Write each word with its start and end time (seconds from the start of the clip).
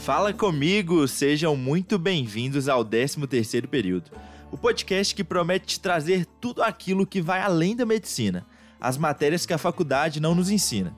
Fala 0.00 0.32
comigo! 0.32 1.06
Sejam 1.06 1.54
muito 1.54 1.98
bem-vindos 1.98 2.70
ao 2.70 2.82
13º 2.82 3.66
período. 3.66 4.10
O 4.50 4.56
podcast 4.56 5.14
que 5.14 5.22
promete 5.22 5.66
te 5.66 5.80
trazer 5.80 6.24
tudo 6.40 6.62
aquilo 6.62 7.06
que 7.06 7.20
vai 7.20 7.42
além 7.42 7.76
da 7.76 7.84
medicina, 7.84 8.46
as 8.80 8.96
matérias 8.96 9.44
que 9.44 9.52
a 9.52 9.58
faculdade 9.58 10.18
não 10.18 10.34
nos 10.34 10.48
ensina. 10.48 10.96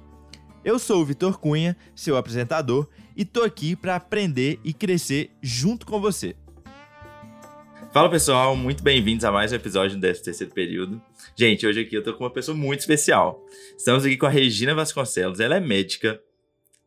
Eu 0.65 0.79
sou 0.79 1.03
o 1.03 1.05
Vitor 1.05 1.37
Cunha, 1.37 1.77
seu 1.97 2.17
apresentador, 2.17 2.89
e 3.17 3.25
tô 3.25 3.43
aqui 3.43 3.75
para 3.75 3.97
aprender 3.97 4.61
e 4.63 4.73
crescer 4.73 5.33
junto 5.43 5.85
com 5.85 6.01
você. 6.01 6.37
Fala 7.93 8.09
pessoal, 8.09 8.55
muito 8.55 8.85
bem-vindos 8.85 9.25
a 9.25 9.33
mais 9.33 9.51
um 9.51 9.57
episódio 9.57 9.99
do 9.99 10.07
13º 10.07 10.53
período. 10.53 11.03
Gente, 11.35 11.67
hoje 11.67 11.81
aqui 11.81 11.97
eu 11.97 12.05
tô 12.05 12.15
com 12.15 12.23
uma 12.23 12.31
pessoa 12.31 12.57
muito 12.57 12.81
especial. 12.81 13.45
Estamos 13.77 14.05
aqui 14.05 14.17
com 14.17 14.27
a 14.27 14.31
Regina 14.31 14.77
Vasconcelos, 14.77 15.41
ela 15.41 15.57
é 15.57 15.61
médica, 15.61 16.21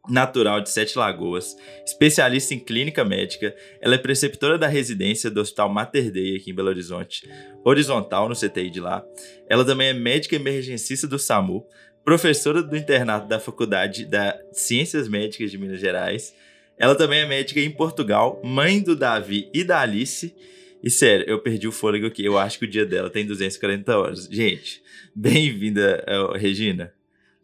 natural 0.10 0.62
de 0.62 0.70
Sete 0.70 0.98
Lagoas, 0.98 1.56
especialista 1.86 2.54
em 2.54 2.60
clínica 2.60 3.04
médica. 3.04 3.56
Ela 3.82 3.96
é 3.96 3.98
preceptora 3.98 4.58
da 4.58 4.68
residência 4.68 5.30
do 5.30 5.42
Hospital 5.42 5.70
Mater 5.70 6.12
Dei 6.12 6.38
aqui 6.38 6.52
em 6.52 6.56
Belo 6.56 6.70
Horizonte, 6.70 7.30
horizontal 7.64 8.30
no 8.30 8.36
CTI 8.36 8.70
de 8.70 8.80
lá. 8.80 9.04
Ela 9.50 9.66
também 9.66 9.90
é 9.90 9.94
médica 9.94 10.36
emergencista 10.36 11.08
do 11.08 11.20
SAMU, 11.20 11.66
professora 12.04 12.62
do 12.62 12.78
internato 12.78 13.28
da 13.28 13.40
Faculdade 13.40 14.06
da 14.06 14.38
Ciências 14.52 15.08
Médicas 15.08 15.50
de 15.50 15.58
Minas 15.58 15.80
Gerais. 15.80 16.34
Ela 16.78 16.96
também 16.96 17.20
é 17.20 17.26
médica 17.26 17.60
em 17.60 17.72
Portugal, 17.72 18.42
mãe 18.44 18.82
do 18.82 18.96
Davi 18.96 19.50
e 19.54 19.64
da 19.64 19.80
Alice. 19.80 20.36
E 20.84 20.90
sério, 20.90 21.26
eu 21.28 21.40
perdi 21.40 21.68
o 21.68 21.72
fôlego 21.72 22.06
aqui. 22.06 22.24
Eu 22.24 22.38
acho 22.38 22.60
que 22.60 22.66
o 22.66 22.70
dia 22.70 22.86
dela 22.86 23.10
tem 23.10 23.26
240 23.26 23.98
horas. 23.98 24.26
Gente, 24.32 24.84
bem-vinda, 25.16 26.04
eh, 26.06 26.38
Regina. 26.38 26.94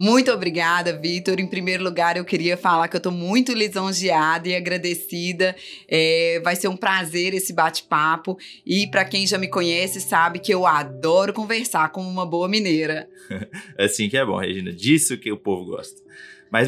Muito 0.02 0.32
obrigada, 0.32 0.98
Vitor. 0.98 1.40
Em 1.40 1.46
primeiro 1.46 1.84
lugar, 1.84 2.18
eu 2.18 2.26
queria 2.26 2.58
falar 2.58 2.88
que 2.88 2.96
eu 2.96 2.98
estou 2.98 3.12
muito 3.12 3.54
lisonjeada 3.54 4.50
e 4.50 4.56
agradecida. 4.56 5.56
É, 5.88 6.42
vai 6.44 6.56
ser 6.56 6.70
um 6.70 6.76
prazer 6.76 7.36
esse 7.36 7.54
bate-papo. 7.54 8.36
E 8.66 8.88
para 8.88 9.06
quem 9.06 9.28
já 9.28 9.38
me 9.38 9.48
conhece, 9.48 10.02
sabe 10.02 10.40
que 10.40 10.52
eu 10.52 10.66
adoro 10.66 11.34
conversar 11.34 11.92
como 11.92 12.10
uma 12.10 12.26
boa 12.26 12.50
mineira. 12.50 13.08
assim 13.78 14.10
que 14.10 14.18
é 14.18 14.26
bom, 14.26 14.40
Regina. 14.40 14.74
Disso 14.74 15.20
que 15.20 15.32
o 15.32 15.38
povo 15.38 15.66
gosta. 15.66 16.02
Mas, 16.52 16.68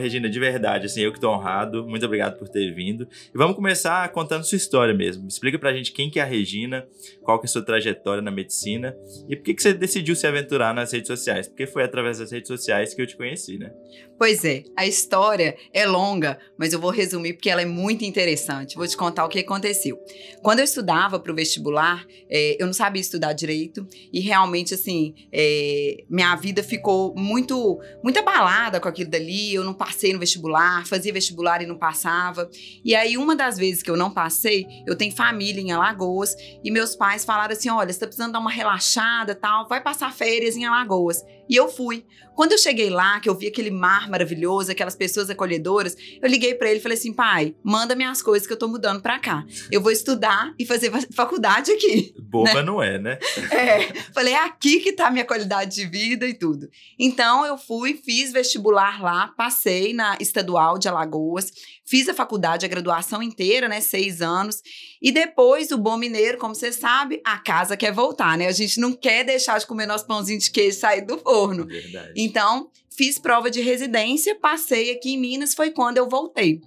Regina, 0.00 0.28
de 0.28 0.40
verdade, 0.40 0.86
assim, 0.86 1.02
eu 1.02 1.12
que 1.12 1.20
tô 1.20 1.30
honrado, 1.30 1.86
muito 1.86 2.06
obrigado 2.06 2.38
por 2.38 2.48
ter 2.48 2.72
vindo. 2.74 3.06
E 3.32 3.36
vamos 3.36 3.54
começar 3.54 4.08
contando 4.10 4.44
sua 4.44 4.56
história 4.56 4.94
mesmo. 4.94 5.28
Explica 5.28 5.58
pra 5.58 5.72
gente 5.74 5.92
quem 5.92 6.08
que 6.08 6.18
é 6.18 6.22
a 6.22 6.26
Regina, 6.26 6.86
qual 7.22 7.38
que 7.38 7.44
é 7.44 7.48
a 7.48 7.52
sua 7.52 7.62
trajetória 7.62 8.22
na 8.22 8.30
medicina 8.30 8.96
e 9.28 9.36
por 9.36 9.44
que, 9.44 9.54
que 9.54 9.62
você 9.62 9.74
decidiu 9.74 10.16
se 10.16 10.26
aventurar 10.26 10.74
nas 10.74 10.92
redes 10.92 11.08
sociais? 11.08 11.46
Porque 11.46 11.66
foi 11.66 11.82
através 11.84 12.18
das 12.18 12.32
redes 12.32 12.48
sociais 12.48 12.94
que 12.94 13.02
eu 13.02 13.06
te 13.06 13.16
conheci, 13.16 13.58
né? 13.58 13.70
Pois 14.18 14.44
é, 14.44 14.64
a 14.76 14.84
história 14.84 15.56
é 15.72 15.86
longa, 15.86 16.40
mas 16.58 16.72
eu 16.72 16.80
vou 16.80 16.90
resumir 16.90 17.34
porque 17.34 17.48
ela 17.48 17.62
é 17.62 17.64
muito 17.64 18.04
interessante. 18.04 18.74
Vou 18.74 18.86
te 18.86 18.96
contar 18.96 19.24
o 19.24 19.28
que 19.28 19.38
aconteceu. 19.38 19.96
Quando 20.42 20.58
eu 20.58 20.64
estudava 20.64 21.20
para 21.20 21.30
o 21.30 21.34
vestibular, 21.34 22.04
é, 22.28 22.56
eu 22.60 22.66
não 22.66 22.72
sabia 22.72 23.00
estudar 23.00 23.32
direito 23.32 23.86
e 24.12 24.18
realmente, 24.18 24.74
assim, 24.74 25.14
é, 25.32 26.02
minha 26.10 26.34
vida 26.34 26.64
ficou 26.64 27.14
muito, 27.14 27.78
muito 28.02 28.18
abalada 28.18 28.80
com 28.80 28.88
aquilo 28.88 29.08
dali. 29.08 29.54
Eu 29.54 29.62
não 29.62 29.72
passei 29.72 30.12
no 30.12 30.18
vestibular, 30.18 30.84
fazia 30.84 31.12
vestibular 31.12 31.62
e 31.62 31.66
não 31.66 31.78
passava. 31.78 32.50
E 32.84 32.96
aí, 32.96 33.16
uma 33.16 33.36
das 33.36 33.56
vezes 33.56 33.84
que 33.84 33.90
eu 33.90 33.96
não 33.96 34.10
passei, 34.10 34.66
eu 34.84 34.96
tenho 34.96 35.14
família 35.14 35.60
em 35.60 35.70
Alagoas 35.70 36.34
e 36.64 36.72
meus 36.72 36.96
pais 36.96 37.24
falaram 37.24 37.52
assim: 37.52 37.70
olha, 37.70 37.92
você 37.92 38.00
tá 38.00 38.06
precisando 38.06 38.32
dar 38.32 38.40
uma 38.40 38.50
relaxada 38.50 39.36
tal, 39.36 39.68
vai 39.68 39.80
passar 39.80 40.12
férias 40.12 40.56
em 40.56 40.64
Alagoas. 40.64 41.22
E 41.48 41.56
eu 41.56 41.68
fui. 41.68 42.04
Quando 42.38 42.52
eu 42.52 42.58
cheguei 42.58 42.88
lá, 42.88 43.18
que 43.18 43.28
eu 43.28 43.34
vi 43.34 43.48
aquele 43.48 43.68
mar 43.68 44.08
maravilhoso, 44.08 44.70
aquelas 44.70 44.94
pessoas 44.94 45.28
acolhedoras, 45.28 45.96
eu 46.22 46.28
liguei 46.28 46.54
para 46.54 46.70
ele 46.70 46.78
e 46.78 46.82
falei 46.82 46.96
assim: 46.96 47.12
pai, 47.12 47.56
manda 47.64 47.96
minhas 47.96 48.22
coisas 48.22 48.46
que 48.46 48.52
eu 48.52 48.56
tô 48.56 48.68
mudando 48.68 49.02
pra 49.02 49.18
cá. 49.18 49.44
Eu 49.72 49.80
vou 49.80 49.90
estudar 49.90 50.54
e 50.56 50.64
fazer 50.64 50.92
faculdade 51.12 51.72
aqui. 51.72 52.14
Boba 52.20 52.54
né? 52.54 52.62
não 52.62 52.80
é, 52.80 52.96
né? 52.96 53.18
É. 53.50 53.92
Falei: 54.14 54.34
é 54.34 54.44
aqui 54.44 54.78
que 54.78 54.92
tá 54.92 55.08
a 55.08 55.10
minha 55.10 55.24
qualidade 55.24 55.74
de 55.74 55.84
vida 55.86 56.26
e 56.28 56.34
tudo. 56.34 56.68
Então 56.96 57.44
eu 57.44 57.58
fui, 57.58 57.94
fiz 57.94 58.32
vestibular 58.32 59.02
lá, 59.02 59.34
passei 59.36 59.92
na 59.92 60.16
estadual 60.20 60.78
de 60.78 60.86
Alagoas, 60.86 61.50
fiz 61.84 62.08
a 62.08 62.14
faculdade, 62.14 62.64
a 62.64 62.68
graduação 62.68 63.20
inteira, 63.20 63.68
né? 63.68 63.80
Seis 63.80 64.22
anos. 64.22 64.62
E 65.00 65.10
depois, 65.10 65.70
o 65.70 65.78
bom 65.78 65.96
mineiro, 65.96 66.38
como 66.38 66.54
você 66.54 66.70
sabe, 66.72 67.20
a 67.24 67.38
casa 67.38 67.76
quer 67.76 67.92
voltar, 67.92 68.36
né? 68.38 68.46
A 68.46 68.52
gente 68.52 68.78
não 68.78 68.92
quer 68.92 69.24
deixar 69.24 69.58
de 69.58 69.66
comer 69.66 69.86
nosso 69.86 70.06
pãozinho 70.06 70.38
de 70.38 70.50
queijo 70.50 70.78
sair 70.78 71.02
do 71.02 71.18
forno. 71.18 71.37
Verdade. 71.66 72.12
Então, 72.16 72.70
fiz 72.90 73.18
prova 73.18 73.50
de 73.50 73.60
residência, 73.60 74.34
passei 74.34 74.90
aqui 74.90 75.14
em 75.14 75.18
Minas, 75.18 75.54
foi 75.54 75.70
quando 75.70 75.98
eu 75.98 76.08
voltei. 76.08 76.60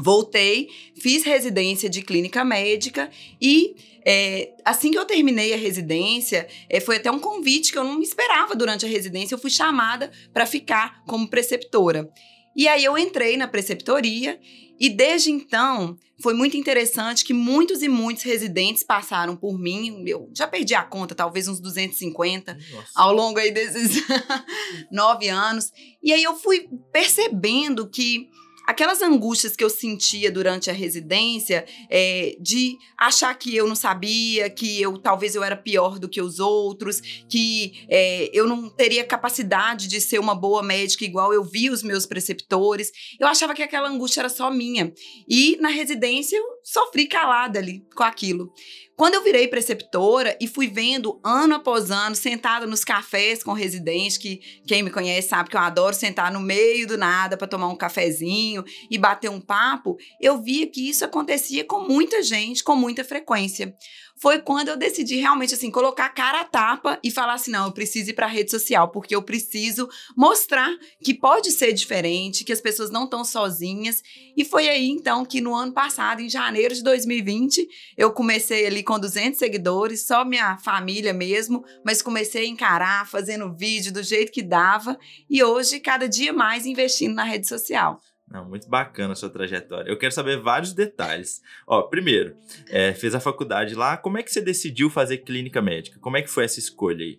Voltei, 0.00 0.68
fiz 1.00 1.24
residência 1.24 1.90
de 1.90 2.02
clínica 2.02 2.44
médica 2.44 3.10
e 3.40 3.74
é, 4.10 4.52
assim 4.64 4.90
que 4.90 4.98
eu 4.98 5.04
terminei 5.04 5.52
a 5.52 5.56
residência, 5.56 6.46
é, 6.70 6.80
foi 6.80 6.96
até 6.96 7.10
um 7.10 7.18
convite 7.18 7.72
que 7.72 7.78
eu 7.78 7.84
não 7.84 8.00
esperava 8.00 8.54
durante 8.54 8.86
a 8.86 8.88
residência. 8.88 9.34
Eu 9.34 9.38
fui 9.38 9.50
chamada 9.50 10.10
para 10.32 10.46
ficar 10.46 11.02
como 11.06 11.28
preceptora. 11.28 12.08
E 12.56 12.66
aí 12.68 12.84
eu 12.84 12.98
entrei 12.98 13.36
na 13.36 13.48
preceptoria 13.48 14.38
e 14.78 14.88
desde 14.88 15.30
então 15.30 15.96
foi 16.20 16.34
muito 16.34 16.56
interessante 16.56 17.24
que 17.24 17.32
muitos 17.32 17.82
e 17.82 17.88
muitos 17.88 18.24
residentes 18.24 18.82
passaram 18.82 19.36
por 19.36 19.58
mim. 19.58 20.02
Eu 20.06 20.30
já 20.34 20.48
perdi 20.48 20.74
a 20.74 20.82
conta, 20.82 21.14
talvez 21.14 21.46
uns 21.46 21.60
250 21.60 22.54
Nossa. 22.54 22.86
ao 22.94 23.12
longo 23.12 23.38
aí 23.38 23.52
desses 23.52 24.02
nove 24.90 25.28
anos. 25.28 25.70
E 26.02 26.12
aí 26.12 26.22
eu 26.22 26.36
fui 26.36 26.68
percebendo 26.92 27.88
que 27.88 28.28
aquelas 28.68 29.00
angústias 29.00 29.56
que 29.56 29.64
eu 29.64 29.70
sentia 29.70 30.30
durante 30.30 30.68
a 30.68 30.74
residência, 30.74 31.64
é, 31.88 32.36
de 32.38 32.76
achar 32.98 33.32
que 33.34 33.56
eu 33.56 33.66
não 33.66 33.74
sabia, 33.74 34.50
que 34.50 34.78
eu 34.78 34.98
talvez 34.98 35.34
eu 35.34 35.42
era 35.42 35.56
pior 35.56 35.98
do 35.98 36.06
que 36.06 36.20
os 36.20 36.38
outros, 36.38 37.00
que 37.30 37.86
é, 37.88 38.28
eu 38.30 38.46
não 38.46 38.68
teria 38.68 39.04
capacidade 39.04 39.88
de 39.88 39.98
ser 40.02 40.18
uma 40.18 40.34
boa 40.34 40.62
médica 40.62 41.02
igual 41.02 41.32
eu 41.32 41.42
vi 41.42 41.70
os 41.70 41.82
meus 41.82 42.04
preceptores. 42.04 42.92
Eu 43.18 43.26
achava 43.26 43.54
que 43.54 43.62
aquela 43.62 43.88
angústia 43.88 44.20
era 44.20 44.28
só 44.28 44.50
minha. 44.50 44.92
E 45.26 45.56
na 45.62 45.70
residência 45.70 46.36
eu 46.36 46.44
sofri 46.62 47.06
calada 47.06 47.58
ali 47.58 47.86
com 47.96 48.02
aquilo. 48.02 48.52
Quando 48.98 49.14
eu 49.14 49.22
virei 49.22 49.46
preceptora 49.46 50.36
e 50.40 50.48
fui 50.48 50.66
vendo 50.66 51.20
ano 51.24 51.54
após 51.54 51.88
ano, 51.88 52.16
sentada 52.16 52.66
nos 52.66 52.82
cafés 52.82 53.44
com 53.44 53.52
residentes, 53.52 54.18
que 54.18 54.40
quem 54.66 54.82
me 54.82 54.90
conhece 54.90 55.28
sabe 55.28 55.48
que 55.48 55.56
eu 55.56 55.60
adoro 55.60 55.94
sentar 55.94 56.32
no 56.32 56.40
meio 56.40 56.84
do 56.84 56.98
nada 56.98 57.36
para 57.36 57.46
tomar 57.46 57.68
um 57.68 57.76
cafezinho 57.76 58.64
e 58.90 58.98
bater 58.98 59.30
um 59.30 59.40
papo, 59.40 59.96
eu 60.20 60.42
via 60.42 60.66
que 60.66 60.90
isso 60.90 61.04
acontecia 61.04 61.64
com 61.64 61.86
muita 61.86 62.24
gente, 62.24 62.64
com 62.64 62.74
muita 62.74 63.04
frequência 63.04 63.72
foi 64.20 64.40
quando 64.40 64.68
eu 64.68 64.76
decidi 64.76 65.16
realmente 65.16 65.54
assim 65.54 65.70
colocar 65.70 66.06
a 66.06 66.10
cara 66.10 66.40
a 66.40 66.44
tapa 66.44 66.98
e 67.02 67.10
falar 67.10 67.34
assim, 67.34 67.50
não, 67.50 67.66
eu 67.66 67.72
preciso 67.72 68.10
ir 68.10 68.14
para 68.14 68.26
a 68.26 68.28
rede 68.28 68.50
social 68.50 68.88
porque 68.88 69.14
eu 69.14 69.22
preciso 69.22 69.88
mostrar 70.16 70.70
que 71.02 71.14
pode 71.14 71.50
ser 71.52 71.72
diferente, 71.72 72.44
que 72.44 72.52
as 72.52 72.60
pessoas 72.60 72.90
não 72.90 73.04
estão 73.04 73.24
sozinhas. 73.24 74.02
E 74.36 74.44
foi 74.44 74.68
aí 74.68 74.88
então 74.88 75.24
que 75.24 75.40
no 75.40 75.54
ano 75.54 75.72
passado, 75.72 76.20
em 76.20 76.28
janeiro 76.28 76.74
de 76.74 76.82
2020, 76.82 77.66
eu 77.96 78.12
comecei 78.12 78.66
ali 78.66 78.82
com 78.82 78.98
200 78.98 79.38
seguidores, 79.38 80.06
só 80.06 80.24
minha 80.24 80.58
família 80.58 81.12
mesmo, 81.12 81.64
mas 81.84 82.02
comecei 82.02 82.44
a 82.44 82.48
encarar, 82.48 83.08
fazendo 83.08 83.54
vídeo 83.54 83.92
do 83.92 84.02
jeito 84.02 84.32
que 84.32 84.42
dava 84.42 84.98
e 85.30 85.42
hoje 85.42 85.80
cada 85.80 86.08
dia 86.08 86.32
mais 86.32 86.66
investindo 86.66 87.14
na 87.14 87.24
rede 87.24 87.46
social. 87.46 88.00
Não, 88.30 88.44
muito 88.44 88.68
bacana 88.68 89.12
a 89.12 89.16
sua 89.16 89.30
trajetória. 89.30 89.90
Eu 89.90 89.96
quero 89.96 90.12
saber 90.12 90.40
vários 90.40 90.72
detalhes. 90.72 91.40
Ó, 91.66 91.82
primeiro, 91.82 92.36
é, 92.68 92.92
fez 92.92 93.14
a 93.14 93.20
faculdade 93.20 93.74
lá. 93.74 93.96
Como 93.96 94.18
é 94.18 94.22
que 94.22 94.30
você 94.30 94.40
decidiu 94.40 94.90
fazer 94.90 95.18
clínica 95.18 95.62
médica? 95.62 95.98
Como 95.98 96.16
é 96.16 96.22
que 96.22 96.30
foi 96.30 96.44
essa 96.44 96.58
escolha 96.58 97.04
aí? 97.04 97.18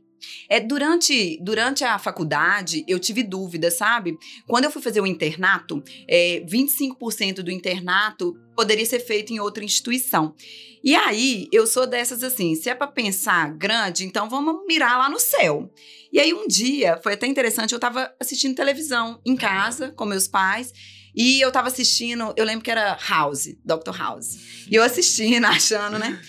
É, 0.50 0.60
durante, 0.60 1.40
durante 1.42 1.84
a 1.84 1.98
faculdade, 1.98 2.84
eu 2.88 3.00
tive 3.00 3.24
dúvida, 3.24 3.72
sabe? 3.72 4.18
Quando 4.48 4.66
eu 4.66 4.72
fui 4.72 4.82
fazer 4.82 5.02
o 5.02 5.08
internato, 5.08 5.82
é, 6.08 6.44
25% 6.46 7.42
do 7.42 7.52
internato 7.52 8.38
poderia 8.56 8.86
ser 8.86 9.00
feito 9.00 9.32
em 9.32 9.40
outra 9.40 9.64
instituição. 9.64 10.36
E 10.84 10.96
aí, 10.96 11.48
eu 11.52 11.66
sou 11.66 11.88
dessas 11.88 12.24
assim, 12.24 12.56
se 12.56 12.70
é 12.70 12.76
para 12.76 12.88
pensar 12.88 13.54
grande, 13.54 14.06
então 14.06 14.30
vamos 14.30 14.66
mirar 14.68 14.98
lá 14.98 15.10
no 15.10 15.20
céu. 15.20 15.72
E 16.12 16.20
aí, 16.20 16.34
um 16.34 16.48
dia, 16.48 17.00
foi 17.02 17.14
até 17.14 17.28
interessante, 17.28 17.72
eu 17.72 17.78
estava 17.78 18.14
assistindo 18.20 18.56
televisão 18.56 19.22
em 19.26 19.36
casa 19.36 19.92
com 19.92 20.06
meus 20.06 20.28
pais, 20.28 20.74
e 21.16 21.42
eu 21.42 21.52
tava 21.52 21.68
assistindo, 21.68 22.34
eu 22.36 22.46
lembro 22.46 22.64
que 22.64 22.72
era 22.72 22.98
House, 23.08 23.56
Dr. 23.66 23.98
House. 23.98 24.66
E 24.70 24.76
eu 24.76 24.84
assistindo, 24.84 25.46
achando, 25.48 25.98
né? 25.98 26.22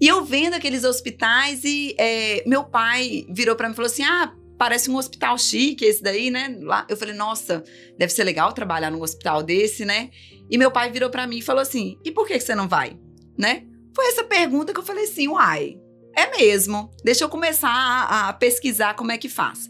E 0.00 0.08
eu 0.08 0.24
vendo 0.24 0.54
aqueles 0.54 0.84
hospitais 0.84 1.62
e 1.64 1.94
é, 1.98 2.42
meu 2.46 2.64
pai 2.64 3.26
virou 3.28 3.54
para 3.54 3.68
mim 3.68 3.72
e 3.72 3.76
falou 3.76 3.90
assim: 3.90 4.02
ah, 4.02 4.32
parece 4.58 4.90
um 4.90 4.96
hospital 4.96 5.36
chique 5.36 5.84
esse 5.84 6.02
daí, 6.02 6.30
né? 6.30 6.56
Lá, 6.60 6.86
eu 6.88 6.96
falei, 6.96 7.14
nossa, 7.14 7.62
deve 7.98 8.12
ser 8.12 8.24
legal 8.24 8.52
trabalhar 8.52 8.90
num 8.90 9.02
hospital 9.02 9.42
desse, 9.42 9.84
né? 9.84 10.10
E 10.50 10.56
meu 10.56 10.70
pai 10.70 10.90
virou 10.90 11.10
para 11.10 11.26
mim 11.26 11.38
e 11.38 11.42
falou 11.42 11.60
assim: 11.60 11.98
e 12.04 12.10
por 12.10 12.26
que, 12.26 12.34
que 12.34 12.44
você 12.44 12.54
não 12.54 12.68
vai? 12.68 12.98
Né? 13.38 13.64
Foi 13.94 14.06
essa 14.08 14.24
pergunta 14.24 14.72
que 14.72 14.78
eu 14.78 14.84
falei 14.84 15.04
assim, 15.04 15.28
uai, 15.28 15.78
é 16.16 16.30
mesmo. 16.36 16.90
Deixa 17.04 17.24
eu 17.24 17.28
começar 17.28 17.70
a, 17.70 18.28
a 18.28 18.32
pesquisar 18.32 18.94
como 18.94 19.12
é 19.12 19.18
que 19.18 19.28
faz. 19.28 19.68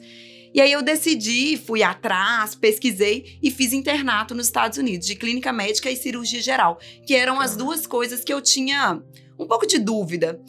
E 0.53 0.61
aí 0.61 0.73
eu 0.73 0.83
decidi, 0.83 1.57
fui 1.57 1.83
atrás, 1.83 2.55
pesquisei 2.55 3.39
e 3.43 3.51
fiz 3.51 3.73
internato 3.73 4.35
nos 4.35 4.47
Estados 4.47 4.79
Unidos 4.79 5.07
de 5.07 5.15
clínica 5.15 5.53
médica 5.53 5.91
e 5.91 5.97
cirurgia 5.97 6.43
geral, 6.43 6.79
que 7.07 7.15
eram 7.15 7.41
as 7.41 7.57
duas 7.57 7.87
coisas 7.87 8.25
que 8.25 8.33
eu 8.33 8.41
tinha 8.41 9.01
um 9.39 9.47
pouco 9.47 9.67
de 9.67 9.79
dúvida. 9.79 10.41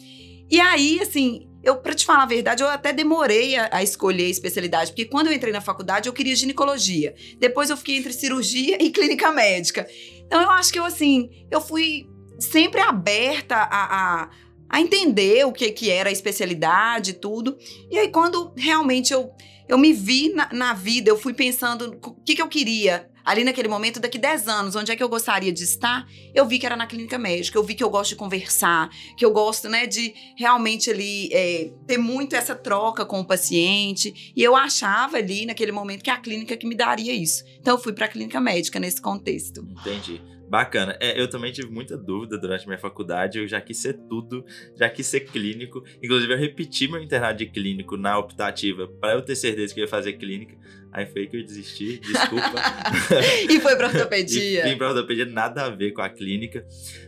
E 0.50 0.60
aí, 0.60 1.00
assim, 1.00 1.48
eu, 1.62 1.76
para 1.76 1.94
te 1.94 2.04
falar 2.04 2.24
a 2.24 2.26
verdade, 2.26 2.62
eu 2.62 2.68
até 2.68 2.92
demorei 2.92 3.56
a, 3.56 3.68
a, 3.72 3.82
escolher 3.82 4.24
a 4.24 4.30
especialidade, 4.30 4.90
porque 4.90 5.04
quando 5.04 5.28
eu 5.28 5.32
entrei 5.32 5.52
na 5.52 5.60
faculdade, 5.60 6.08
eu 6.08 6.12
queria 6.12 6.34
ginecologia. 6.34 7.14
Depois 7.38 7.70
eu 7.70 7.76
fiquei 7.76 7.96
entre 7.96 8.12
cirurgia 8.12 8.82
e 8.82 8.90
clínica 8.90 9.30
médica. 9.30 9.88
Então 10.26 10.42
eu 10.42 10.50
acho 10.50 10.72
que 10.72 10.78
eu, 10.78 10.84
assim, 10.84 11.30
eu 11.50 11.60
fui 11.60 12.08
sempre 12.40 12.80
aberta 12.80 13.54
a, 13.54 14.24
a, 14.24 14.30
a 14.68 14.80
entender 14.80 15.46
o 15.46 15.52
que, 15.52 15.70
que 15.70 15.88
era 15.88 16.08
a 16.08 16.12
especialidade 16.12 17.12
e 17.12 17.14
tudo. 17.14 17.56
E 17.90 17.96
aí, 17.96 18.08
quando 18.08 18.52
realmente 18.56 19.12
eu, 19.12 19.30
eu 19.72 19.78
me 19.78 19.90
vi 19.94 20.28
na, 20.34 20.50
na 20.52 20.74
vida, 20.74 21.08
eu 21.08 21.18
fui 21.18 21.32
pensando 21.32 21.98
o 22.04 22.14
que, 22.22 22.34
que 22.34 22.42
eu 22.42 22.48
queria 22.48 23.08
ali 23.24 23.42
naquele 23.42 23.68
momento, 23.68 23.98
daqui 23.98 24.18
10 24.18 24.46
anos, 24.46 24.76
onde 24.76 24.92
é 24.92 24.96
que 24.96 25.02
eu 25.02 25.08
gostaria 25.08 25.50
de 25.50 25.64
estar, 25.64 26.06
eu 26.34 26.46
vi 26.46 26.58
que 26.58 26.66
era 26.66 26.76
na 26.76 26.86
clínica 26.86 27.18
médica, 27.18 27.56
eu 27.56 27.62
vi 27.62 27.74
que 27.74 27.82
eu 27.82 27.88
gosto 27.88 28.10
de 28.10 28.16
conversar, 28.16 28.90
que 29.16 29.24
eu 29.24 29.30
gosto, 29.30 29.70
né, 29.70 29.86
de 29.86 30.12
realmente 30.36 30.90
ali 30.90 31.30
é, 31.32 31.70
ter 31.86 31.96
muito 31.96 32.36
essa 32.36 32.54
troca 32.54 33.06
com 33.06 33.20
o 33.20 33.24
paciente. 33.24 34.32
E 34.36 34.42
eu 34.42 34.54
achava 34.54 35.16
ali, 35.16 35.46
naquele 35.46 35.72
momento, 35.72 36.02
que 36.02 36.10
a 36.10 36.18
clínica 36.18 36.54
que 36.54 36.66
me 36.66 36.74
daria 36.74 37.14
isso. 37.14 37.42
Então, 37.58 37.76
eu 37.76 37.82
fui 37.82 37.92
para 37.92 38.06
a 38.06 38.08
clínica 38.08 38.40
médica 38.40 38.78
nesse 38.78 39.00
contexto. 39.00 39.64
Entendi. 39.80 40.20
Bacana. 40.52 40.94
É, 41.00 41.18
eu 41.18 41.26
também 41.30 41.50
tive 41.50 41.70
muita 41.70 41.96
dúvida 41.96 42.36
durante 42.36 42.66
minha 42.66 42.78
faculdade. 42.78 43.38
Eu 43.38 43.48
já 43.48 43.58
quis 43.58 43.78
ser 43.78 43.94
tudo, 44.06 44.44
já 44.76 44.86
quis 44.90 45.06
ser 45.06 45.20
clínico. 45.20 45.82
Inclusive, 46.02 46.30
eu 46.30 46.38
repeti 46.38 46.86
meu 46.86 47.02
internato 47.02 47.38
de 47.38 47.46
clínico 47.46 47.96
na 47.96 48.18
optativa 48.18 48.86
para 48.86 49.14
eu 49.14 49.22
ter 49.22 49.34
certeza 49.34 49.72
que 49.72 49.80
eu 49.80 49.84
ia 49.84 49.88
fazer 49.88 50.12
clínica. 50.12 50.54
Aí 50.92 51.06
foi 51.06 51.26
que 51.26 51.38
eu 51.38 51.42
desisti, 51.42 51.98
desculpa. 52.00 52.52
e 53.48 53.58
foi 53.60 53.76
pra 53.76 53.88
ortopedia. 53.88 54.66
e 54.66 54.70
vim 54.70 54.76
pra 54.76 54.90
ortopedia, 54.90 55.24
nada 55.24 55.64
a 55.64 55.70
ver 55.70 55.92
com 55.92 56.02
a 56.02 56.10
clínica. 56.10 56.66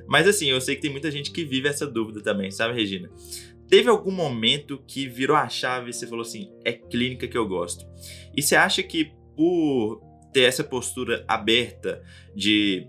Mas 0.08 0.26
assim, 0.26 0.46
eu 0.46 0.58
sei 0.58 0.74
que 0.76 0.80
tem 0.80 0.90
muita 0.90 1.10
gente 1.10 1.30
que 1.30 1.44
vive 1.44 1.68
essa 1.68 1.86
dúvida 1.86 2.22
também, 2.22 2.50
sabe, 2.50 2.72
Regina? 2.72 3.10
Teve 3.68 3.90
algum 3.90 4.10
momento 4.10 4.82
que 4.88 5.06
virou 5.06 5.36
a 5.36 5.50
chave 5.50 5.90
e 5.90 5.92
você 5.92 6.06
falou 6.06 6.22
assim: 6.22 6.50
é 6.64 6.72
clínica 6.72 7.28
que 7.28 7.36
eu 7.36 7.46
gosto? 7.46 7.84
E 8.34 8.40
você 8.40 8.56
acha 8.56 8.82
que 8.82 9.12
por 9.36 10.00
ter 10.32 10.42
essa 10.42 10.64
postura 10.64 11.24
aberta 11.28 12.02
de 12.34 12.88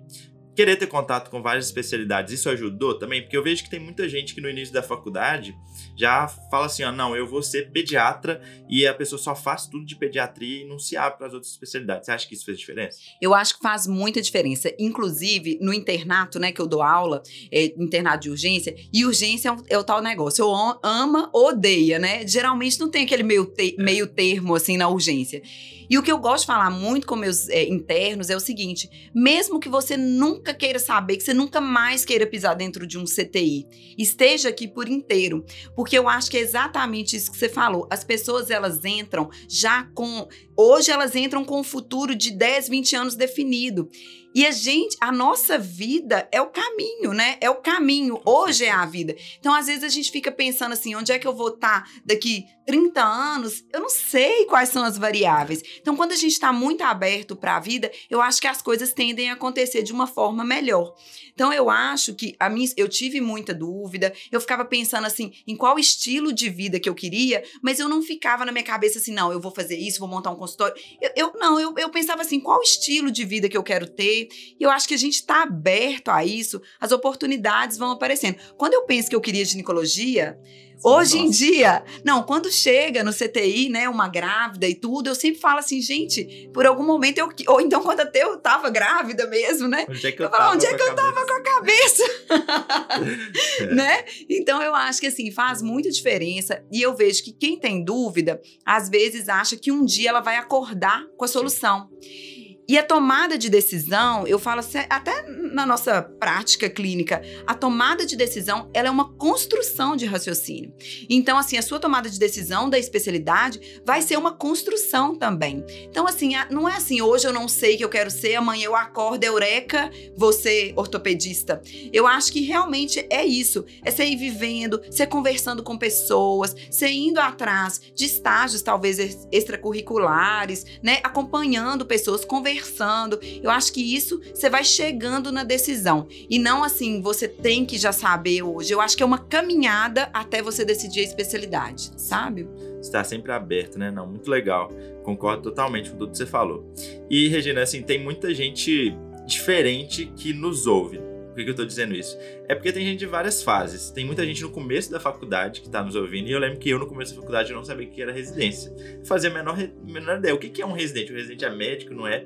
querer 0.56 0.78
ter 0.78 0.88
contato 0.88 1.30
com 1.30 1.42
várias 1.42 1.66
especialidades, 1.66 2.34
isso 2.34 2.50
ajudou 2.50 2.98
também? 2.98 3.22
Porque 3.22 3.36
eu 3.36 3.44
vejo 3.44 3.64
que 3.64 3.70
tem 3.70 3.80
muita 3.80 4.08
gente 4.08 4.34
que 4.34 4.42
no 4.42 4.50
início 4.50 4.74
da 4.74 4.82
faculdade 4.82 5.56
já 5.98 6.28
fala 6.28 6.66
assim, 6.66 6.84
ó, 6.84 6.92
não, 6.92 7.16
eu 7.16 7.28
vou 7.28 7.44
ser 7.44 7.72
pediatra 7.72 8.42
e 8.70 8.88
a 8.88 8.94
pessoa 8.94 9.20
só 9.20 9.36
faz 9.36 9.68
tudo 9.68 9.86
de 9.86 9.96
pediatria 9.96 10.64
e 10.64 10.68
não 10.68 10.80
se 10.80 10.96
abre 10.96 11.18
para 11.18 11.28
as 11.28 11.34
outras 11.34 11.52
especialidades. 11.52 12.06
Você 12.06 12.12
acha 12.12 12.28
que 12.28 12.34
isso 12.34 12.46
fez 12.46 12.58
diferença? 12.58 12.98
Eu 13.22 13.34
acho 13.34 13.56
que 13.56 13.62
faz 13.62 13.86
muita 13.86 14.22
diferença. 14.22 14.74
Inclusive, 14.80 15.60
no 15.62 15.74
internato, 15.74 16.40
né, 16.40 16.52
que 16.52 16.62
eu 16.62 16.68
dou 16.68 16.82
aula, 16.82 17.22
é, 17.52 17.66
internato 17.78 18.24
de 18.24 18.30
urgência, 18.30 18.76
e 18.94 19.06
urgência 19.06 19.50
é, 19.50 19.52
um, 19.52 19.58
é 19.70 19.78
o 19.78 19.84
tal 19.84 20.02
negócio, 20.02 20.42
eu 20.42 20.80
ama, 20.82 21.30
odeia, 21.34 22.00
né? 22.00 22.26
Geralmente 22.26 22.80
não 22.80 22.90
tem 22.90 23.04
aquele 23.04 23.24
meio, 23.24 23.46
te, 23.46 23.76
meio 23.78 24.08
termo, 24.08 24.56
assim, 24.56 24.78
na 24.78 24.88
urgência. 24.88 25.42
E 25.90 25.98
o 25.98 26.04
que 26.04 26.12
eu 26.12 26.18
gosto 26.18 26.42
de 26.42 26.48
falar 26.48 26.70
muito 26.70 27.06
com 27.06 27.16
meus 27.16 27.48
é, 27.50 27.64
internos 27.68 28.30
é 28.30 28.36
o 28.36 28.40
seguinte: 28.40 28.90
mesmo 29.14 29.60
que 29.60 29.70
você 29.70 29.96
nunca 29.96 30.45
queira 30.54 30.80
saber, 30.80 31.18
que 31.18 31.24
você 31.24 31.34
nunca 31.34 31.60
mais 31.60 32.06
queira 32.06 32.26
pisar 32.26 32.56
dentro 32.56 32.86
de 32.86 32.98
um 32.98 33.06
CTI, 33.06 33.68
esteja 33.98 34.50
aqui 34.50 34.68
por 34.68 34.88
inteiro, 34.88 35.46
porque 35.76 35.98
eu 35.98 36.08
acho 36.08 36.30
que 36.30 36.38
é 36.38 36.42
exatamente 36.42 37.16
isso 37.16 37.32
que 37.32 37.38
você 37.38 37.50
falou. 37.50 37.88
As 37.90 38.04
pessoas 38.04 38.50
elas 38.50 38.84
entram 38.86 39.30
já 39.48 39.84
com 39.94 40.28
Hoje 40.58 40.90
elas 40.90 41.16
entram 41.18 41.44
com 41.44 41.60
um 41.60 41.64
futuro 41.64 42.16
de 42.16 42.32
10, 42.32 42.70
20 42.70 42.96
anos 42.96 43.16
definido. 43.16 43.90
E 44.36 44.46
a 44.46 44.52
gente, 44.52 44.98
a 45.00 45.14
nossa 45.14 45.58
vida 45.58 46.28
é 46.30 46.42
o 46.42 46.48
caminho, 46.48 47.14
né? 47.14 47.38
É 47.40 47.50
o 47.50 47.56
caminho. 47.56 48.20
Hoje 48.26 48.66
é 48.66 48.70
a 48.70 48.86
vida. 48.86 49.16
Então, 49.40 49.54
às 49.54 49.68
vezes, 49.68 49.82
a 49.82 49.88
gente 49.88 50.12
fica 50.12 50.30
pensando 50.30 50.74
assim: 50.74 50.94
onde 50.94 51.14
é 51.14 51.18
que 51.18 51.26
eu 51.26 51.34
vou 51.34 51.48
estar 51.48 51.86
tá 51.86 51.90
daqui 52.06 52.46
30 52.68 53.02
anos? 53.02 53.64
Eu 53.72 53.80
não 53.80 53.88
sei 53.88 54.44
quais 54.44 54.68
são 54.68 54.84
as 54.84 54.98
variáveis. 54.98 55.64
Então, 55.80 55.96
quando 55.96 56.12
a 56.12 56.18
gente 56.18 56.34
está 56.34 56.52
muito 56.52 56.84
aberto 56.84 57.34
para 57.34 57.56
a 57.56 57.62
vida, 57.62 57.90
eu 58.10 58.22
acho 58.22 58.42
que 58.42 58.48
as 58.48 58.62
coisas 58.62 58.92
tendem 58.92 59.30
a 59.30 59.36
acontecer 59.36 59.84
de 59.84 59.94
uma 59.94 60.06
forma 60.06 60.44
melhor. 60.44 60.94
Então, 61.36 61.52
eu 61.52 61.70
acho 61.70 62.16
que 62.16 62.34
a 62.40 62.50
minha, 62.50 62.68
eu 62.78 62.88
tive 62.88 63.20
muita 63.20 63.54
dúvida, 63.54 64.14
eu 64.32 64.40
ficava 64.40 64.64
pensando 64.64 65.06
assim, 65.06 65.34
em 65.46 65.56
qual 65.56 65.78
estilo 65.78 66.32
de 66.32 66.50
vida 66.50 66.80
que 66.80 66.88
eu 66.88 66.96
queria, 66.96 67.44
mas 67.62 67.78
eu 67.78 67.90
não 67.90 68.02
ficava 68.02 68.46
na 68.46 68.54
minha 68.54 68.64
cabeça 68.64 69.00
assim, 69.00 69.14
não, 69.14 69.34
eu 69.34 69.40
vou 69.40 69.52
fazer 69.52 69.78
isso, 69.78 70.00
vou 70.00 70.08
montar 70.08 70.32
um 70.32 70.38
consultório. 70.38 70.76
Eu, 71.02 71.12
eu 71.16 71.34
não, 71.38 71.60
eu, 71.60 71.74
eu 71.78 71.90
pensava 71.90 72.22
assim, 72.22 72.40
qual 72.40 72.62
estilo 72.62 73.12
de 73.12 73.26
vida 73.26 73.50
que 73.50 73.58
eu 73.58 73.64
quero 73.64 73.86
ter? 73.86 74.30
E 74.58 74.64
eu 74.64 74.70
acho 74.70 74.88
que 74.88 74.94
a 74.94 74.98
gente 74.98 75.16
está 75.16 75.44
aberto 75.44 76.08
a 76.08 76.24
isso, 76.24 76.62
as 76.80 76.94
oportunidades 76.94 77.78
vão 77.78 77.92
aparecendo. 77.92 78.38
Quando 78.58 78.74
eu 78.74 78.86
penso 78.86 79.10
que 79.10 79.16
eu 79.16 79.22
queria 79.22 79.44
ginecologia, 79.44 80.40
Hoje 80.84 81.16
Nossa. 81.16 81.18
em 81.18 81.30
dia, 81.30 81.84
não, 82.04 82.24
quando 82.24 82.52
chega 82.52 83.04
no 83.04 83.14
CTI, 83.14 83.70
né, 83.70 83.88
uma 83.90 84.08
grávida 84.08 84.68
e 84.68 84.76
tudo, 84.76 85.10
eu 85.10 85.16
sempre 85.16 85.40
falo 85.40 85.60
assim, 85.60 85.82
gente, 85.82 86.50
por 86.54 86.66
algum 86.66 86.86
momento 86.86 87.18
eu. 87.18 87.30
Ou 87.48 87.62
então 87.62 87.82
quando 87.82 88.02
até 88.02 88.24
eu 88.24 88.38
tava 88.38 88.70
grávida 88.70 89.28
mesmo, 89.28 89.68
né? 89.68 89.86
Onde 89.90 90.08
é 90.08 90.12
que 90.12 90.22
eu, 90.22 90.26
eu 90.26 90.32
falo, 90.32 90.56
onde 90.56 90.66
é 90.66 90.74
que 90.74 90.82
eu 90.82 90.96
tava 90.96 91.26
com 91.26 91.34
a 91.34 91.42
cabeça? 91.42 92.04
é. 93.62 93.74
Né? 93.74 94.06
Então 94.30 94.62
eu 94.62 94.74
acho 94.76 95.00
que 95.00 95.08
assim, 95.08 95.32
faz 95.32 95.62
muita 95.62 95.90
diferença. 95.90 96.64
E 96.72 96.82
eu 96.82 96.96
vejo 96.96 97.24
que 97.24 97.32
quem 97.32 97.58
tem 97.58 97.84
dúvida, 97.84 98.42
às 98.66 98.90
vezes 98.90 99.30
acha 99.30 99.56
que 99.56 99.72
um 99.72 99.86
dia 99.86 100.10
ela 100.10 100.22
vai 100.22 100.38
acordar 100.38 101.06
com 101.18 101.26
a 101.26 101.28
solução. 101.28 101.90
Sim. 102.02 102.35
E 102.68 102.78
a 102.80 102.84
tomada 102.84 103.38
de 103.38 103.48
decisão, 103.48 104.26
eu 104.26 104.40
falo 104.40 104.60
assim, 104.60 104.80
até 104.90 105.24
na 105.54 105.66
nossa 105.66 106.02
prática 106.02 106.68
clínica, 106.68 107.22
a 107.46 107.54
tomada 107.54 108.06
de 108.06 108.16
decisão, 108.16 108.70
ela 108.74 108.88
é 108.88 108.92
uma 108.92 109.14
construção 109.14 109.96
de 109.96 110.06
raciocínio. 110.06 110.74
Então, 111.08 111.38
assim, 111.38 111.58
a 111.58 111.62
sua 111.62 111.80
tomada 111.80 112.10
de 112.10 112.18
decisão 112.18 112.68
da 112.68 112.80
especialidade 112.80 113.82
vai 113.86 114.02
ser 114.02 114.18
uma 114.18 114.32
construção 114.32 115.16
também. 115.16 115.64
Então, 115.84 116.08
assim, 116.08 116.32
não 116.50 116.68
é 116.68 116.76
assim, 116.76 117.02
hoje 117.02 117.28
eu 117.28 117.34
não 117.34 117.48
sei 117.48 117.78
que 117.78 117.86
eu 117.86 117.90
quero 117.90 118.10
ser, 118.10 118.36
amanhã 118.36 118.66
eu 118.66 118.76
acordo, 118.76 119.24
eureka, 119.24 119.92
você 120.18 120.74
ortopedista. 120.76 121.62
Eu 121.94 122.08
acho 122.08 122.32
que 122.32 122.42
realmente 122.42 123.06
é 123.12 123.24
isso, 123.24 123.64
é 123.84 123.92
você 123.92 124.06
ir 124.06 124.16
vivendo, 124.16 124.82
você 124.90 125.06
conversando 125.06 125.62
com 125.62 125.78
pessoas, 125.78 126.56
você 126.70 126.90
indo 126.90 127.20
atrás 127.20 127.80
de 127.94 128.06
estágios 128.06 128.64
talvez 128.64 129.28
extracurriculares, 129.32 130.66
né, 130.82 131.00
acompanhando 131.04 131.86
pessoas, 131.86 132.26
conversando 132.26 132.55
conversando. 132.56 133.20
Eu 133.42 133.50
acho 133.50 133.74
que 133.74 133.82
isso 133.82 134.22
você 134.34 134.50
vai 134.50 134.64
chegando 134.64 135.32
na 135.32 135.44
decisão. 135.44 136.08
E 136.30 136.40
não 136.40 136.64
assim, 136.64 137.02
você 137.02 137.28
tem 137.28 137.66
que 137.66 137.78
já 137.78 137.92
saber 137.92 138.42
hoje. 138.42 138.74
Eu 138.74 138.82
acho 138.82 138.96
que 138.96 139.04
é 139.04 139.06
uma 139.06 139.18
caminhada 139.18 140.10
até 140.14 140.42
você 140.42 140.64
decidir 140.64 141.02
a 141.02 141.04
especialidade, 141.04 141.92
sabe? 141.98 142.48
Está 142.82 143.04
sempre 143.04 143.32
aberto, 143.32 143.78
né? 143.78 143.92
Não, 143.92 144.08
muito 144.08 144.30
legal. 144.30 144.70
Concordo 145.04 145.44
totalmente 145.44 145.90
com 145.90 145.98
tudo 145.98 146.12
que 146.12 146.18
você 146.18 146.26
falou. 146.26 146.72
E, 147.10 147.28
Regina, 147.28 147.62
assim, 147.62 147.82
tem 147.82 148.00
muita 148.02 148.34
gente 148.34 148.96
diferente 149.26 150.12
que 150.16 150.34
nos 150.34 150.68
ouve. 150.68 151.00
Por 151.36 151.44
que, 151.44 151.50
eu 151.50 151.56
tô 151.56 151.66
dizendo 151.66 151.94
isso? 151.94 152.18
É 152.48 152.56
porque 152.56 152.72
tem 152.72 152.86
gente 152.86 153.00
de 153.00 153.06
várias 153.06 153.44
fases. 153.44 153.92
Tem 153.92 154.06
muita 154.06 154.26
gente 154.26 154.42
no 154.42 154.50
começo 154.50 154.90
da 154.90 155.02
faculdade 155.02 155.60
que 155.60 155.70
tá 155.70 155.84
nos 155.84 155.94
ouvindo, 155.94 156.30
e 156.30 156.32
eu 156.32 156.40
lembro 156.40 156.58
que 156.58 156.70
eu 156.70 156.80
no 156.80 156.88
começo 156.88 157.14
da 157.14 157.20
faculdade 157.20 157.52
eu 157.52 157.58
não 157.58 157.66
sabia 157.66 157.86
o 157.86 157.92
que 157.92 158.02
era 158.02 158.14
residência. 158.14 158.74
Fazia 159.04 159.30
a 159.30 159.34
menor, 159.34 159.58
menor 159.86 160.18
ideia. 160.18 160.34
O 160.34 160.38
que, 160.38 160.50
que 160.50 160.62
é 160.62 160.66
um 160.66 160.72
residente? 160.72 161.12
O 161.12 161.16
residente 161.16 161.44
é 161.44 161.50
médico, 161.50 161.94
não 161.94 162.08
é? 162.08 162.26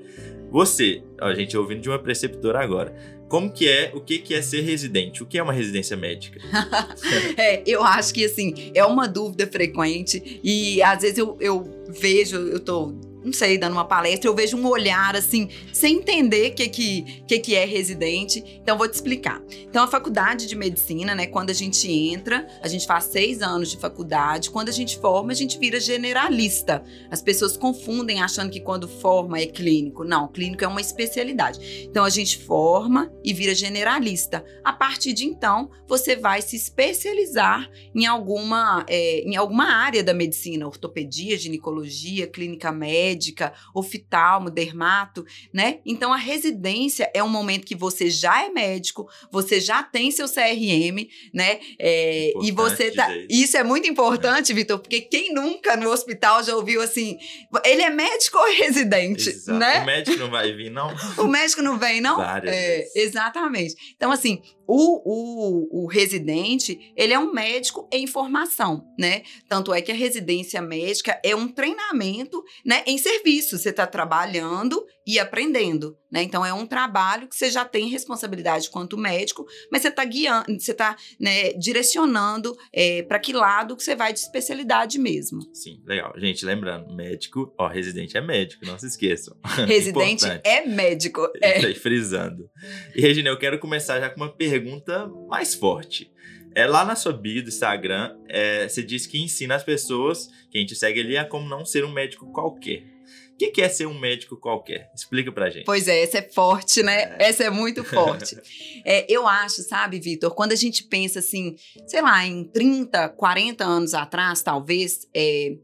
Você, 0.51 1.01
a 1.20 1.34
gente 1.34 1.58
ouvindo 1.58 1.82
de 1.82 1.89
uma 1.89 1.98
preceptora 1.98 2.60
agora. 2.60 2.96
Como 3.28 3.51
que 3.51 3.68
é, 3.68 3.92
o 3.96 4.01
que, 4.01 4.20
que 4.20 4.36
é 4.36 4.42
ser 4.44 4.62
residente? 4.62 5.24
O 5.24 5.25
que 5.25 5.39
é 5.39 5.44
uma 5.44 5.54
residência 5.54 5.98
médica? 5.98 6.39
é, 7.36 7.63
eu 7.66 7.84
acho 7.84 8.13
que, 8.13 8.25
assim, 8.25 8.72
é 8.75 8.86
uma 8.86 9.08
dúvida 9.08 9.48
frequente 9.48 10.39
e 10.44 10.82
às 10.84 11.01
vezes 11.01 11.18
eu, 11.18 11.36
eu 11.39 11.63
vejo, 11.88 12.38
eu 12.38 12.60
tô 12.60 12.94
não 13.24 13.34
sei, 13.34 13.58
dando 13.58 13.74
uma 13.74 13.86
palestra, 13.86 14.30
eu 14.30 14.36
vejo 14.36 14.58
um 14.58 14.66
olhar 14.68 15.16
assim, 15.16 15.50
sem 15.74 15.98
entender 15.98 16.52
o 16.52 16.56
que, 16.56 16.70
que, 16.70 17.24
que, 17.28 17.40
que 17.40 17.56
é 17.56 17.66
residente. 17.66 18.44
Então, 18.62 18.78
vou 18.78 18.88
te 18.88 18.94
explicar. 18.94 19.42
Então, 19.64 19.84
a 19.84 19.88
faculdade 19.88 20.48
de 20.48 20.56
medicina, 20.56 21.14
né, 21.14 21.28
quando 21.28 21.50
a 21.50 21.54
gente 21.54 21.92
entra, 21.92 22.48
a 22.62 22.68
gente 22.68 22.88
faz 22.88 23.06
seis 23.06 23.42
anos 23.42 23.72
de 23.72 23.78
faculdade. 23.78 24.50
Quando 24.50 24.70
a 24.70 24.72
gente 24.74 24.98
forma, 25.00 25.32
a 25.32 25.36
gente 25.36 25.58
vira 25.60 25.80
generalista. 25.80 26.84
As 27.12 27.22
pessoas 27.22 27.58
confundem 27.58 28.22
achando 28.22 28.52
que 28.52 28.62
quando 28.62 28.88
forma 28.88 29.40
é 29.40 29.46
clínico. 29.46 30.04
Não, 30.04 30.28
clínico 30.28 30.64
é 30.64 30.68
uma 30.68 30.82
especialidade. 30.82 31.88
Então, 31.90 32.06
a 32.06 32.10
gente 32.10 32.38
forma 32.38 33.12
e 33.24 33.34
vira 33.34 33.54
generalista. 33.54 34.46
A 34.64 34.72
partir 34.72 35.14
de 35.14 35.26
então, 35.26 35.70
você 35.88 36.16
vai 36.16 36.42
se 36.42 36.56
especializar 36.56 37.70
em 37.94 38.06
alguma, 38.06 38.86
é, 38.88 39.22
em 39.22 39.36
alguma 39.36 39.66
área 39.66 40.04
da 40.04 40.14
medicina, 40.14 40.66
ortopedia, 40.66 41.38
ginecologia, 41.38 42.26
clínica 42.26 42.72
médica 42.72 43.10
médica, 43.20 43.54
oftalmo, 43.76 44.50
dermato, 44.50 45.26
né? 45.54 45.80
Então 45.86 46.14
a 46.14 46.18
residência 46.18 47.12
é 47.14 47.22
um 47.22 47.28
momento 47.28 47.66
que 47.66 47.76
você 47.76 48.10
já 48.10 48.46
é 48.46 48.50
médico, 48.50 49.08
você 49.32 49.60
já 49.60 49.84
tem 49.84 50.10
seu 50.10 50.28
CRM, 50.28 51.08
né? 51.34 51.60
É, 51.78 52.32
e 52.42 52.52
você 52.52 52.92
tá. 52.92 53.10
Isso 53.30 53.58
é 53.58 53.64
muito 53.64 53.88
importante, 53.88 54.54
Vitor, 54.54 54.80
porque 54.80 55.02
quem 55.02 55.34
nunca 55.34 55.76
no 55.76 55.90
hospital 55.90 56.44
já 56.44 56.56
ouviu 56.56 56.82
assim, 56.82 57.18
ele 57.66 57.82
é 57.82 57.90
médico 57.90 58.38
ou 58.38 58.54
residente, 58.54 59.30
Exato. 59.30 59.60
né? 59.60 59.82
O 59.82 59.86
médico 59.86 60.18
não 60.18 60.30
vai 60.30 60.54
vir, 60.54 60.70
não? 60.70 60.94
o 61.18 61.28
médico 61.28 61.62
não 61.62 61.78
vem, 61.78 62.00
não? 62.00 62.18
Várias 62.18 62.56
é. 62.56 62.86
Exatamente. 62.96 63.76
Então, 63.96 64.12
assim, 64.12 64.42
o, 64.72 65.02
o, 65.04 65.84
o 65.84 65.88
residente, 65.88 66.94
ele 66.96 67.12
é 67.12 67.18
um 67.18 67.34
médico 67.34 67.90
em 67.92 68.06
formação, 68.06 68.86
né? 69.00 69.24
Tanto 69.48 69.74
é 69.74 69.82
que 69.82 69.92
a 69.92 69.96
residência 69.96 70.62
médica 70.62 71.20
é 71.26 71.36
um 71.36 71.48
treinamento, 71.48 72.44
né, 72.64 72.84
em 72.86 73.00
serviço. 73.00 73.58
Você 73.58 73.70
está 73.70 73.88
trabalhando 73.88 74.86
e 75.10 75.18
aprendendo, 75.18 75.98
né? 76.12 76.22
Então, 76.22 76.46
é 76.46 76.54
um 76.54 76.68
trabalho 76.68 77.28
que 77.28 77.36
você 77.36 77.50
já 77.50 77.66
tem 77.66 77.89
responsabilidade 77.89 78.70
quanto 78.70 78.96
médico, 78.96 79.44
mas 79.72 79.82
você 79.82 79.88
está 79.88 80.06
guiando, 80.06 80.46
você 80.60 80.72
está 80.72 80.96
né, 81.20 81.51
direcionando 81.54 82.56
é, 82.72 83.01
para 83.01 83.18
que 83.18 83.34
lado 83.34 83.75
que 83.75 83.82
você 83.82 83.96
vai 83.96 84.13
de 84.13 84.20
especialidade 84.20 85.00
mesmo. 85.00 85.39
Sim, 85.51 85.82
legal. 85.84 86.13
Gente, 86.16 86.46
lembrando, 86.46 86.96
médico, 86.96 87.51
ó, 87.58 87.68
residente 87.68 88.16
é 88.16 88.22
médico, 88.22 88.68
não 88.68 88.78
se 88.78 88.86
esqueçam. 88.86 89.36
Residente 89.68 90.25
Importante. 90.25 90.48
é 90.48 90.68
médico. 90.68 91.28
É. 91.42 91.66
Aí, 91.66 91.74
frisando. 91.74 92.48
E, 92.96 93.01
Regina, 93.01 93.30
eu 93.30 93.39
quero 93.39 93.58
começar 93.58 94.00
já 94.00 94.12
com 94.12 94.22
uma 94.22 94.32
pergunta 94.32 95.08
mais 95.28 95.56
forte. 95.56 96.12
É, 96.54 96.68
lá 96.68 96.86
na 96.86 96.96
sua 96.96 97.13
bio 97.13 97.42
do 97.42 97.50
Instagram, 97.50 98.16
é, 98.28 98.70
você 98.70 98.84
diz 98.84 99.08
que 99.08 99.20
ensina 99.20 99.56
as 99.56 99.63
pessoas, 99.63 100.28
que 100.51 100.60
a 100.60 100.62
gente 100.62 100.75
segue 100.75 101.00
ali, 101.00 101.18
a 101.18 101.25
como 101.25 101.50
não 101.50 101.66
ser 101.66 101.84
um 101.84 101.92
médico 101.92 102.32
qualquer. 102.32 102.99
O 103.39 103.41
que 103.46 103.51
que 103.51 103.62
é 103.62 103.69
ser 103.69 103.86
um 103.86 103.98
médico 103.98 104.36
qualquer? 104.36 104.91
Explica 104.93 105.31
pra 105.31 105.50
gente. 105.50 105.63
Pois 105.63 105.88
é, 105.88 106.03
essa 106.03 106.17
é 106.17 106.22
forte, 106.22 106.84
né? 106.84 107.15
Essa 107.17 107.46
é 107.46 107.50
muito 107.50 107.86
forte. 107.86 108.38
É, 108.86 109.05
eu 109.10 109.27
acho, 109.27 109.62
sabe, 109.63 110.00
Vitor, 110.00 110.34
quando 110.34 110.51
a 110.53 110.55
gente 110.55 110.84
pensa 110.84 111.19
assim, 111.19 111.55
sei 111.88 112.01
lá, 112.01 112.25
em 112.25 112.43
30, 112.46 113.10
40 113.10 113.63
anos 113.63 113.93
atrás, 113.93 114.41
talvez, 114.41 115.08
é, 115.13 115.55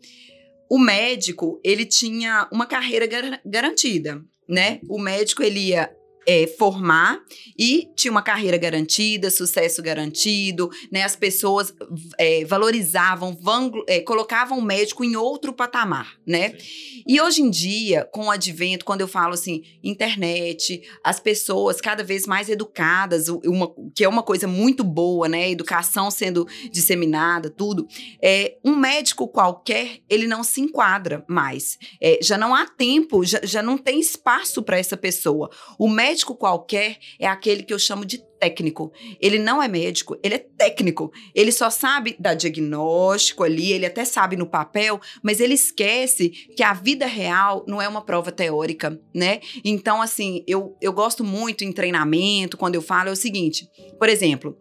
o 0.69 0.77
médico, 0.77 1.59
ele 1.63 1.85
tinha 1.85 2.47
uma 2.51 2.65
carreira 2.65 3.07
gar- 3.07 3.41
garantida, 3.45 4.21
né? 4.47 4.79
O 4.89 4.99
médico, 4.99 5.43
ele 5.43 5.59
ia 5.69 5.89
é, 6.27 6.47
formar 6.47 7.19
e 7.57 7.89
tinha 7.95 8.11
uma 8.11 8.21
carreira 8.21 8.57
garantida, 8.57 9.29
sucesso 9.29 9.81
garantido, 9.81 10.69
né? 10.91 11.03
As 11.03 11.15
pessoas 11.15 11.73
é, 12.17 12.43
valorizavam, 12.45 13.37
vanglo- 13.39 13.85
é, 13.87 13.99
colocavam 13.99 14.57
o 14.57 14.61
médico 14.61 15.03
em 15.03 15.15
outro 15.15 15.53
patamar, 15.53 16.13
né? 16.25 16.57
E 17.07 17.21
hoje 17.21 17.41
em 17.41 17.49
dia, 17.49 18.07
com 18.11 18.25
o 18.25 18.31
advento, 18.31 18.85
quando 18.85 19.01
eu 19.01 19.07
falo 19.07 19.33
assim, 19.33 19.61
internet, 19.83 20.81
as 21.03 21.19
pessoas 21.19 21.79
cada 21.79 22.03
vez 22.03 22.25
mais 22.25 22.49
educadas, 22.49 23.27
uma, 23.27 23.71
que 23.93 24.03
é 24.03 24.09
uma 24.09 24.23
coisa 24.23 24.47
muito 24.47 24.83
boa, 24.83 25.27
né? 25.27 25.49
Educação 25.49 26.09
sendo 26.09 26.47
disseminada, 26.71 27.49
tudo. 27.49 27.87
É, 28.21 28.57
um 28.63 28.75
médico 28.75 29.27
qualquer, 29.27 29.99
ele 30.09 30.27
não 30.27 30.43
se 30.43 30.61
enquadra 30.61 31.23
mais. 31.27 31.77
É, 32.01 32.19
já 32.21 32.37
não 32.37 32.55
há 32.55 32.65
tempo, 32.65 33.23
já, 33.23 33.39
já 33.43 33.61
não 33.61 33.77
tem 33.77 33.99
espaço 33.99 34.63
para 34.63 34.77
essa 34.77 34.97
pessoa. 34.97 35.49
O 35.77 35.87
médico 35.87 36.14
qualquer 36.23 36.97
é 37.19 37.27
aquele 37.27 37.63
que 37.63 37.73
eu 37.73 37.79
chamo 37.79 38.05
de 38.05 38.23
técnico. 38.39 38.91
Ele 39.19 39.39
não 39.39 39.61
é 39.61 39.67
médico, 39.67 40.17
ele 40.23 40.35
é 40.35 40.39
técnico. 40.39 41.11
Ele 41.33 41.51
só 41.51 41.69
sabe 41.69 42.15
dar 42.19 42.35
diagnóstico 42.35 43.43
ali, 43.43 43.73
ele 43.73 43.85
até 43.85 44.05
sabe 44.05 44.35
no 44.35 44.45
papel, 44.45 44.99
mas 45.23 45.39
ele 45.39 45.55
esquece 45.55 46.29
que 46.29 46.63
a 46.63 46.73
vida 46.73 47.05
real 47.05 47.65
não 47.67 47.81
é 47.81 47.87
uma 47.87 48.05
prova 48.05 48.31
teórica, 48.31 48.99
né? 49.13 49.39
Então, 49.63 50.01
assim, 50.01 50.43
eu, 50.47 50.77
eu 50.81 50.93
gosto 50.93 51.23
muito 51.23 51.63
em 51.63 51.71
treinamento, 51.71 52.57
quando 52.57 52.75
eu 52.75 52.81
falo, 52.81 53.09
é 53.09 53.11
o 53.11 53.15
seguinte: 53.15 53.67
por 53.99 54.09
exemplo. 54.09 54.57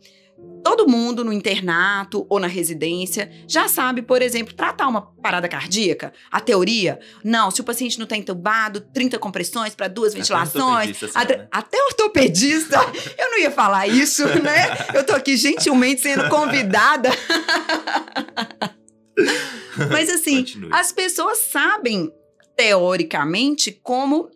Todo 0.64 0.88
mundo 0.88 1.23
no 1.23 1.30
internato 1.30 2.25
ou 2.26 2.40
na 2.40 2.47
residência 2.47 3.30
já 3.47 3.68
sabe, 3.68 4.00
por 4.00 4.23
exemplo, 4.23 4.54
tratar 4.54 4.88
uma 4.88 5.02
parada 5.02 5.47
cardíaca. 5.47 6.11
A 6.30 6.40
teoria, 6.40 6.99
não, 7.23 7.50
se 7.50 7.61
o 7.61 7.64
paciente 7.64 7.99
não 7.99 8.04
está 8.04 8.16
entubado, 8.16 8.80
30 8.80 9.18
compressões 9.18 9.75
para 9.75 9.88
duas 9.88 10.14
ventilações. 10.14 10.88
ortopedista 10.88 11.21
Até, 11.21 11.37
né? 11.37 11.49
até 11.52 11.76
ortopedista, 11.85 12.78
eu 13.18 13.30
não 13.30 13.38
ia 13.40 13.50
falar 13.50 13.87
isso, 13.87 14.25
né? 14.42 14.75
Eu 14.94 15.04
tô 15.04 15.14
aqui 15.14 15.37
gentilmente 15.37 16.00
sendo 16.00 16.30
convidada. 16.30 17.11
Mas 19.90 20.09
assim, 20.09 20.38
Continue. 20.38 20.71
as 20.73 20.92
pessoas 20.92 21.38
sabem, 21.38 22.11
teoricamente, 22.56 23.71
como 23.71 24.30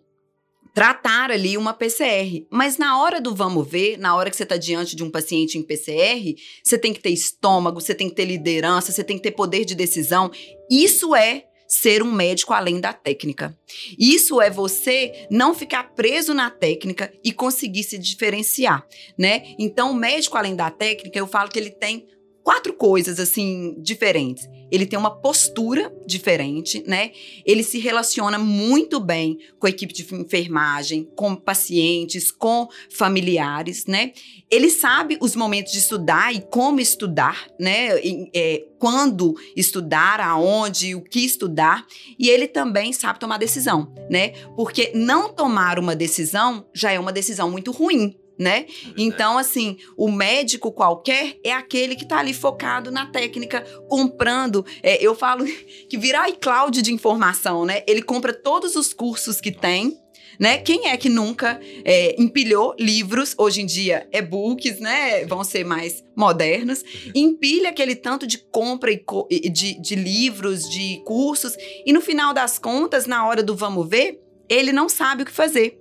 tratar 0.78 1.32
ali 1.32 1.56
uma 1.56 1.74
PCR. 1.74 2.46
Mas 2.48 2.78
na 2.78 3.02
hora 3.02 3.20
do 3.20 3.34
vamos 3.34 3.68
ver, 3.68 3.98
na 3.98 4.14
hora 4.14 4.30
que 4.30 4.36
você 4.36 4.44
está 4.44 4.56
diante 4.56 4.94
de 4.94 5.02
um 5.02 5.10
paciente 5.10 5.58
em 5.58 5.62
PCR, 5.64 6.36
você 6.62 6.78
tem 6.78 6.92
que 6.92 7.00
ter 7.00 7.10
estômago, 7.10 7.80
você 7.80 7.96
tem 7.96 8.08
que 8.08 8.14
ter 8.14 8.24
liderança, 8.24 8.92
você 8.92 9.02
tem 9.02 9.16
que 9.16 9.24
ter 9.24 9.32
poder 9.32 9.64
de 9.64 9.74
decisão. 9.74 10.30
Isso 10.70 11.16
é 11.16 11.46
ser 11.66 12.00
um 12.00 12.12
médico 12.12 12.52
além 12.52 12.80
da 12.80 12.92
técnica. 12.92 13.58
Isso 13.98 14.40
é 14.40 14.50
você 14.50 15.26
não 15.28 15.52
ficar 15.52 15.82
preso 15.96 16.32
na 16.32 16.48
técnica 16.48 17.12
e 17.24 17.32
conseguir 17.32 17.82
se 17.82 17.98
diferenciar, 17.98 18.86
né? 19.18 19.56
Então, 19.58 19.90
o 19.90 19.94
médico 19.94 20.38
além 20.38 20.54
da 20.54 20.70
técnica, 20.70 21.18
eu 21.18 21.26
falo 21.26 21.50
que 21.50 21.58
ele 21.58 21.70
tem 21.70 22.06
quatro 22.48 22.72
coisas 22.72 23.20
assim 23.20 23.74
diferentes. 23.76 24.48
Ele 24.70 24.86
tem 24.86 24.98
uma 24.98 25.10
postura 25.10 25.94
diferente, 26.06 26.82
né? 26.86 27.10
Ele 27.44 27.62
se 27.62 27.78
relaciona 27.78 28.38
muito 28.38 28.98
bem 28.98 29.38
com 29.58 29.66
a 29.66 29.70
equipe 29.70 29.92
de 29.92 30.02
enfermagem, 30.14 31.06
com 31.14 31.36
pacientes, 31.36 32.30
com 32.30 32.66
familiares, 32.90 33.84
né? 33.84 34.12
Ele 34.50 34.70
sabe 34.70 35.18
os 35.20 35.36
momentos 35.36 35.72
de 35.72 35.78
estudar 35.78 36.34
e 36.34 36.40
como 36.40 36.80
estudar, 36.80 37.46
né? 37.60 38.00
E, 38.02 38.30
é, 38.34 38.64
quando 38.78 39.34
estudar, 39.54 40.18
aonde, 40.18 40.94
o 40.94 41.02
que 41.02 41.20
estudar. 41.20 41.84
E 42.18 42.30
ele 42.30 42.48
também 42.48 42.94
sabe 42.94 43.20
tomar 43.20 43.36
decisão, 43.36 43.92
né? 44.08 44.30
Porque 44.56 44.90
não 44.94 45.34
tomar 45.34 45.78
uma 45.78 45.94
decisão 45.94 46.66
já 46.72 46.90
é 46.90 46.98
uma 46.98 47.12
decisão 47.12 47.50
muito 47.50 47.70
ruim, 47.72 48.16
né? 48.38 48.66
Então, 48.96 49.36
assim, 49.36 49.76
o 49.96 50.10
médico 50.10 50.70
qualquer 50.70 51.36
é 51.44 51.52
aquele 51.52 51.96
que 51.96 52.06
tá 52.06 52.18
ali 52.18 52.32
focado 52.32 52.90
na 52.90 53.06
técnica, 53.06 53.62
comprando. 53.88 54.64
é, 54.82 55.04
eu 55.04 55.14
falo 55.14 55.44
que 55.88 55.98
vira 55.98 56.28
iCloud 56.28 56.80
de 56.80 56.92
informação, 56.92 57.64
né? 57.64 57.82
Ele 57.86 58.02
compra 58.02 58.32
todos 58.32 58.76
os 58.76 58.92
cursos 58.94 59.40
que 59.40 59.50
tem. 59.50 59.96
Né? 60.38 60.58
Quem 60.58 60.86
é 60.86 60.96
que 60.96 61.08
nunca 61.08 61.58
é, 61.84 62.14
empilhou 62.16 62.72
livros? 62.78 63.34
Hoje 63.36 63.60
em 63.62 63.66
dia, 63.66 64.06
e-books, 64.12 64.78
né? 64.78 65.24
Vão 65.24 65.42
ser 65.42 65.64
mais 65.64 66.04
modernos. 66.16 66.84
Empilha 67.12 67.70
aquele 67.70 67.96
tanto 67.96 68.24
de 68.24 68.38
compra 68.38 68.92
e 68.92 68.98
co- 68.98 69.26
de, 69.28 69.80
de 69.80 69.94
livros, 69.96 70.68
de 70.70 71.02
cursos, 71.04 71.54
e 71.84 71.92
no 71.92 72.00
final 72.00 72.32
das 72.32 72.56
contas, 72.56 73.04
na 73.04 73.26
hora 73.26 73.42
do 73.42 73.56
vamos 73.56 73.88
ver, 73.88 74.20
ele 74.48 74.70
não 74.70 74.88
sabe 74.88 75.24
o 75.24 75.26
que 75.26 75.32
fazer. 75.32 75.80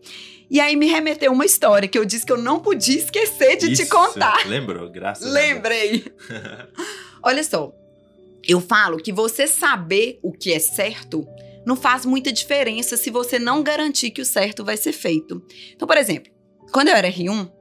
E 0.50 0.60
aí 0.60 0.76
me 0.76 0.88
remeteu 0.88 1.32
uma 1.32 1.46
história 1.46 1.88
que 1.88 1.98
eu 1.98 2.06
disse 2.06 2.26
que 2.26 2.32
eu 2.32 2.38
não 2.38 2.60
podia 2.60 2.98
esquecer 2.98 3.58
de 3.58 3.76
te 3.76 3.84
Isso, 3.84 3.90
contar. 3.90 4.48
Lembrou, 4.48 4.90
graças 4.90 5.28
a 5.28 5.30
Lembrei. 5.30 6.06
Olha 7.22 7.44
só, 7.44 7.74
eu 8.48 8.62
falo 8.62 8.98
que 8.98 9.12
você 9.12 9.46
saber 9.46 10.20
o 10.24 10.32
que 10.32 10.54
é 10.54 10.60
certo 10.60 11.28
não 11.66 11.76
faz 11.76 12.06
muita 12.06 12.32
diferença 12.32 12.96
se 12.96 13.10
você 13.10 13.38
não 13.38 13.62
garantir 13.62 14.12
que 14.12 14.22
o 14.22 14.26
certo 14.26 14.64
vai 14.64 14.78
ser 14.78 14.94
feito. 14.94 15.44
Então, 15.76 15.86
por 15.86 15.98
exemplo, 15.98 16.32
quando 16.72 16.88
eu 16.88 16.96
era 16.96 17.12
R1, 17.12 17.52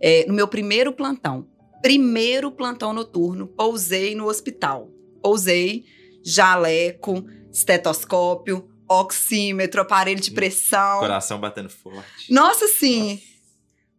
é, 0.00 0.26
no 0.26 0.34
meu 0.34 0.48
primeiro 0.48 0.92
plantão, 0.92 1.46
primeiro 1.80 2.50
plantão 2.50 2.92
noturno, 2.92 3.46
pousei 3.46 4.16
no 4.16 4.26
hospital. 4.26 4.90
Pousei, 5.22 5.84
jaleco, 6.24 7.24
estetoscópio, 7.52 8.68
oxímetro, 8.88 9.80
aparelho 9.80 10.20
de 10.20 10.30
pressão. 10.30 10.98
Deus. 10.98 11.00
Coração 11.00 11.38
batendo 11.40 11.68
forte. 11.68 12.32
Nossa, 12.32 12.66
sim. 12.68 13.20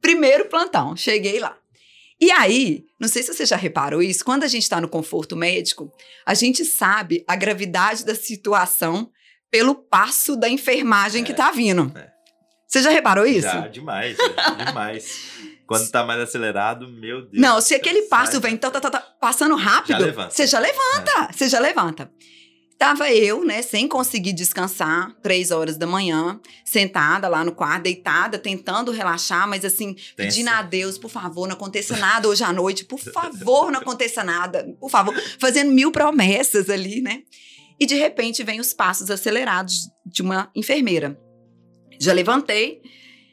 Primeiro 0.01 0.45
plantão, 0.45 0.95
cheguei 0.95 1.39
lá. 1.39 1.57
E 2.19 2.31
aí, 2.31 2.83
não 2.99 3.07
sei 3.07 3.21
se 3.21 3.33
você 3.33 3.45
já 3.45 3.55
reparou 3.55 4.01
isso, 4.01 4.25
quando 4.25 4.43
a 4.43 4.47
gente 4.47 4.63
está 4.63 4.81
no 4.81 4.89
conforto 4.89 5.35
médico, 5.35 5.91
a 6.25 6.33
gente 6.33 6.65
sabe 6.65 7.23
a 7.27 7.35
gravidade 7.35 8.03
da 8.03 8.15
situação 8.15 9.11
pelo 9.51 9.75
passo 9.75 10.35
da 10.35 10.49
enfermagem 10.49 11.23
que 11.23 11.31
É, 11.31 11.35
tá 11.35 11.51
vindo. 11.51 11.91
é. 11.95 12.11
Você 12.67 12.81
já 12.81 12.89
reparou 12.89 13.25
isso? 13.25 13.47
Já, 13.47 13.67
demais, 13.67 14.17
é, 14.19 14.65
demais. 14.65 15.29
Quando 15.65 15.89
tá 15.89 16.03
mais 16.05 16.19
acelerado, 16.21 16.87
meu 16.89 17.21
Deus. 17.21 17.33
Não, 17.41 17.61
se 17.61 17.75
aquele 17.75 18.01
Sai. 18.01 18.09
passo 18.09 18.41
vem 18.41 18.57
tá, 18.57 18.71
tá, 18.71 18.79
tá, 18.81 18.89
tá, 18.89 18.99
passando 19.21 19.55
rápido, 19.55 19.89
Já 19.91 19.97
levanta. 19.99 20.27
É. 20.27 20.35
você 20.35 20.47
já 20.47 20.59
levanta, 20.59 21.29
você 21.33 21.49
já 21.49 21.59
levanta. 21.59 22.11
Tava 22.77 23.11
eu, 23.11 23.43
né, 23.43 23.63
sem 23.63 23.87
conseguir 23.87 24.33
descansar, 24.33 25.11
três 25.23 25.49
horas 25.49 25.77
da 25.77 25.87
manhã, 25.87 26.39
sentada 26.63 27.27
lá 27.27 27.43
no 27.43 27.51
quarto, 27.51 27.83
deitada, 27.83 28.37
tentando 28.37 28.91
relaxar, 28.91 29.47
mas 29.47 29.65
assim, 29.65 29.95
pedindo 30.15 30.49
a 30.49 30.61
Deus, 30.61 30.95
por 30.95 31.09
favor, 31.09 31.47
não 31.47 31.55
aconteça 31.55 31.97
nada 31.97 32.27
hoje 32.27 32.43
à 32.43 32.53
noite, 32.53 32.85
por 32.85 32.99
favor, 32.99 33.71
não 33.71 33.79
aconteça 33.79 34.23
nada, 34.23 34.63
por 34.79 34.91
favor, 34.91 35.15
fazendo 35.39 35.71
mil 35.71 35.91
promessas 35.91 36.69
ali, 36.69 37.01
né? 37.01 37.23
E 37.79 37.85
de 37.87 37.95
repente 37.95 38.43
vem 38.43 38.59
os 38.59 38.73
passos 38.73 39.09
acelerados 39.09 39.89
de 40.05 40.21
uma 40.21 40.51
enfermeira. 40.55 41.19
Já 41.99 42.13
levantei 42.13 42.79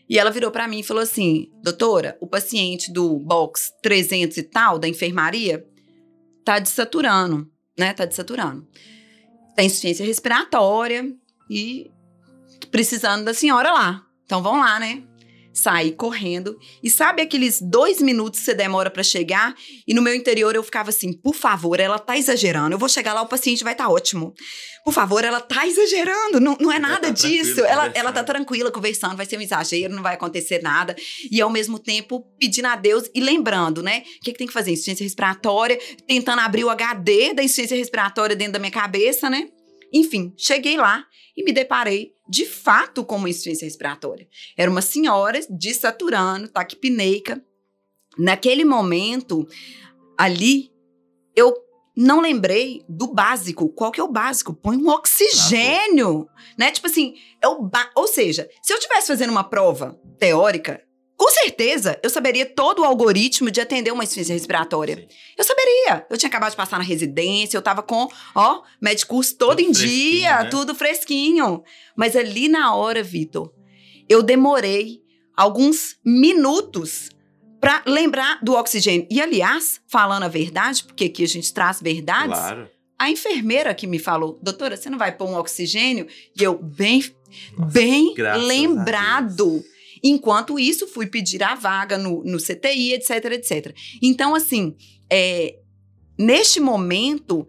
e 0.09 0.19
ela 0.19 0.31
virou 0.31 0.51
para 0.51 0.67
mim 0.67 0.81
e 0.81 0.85
falou 0.85 1.03
assim: 1.03 1.51
"Doutora, 1.63 2.17
o 2.19 2.27
paciente 2.27 2.91
do 2.91 3.19
box 3.19 3.73
300 3.83 4.39
e 4.39 4.43
tal 4.43 4.79
da 4.79 4.89
enfermaria 4.89 5.67
tá 6.45 6.59
desaturando, 6.59 7.47
né? 7.79 7.93
Tá 7.93 8.07
desaturando. 8.07 8.67
Tem 9.55 9.67
insuficiência 9.67 10.05
respiratória 10.05 11.15
e 11.49 11.91
precisando 12.71 13.25
da 13.25 13.35
senhora 13.35 13.73
lá. 13.73 14.05
Então 14.25 14.43
vão 14.43 14.59
lá, 14.59 14.81
né? 14.81 15.03
Saí 15.55 15.93
correndo. 15.93 16.59
E 16.83 16.91
sabe 16.91 17.23
aqueles 17.23 17.63
dois 17.63 18.03
minutos 18.03 18.41
que 18.41 18.47
você 18.47 18.55
demora 18.55 18.91
para 18.91 19.03
chegar? 19.03 19.55
E 19.87 19.95
no 19.95 20.03
meu 20.03 20.15
interior 20.15 20.55
eu 20.55 20.63
ficava 20.63 20.91
assim: 20.91 21.13
por 21.13 21.35
favor, 21.35 21.79
ela 21.79 21.99
tá 21.99 22.19
exagerando. 22.19 22.75
Eu 22.75 22.79
vou 22.79 22.89
chegar 22.89 23.15
lá, 23.15 23.23
o 23.23 23.29
paciente 23.29 23.63
vai 23.63 23.73
estar 23.73 23.85
tá 23.85 23.91
ótimo. 23.91 24.35
Por 24.85 24.93
favor, 24.93 25.25
ela 25.25 25.41
tá 25.41 25.67
exagerando. 25.67 26.41
Não, 26.41 26.57
não 26.61 26.73
é 26.73 26.79
nada 26.79 27.07
tá 27.07 27.11
disso. 27.11 27.65
Ela, 27.65 27.91
ela 27.95 28.13
tá 28.13 28.25
tranquila 28.25 28.71
conversando, 28.71 29.17
vai 29.17 29.25
ser 29.25 29.39
um 29.39 29.41
exagero, 29.41 29.95
não 29.95 30.03
vai 30.03 30.15
acontecer 30.15 30.61
nada. 30.61 30.97
E 31.31 31.41
ao 31.41 31.49
mesmo 31.49 31.79
tempo 31.79 32.27
pedindo 32.39 32.67
a 32.67 32.77
Deus 32.77 33.09
e 33.15 33.21
lembrando, 33.21 33.83
né? 33.83 34.01
O 34.01 34.25
que, 34.25 34.33
que 34.33 34.39
tem 34.39 34.47
que 34.47 34.53
fazer? 34.53 34.73
Insuficiência 34.73 35.05
respiratória, 35.05 35.79
tentando 36.07 36.41
abrir 36.41 36.65
o 36.65 36.71
HD 36.71 37.33
da 37.33 37.43
insuficiência 37.43 37.77
respiratória 37.77 38.35
dentro 38.35 38.55
da 38.55 38.59
minha 38.59 38.73
cabeça, 38.73 39.31
né? 39.31 39.49
Enfim, 39.93 40.35
cheguei 40.37 40.77
lá 40.77 41.07
e 41.37 41.45
me 41.45 41.53
deparei 41.53 42.13
de 42.29 42.47
fato 42.47 43.05
com 43.05 43.17
uma 43.17 43.29
insuficiência 43.29 43.65
respiratória. 43.65 44.29
Era 44.57 44.71
uma 44.71 44.83
senhora 44.83 45.41
desaturando, 45.51 46.49
taquipneica. 46.49 47.43
Naquele 48.17 48.65
momento, 48.65 49.47
ali, 50.17 50.71
eu 51.35 51.55
não 51.97 52.21
lembrei 52.21 52.85
do 52.89 53.13
básico. 53.13 53.69
Qual 53.69 53.91
que 53.91 54.01
é 54.01 54.05
o 54.05 54.11
básico? 54.11 54.55
Põe 54.55 54.77
um 54.77 54.89
oxigênio, 54.89 56.29
né? 56.59 56.71
Tipo 56.71 56.87
assim, 56.87 57.15
é 57.41 57.49
o 57.49 57.71
ou 57.95 58.07
seja, 58.07 58.49
se 58.63 58.73
eu 58.73 58.79
estivesse 58.79 59.09
fazendo 59.09 59.31
uma 59.31 59.45
prova 59.45 60.01
teórica, 60.19 60.84
com 61.25 61.31
certeza, 61.31 61.99
eu 62.03 62.11
saberia 62.11 62.45
todo 62.45 62.83
o 62.83 62.85
algoritmo 62.85 63.51
de 63.51 63.59
atender 63.59 63.91
uma 63.91 64.05
insuficiência 64.05 64.35
respiratória. 64.35 64.97
Sim. 64.97 65.07
Eu 65.39 65.43
saberia. 65.43 66.07
Eu 66.11 66.19
tinha 66.19 66.29
acabado 66.29 66.51
de 66.51 66.57
passar 66.57 66.77
na 66.77 66.85
residência, 66.85 67.57
eu 67.57 67.63
tava 67.63 67.83
com, 67.83 68.07
ó, 68.35 68.61
médico 68.79 69.19
todo, 69.25 69.35
todo 69.39 69.61
em 69.61 69.71
dia, 69.71 70.43
né? 70.43 70.51
tudo 70.51 70.75
fresquinho. 70.75 71.63
Mas 71.97 72.15
ali 72.15 72.47
na 72.47 72.75
hora, 72.75 73.03
Vitor, 73.03 73.51
eu 74.07 74.23
demorei 74.23 75.01
alguns 75.35 75.97
minutos 76.05 77.09
para 77.59 77.83
lembrar 77.87 78.41
do 78.43 78.53
oxigênio. 78.53 79.07
E 79.11 79.19
aliás, 79.19 79.81
falando 79.89 80.25
a 80.25 80.29
verdade, 80.29 80.85
porque 80.85 81.07
aqui 81.07 81.25
a 81.25 81.29
gente 81.29 81.55
traz 81.55 81.81
verdades, 81.81 82.39
claro. 82.39 82.69
a 82.99 83.09
enfermeira 83.11 83.75
que 83.75 83.87
me 83.87 83.99
falou, 83.99 84.39
doutora, 84.43 84.77
você 84.77 84.91
não 84.91 84.99
vai 84.99 85.17
pôr 85.17 85.31
um 85.31 85.39
oxigênio? 85.39 86.07
E 86.39 86.45
eu, 86.45 86.59
bem, 86.59 87.03
Nossa, 87.57 87.73
bem 87.73 88.15
lembrado 88.47 89.65
Enquanto 90.07 90.59
isso, 90.59 90.87
fui 90.87 91.07
pedir 91.07 91.43
a 91.43 91.55
vaga 91.55 91.97
no, 91.97 92.23
no 92.23 92.37
CTI, 92.37 92.93
etc, 92.93 93.25
etc. 93.33 93.75
Então, 94.03 94.35
assim, 94.35 94.77
é, 95.11 95.57
neste 96.19 96.61
momento, 96.61 97.49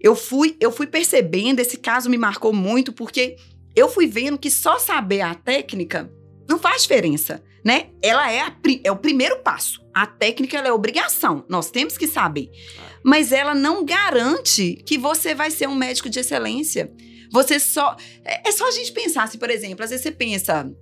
eu 0.00 0.14
fui, 0.14 0.56
eu 0.60 0.70
fui 0.70 0.86
percebendo, 0.86 1.58
esse 1.58 1.76
caso 1.76 2.08
me 2.08 2.16
marcou 2.16 2.52
muito, 2.52 2.92
porque 2.92 3.36
eu 3.74 3.88
fui 3.88 4.06
vendo 4.06 4.38
que 4.38 4.50
só 4.50 4.78
saber 4.78 5.20
a 5.22 5.34
técnica 5.34 6.08
não 6.48 6.60
faz 6.60 6.82
diferença, 6.82 7.42
né? 7.64 7.90
Ela 8.00 8.30
é, 8.30 8.40
a, 8.40 8.56
é 8.84 8.92
o 8.92 8.96
primeiro 8.96 9.40
passo. 9.40 9.84
A 9.92 10.06
técnica 10.06 10.58
é 10.58 10.72
obrigação, 10.72 11.44
nós 11.48 11.70
temos 11.70 11.98
que 11.98 12.06
saber. 12.06 12.48
Mas 13.02 13.32
ela 13.32 13.54
não 13.54 13.84
garante 13.84 14.74
que 14.86 14.96
você 14.96 15.34
vai 15.34 15.50
ser 15.50 15.68
um 15.68 15.74
médico 15.74 16.08
de 16.08 16.20
excelência. 16.20 16.92
Você 17.32 17.58
só. 17.58 17.96
É, 18.24 18.48
é 18.48 18.52
só 18.52 18.68
a 18.68 18.70
gente 18.70 18.92
pensar, 18.92 19.24
assim, 19.24 19.38
por 19.38 19.50
exemplo, 19.50 19.82
às 19.82 19.90
vezes 19.90 20.04
você 20.04 20.12
pensa, 20.12 20.72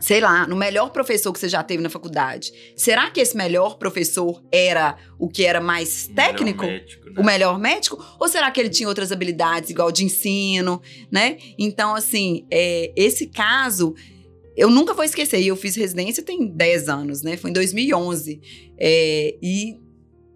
sei 0.00 0.20
lá, 0.20 0.46
no 0.46 0.56
melhor 0.56 0.90
professor 0.90 1.32
que 1.32 1.40
você 1.40 1.48
já 1.48 1.62
teve 1.62 1.82
na 1.82 1.90
faculdade. 1.90 2.52
Será 2.76 3.10
que 3.10 3.20
esse 3.20 3.36
melhor 3.36 3.78
professor 3.78 4.42
era 4.52 4.96
o 5.18 5.28
que 5.28 5.44
era 5.44 5.60
mais 5.60 6.06
técnico? 6.08 6.64
Melhor 6.64 6.80
médico, 6.80 7.06
né? 7.06 7.14
O 7.16 7.24
melhor 7.24 7.58
médico? 7.58 8.16
Ou 8.18 8.28
será 8.28 8.50
que 8.50 8.60
ele 8.60 8.70
tinha 8.70 8.88
outras 8.88 9.10
habilidades, 9.10 9.70
igual 9.70 9.90
de 9.90 10.04
ensino, 10.04 10.80
né? 11.10 11.38
Então, 11.58 11.94
assim, 11.94 12.46
é, 12.50 12.92
esse 12.96 13.26
caso. 13.26 13.94
Eu 14.56 14.68
nunca 14.68 14.92
vou 14.92 15.04
esquecer, 15.04 15.40
eu 15.44 15.54
fiz 15.54 15.76
residência 15.76 16.20
tem 16.20 16.48
10 16.48 16.88
anos, 16.88 17.22
né? 17.22 17.36
Foi 17.36 17.50
em 17.50 17.52
2011. 17.52 18.40
É, 18.76 19.36
e 19.40 19.76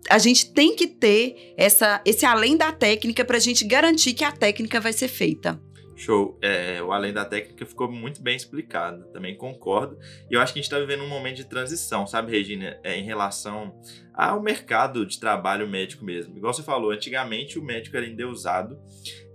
a 0.08 0.18
gente 0.18 0.52
tem 0.52 0.76
que 0.76 0.86
ter 0.86 1.54
essa, 1.56 2.00
esse 2.04 2.24
além 2.24 2.56
da 2.56 2.70
técnica 2.70 3.24
para 3.24 3.36
a 3.36 3.40
gente 3.40 3.64
garantir 3.64 4.14
que 4.14 4.24
a 4.24 4.30
técnica 4.30 4.80
vai 4.80 4.92
ser 4.92 5.08
feita. 5.08 5.60
Show. 5.96 6.38
É, 6.42 6.82
o 6.82 6.92
além 6.92 7.12
da 7.12 7.24
técnica 7.24 7.66
ficou 7.66 7.90
muito 7.90 8.22
bem 8.22 8.36
explicado. 8.36 9.04
Também 9.12 9.36
concordo. 9.36 9.98
E 10.30 10.34
eu 10.34 10.40
acho 10.40 10.52
que 10.52 10.58
a 10.58 10.62
gente 10.62 10.70
está 10.70 10.78
vivendo 10.78 11.02
um 11.02 11.08
momento 11.08 11.36
de 11.36 11.44
transição, 11.44 12.06
sabe, 12.06 12.32
Regina? 12.32 12.78
É, 12.82 12.96
em 12.96 13.04
relação 13.04 13.78
ao 14.14 14.42
mercado 14.42 15.06
de 15.06 15.18
trabalho 15.18 15.68
médico 15.68 16.04
mesmo. 16.04 16.36
Igual 16.36 16.52
você 16.52 16.62
falou, 16.62 16.90
antigamente 16.90 17.58
o 17.58 17.62
médico 17.62 17.96
era 17.96 18.06
endeusado. 18.06 18.78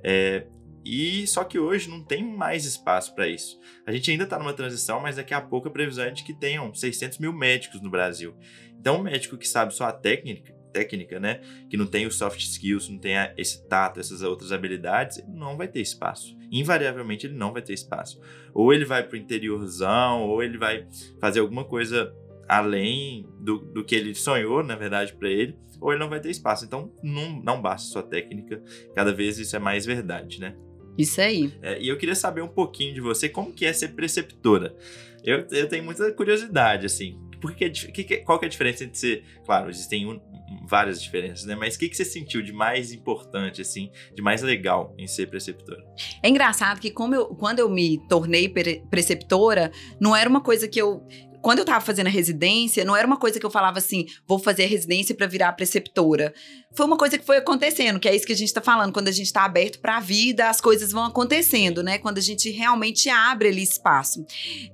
É, 0.04 0.48
e 0.90 1.28
só 1.28 1.44
que 1.44 1.60
hoje 1.60 1.90
não 1.90 2.02
tem 2.02 2.24
mais 2.24 2.64
espaço 2.64 3.14
para 3.14 3.28
isso. 3.28 3.60
A 3.86 3.92
gente 3.92 4.10
ainda 4.10 4.24
está 4.24 4.40
numa 4.40 4.54
transição, 4.54 5.02
mas 5.02 5.18
daqui 5.18 5.34
a 5.34 5.42
pouco 5.42 5.68
a 5.68 5.72
previsão 5.72 6.06
é 6.06 6.12
de 6.12 6.24
que 6.24 6.34
tenham 6.34 6.74
600 6.74 7.18
mil 7.20 7.34
médicos 7.34 7.82
no 7.82 7.90
Brasil. 7.90 8.34
Então, 8.80 9.00
um 9.00 9.04
médico 9.04 9.38
que 9.38 9.48
sabe 9.48 9.74
só 9.74 9.84
a 9.86 9.92
técnica, 9.92 10.56
técnica, 10.72 11.20
né? 11.20 11.42
Que 11.70 11.78
não 11.78 11.86
tem 11.86 12.06
os 12.06 12.18
soft 12.18 12.40
skills, 12.40 12.90
não 12.90 12.98
tem 12.98 13.14
esse 13.38 13.68
tato, 13.68 14.00
essas 14.00 14.22
outras 14.22 14.52
habilidades, 14.52 15.20
ele 15.20 15.32
não 15.32 15.58
vai 15.58 15.68
ter 15.68 15.82
espaço. 15.82 16.38
Invariavelmente 16.52 17.28
ele 17.28 17.36
não 17.36 17.54
vai 17.54 17.62
ter 17.62 17.74
espaço. 17.74 18.20
Ou 18.54 18.74
ele 18.74 18.86
vai 18.86 19.04
para 19.04 19.16
o 19.16 19.20
interiorzão, 19.20 20.24
ou 20.24 20.42
ele 20.42 20.58
vai 20.58 20.88
fazer 21.20 21.40
alguma 21.40 21.66
coisa 21.66 22.14
além 22.48 23.28
do, 23.40 23.58
do 23.58 23.84
que 23.84 23.94
ele 23.94 24.16
sonhou, 24.16 24.64
na 24.64 24.76
verdade, 24.76 25.14
para 25.14 25.30
ele, 25.30 25.58
ou 25.82 25.92
ele 25.92 26.00
não 26.00 26.10
vai 26.10 26.20
ter 26.20 26.30
espaço. 26.30 26.66
Então 26.66 26.92
não, 27.04 27.42
não 27.42 27.62
basta 27.62 27.92
sua 27.92 28.04
técnica, 28.04 28.62
cada 28.96 29.14
vez 29.14 29.38
isso 29.38 29.56
é 29.56 29.60
mais 29.60 29.86
verdade, 29.86 30.40
né? 30.40 30.56
Isso 30.98 31.22
aí. 31.22 31.54
É, 31.62 31.80
e 31.80 31.88
eu 31.88 31.98
queria 31.98 32.16
saber 32.16 32.42
um 32.42 32.48
pouquinho 32.48 32.94
de 32.94 33.02
você, 33.02 33.30
como 33.30 33.54
que 33.54 33.66
é 33.66 33.74
ser 33.74 33.90
preceptora? 33.90 34.76
Eu, 35.24 35.46
eu 35.52 35.68
tenho 35.68 35.84
muita 35.84 36.12
curiosidade, 36.12 36.86
assim. 36.86 37.20
Por 37.40 37.56
que, 37.56 37.70
que, 37.70 38.18
qual 38.18 38.40
que 38.40 38.46
é 38.46 38.48
a 38.48 38.50
diferença 38.50 38.84
entre 38.84 38.98
ser. 38.98 39.24
Claro, 39.46 39.70
existem 39.70 40.08
um, 40.08 40.20
várias 40.68 41.02
diferenças, 41.02 41.46
né? 41.46 41.56
Mas 41.56 41.76
o 41.76 41.80
que, 41.80 41.90
que 41.90 41.96
você 41.96 42.06
sentiu 42.06 42.42
de 42.42 42.52
mais 42.52 42.92
importante, 42.92 43.62
assim, 43.62 43.92
de 44.16 44.22
mais 44.22 44.42
legal 44.42 44.94
em 44.98 45.08
ser 45.08 45.28
preceptora? 45.28 45.84
É 46.22 46.30
engraçado 46.30 46.80
que 46.80 46.92
como 46.92 47.16
eu, 47.16 47.28
quando 47.28 47.60
eu 47.60 47.70
me 47.70 47.98
tornei 48.08 48.50
preceptora, 48.90 49.72
não 50.00 50.16
era 50.16 50.30
uma 50.30 50.42
coisa 50.42 50.68
que 50.68 50.80
eu 50.80 51.06
quando 51.42 51.60
eu 51.60 51.66
tava 51.66 51.84
fazendo 51.84 52.08
a 52.08 52.10
residência, 52.10 52.84
não 52.84 52.96
era 52.96 53.08
uma 53.08 53.18
coisa 53.18 53.40
que 53.40 53.46
eu 53.46 53.50
falava 53.50 53.78
assim, 53.78 54.06
vou 54.28 54.40
fazer 54.40 54.64
a 54.64 54.68
residência 54.68 55.16
para 55.16 55.28
virar 55.28 55.54
preceptora. 55.54 56.34
Foi 56.76 56.86
uma 56.86 56.98
coisa 56.98 57.18
que 57.18 57.26
foi 57.26 57.38
acontecendo, 57.38 58.00
que 58.00 58.08
é 58.08 58.16
isso 58.16 58.26
que 58.26 58.34
a 58.34 58.38
gente 58.38 58.54
tá 58.54 58.62
falando, 58.62 58.94
quando 58.94 59.08
a 59.08 59.12
gente 59.12 59.32
tá 59.32 59.44
aberto 59.44 59.80
para 59.80 59.98
a 59.98 60.00
vida, 60.00 60.50
as 60.50 60.60
coisas 60.60 60.92
vão 60.92 61.06
acontecendo, 61.06 61.82
né? 61.82 61.98
Quando 61.98 62.18
a 62.18 62.22
gente 62.22 62.50
realmente 62.50 63.10
abre 63.10 63.50
ali 63.50 63.64
espaço. 63.64 64.26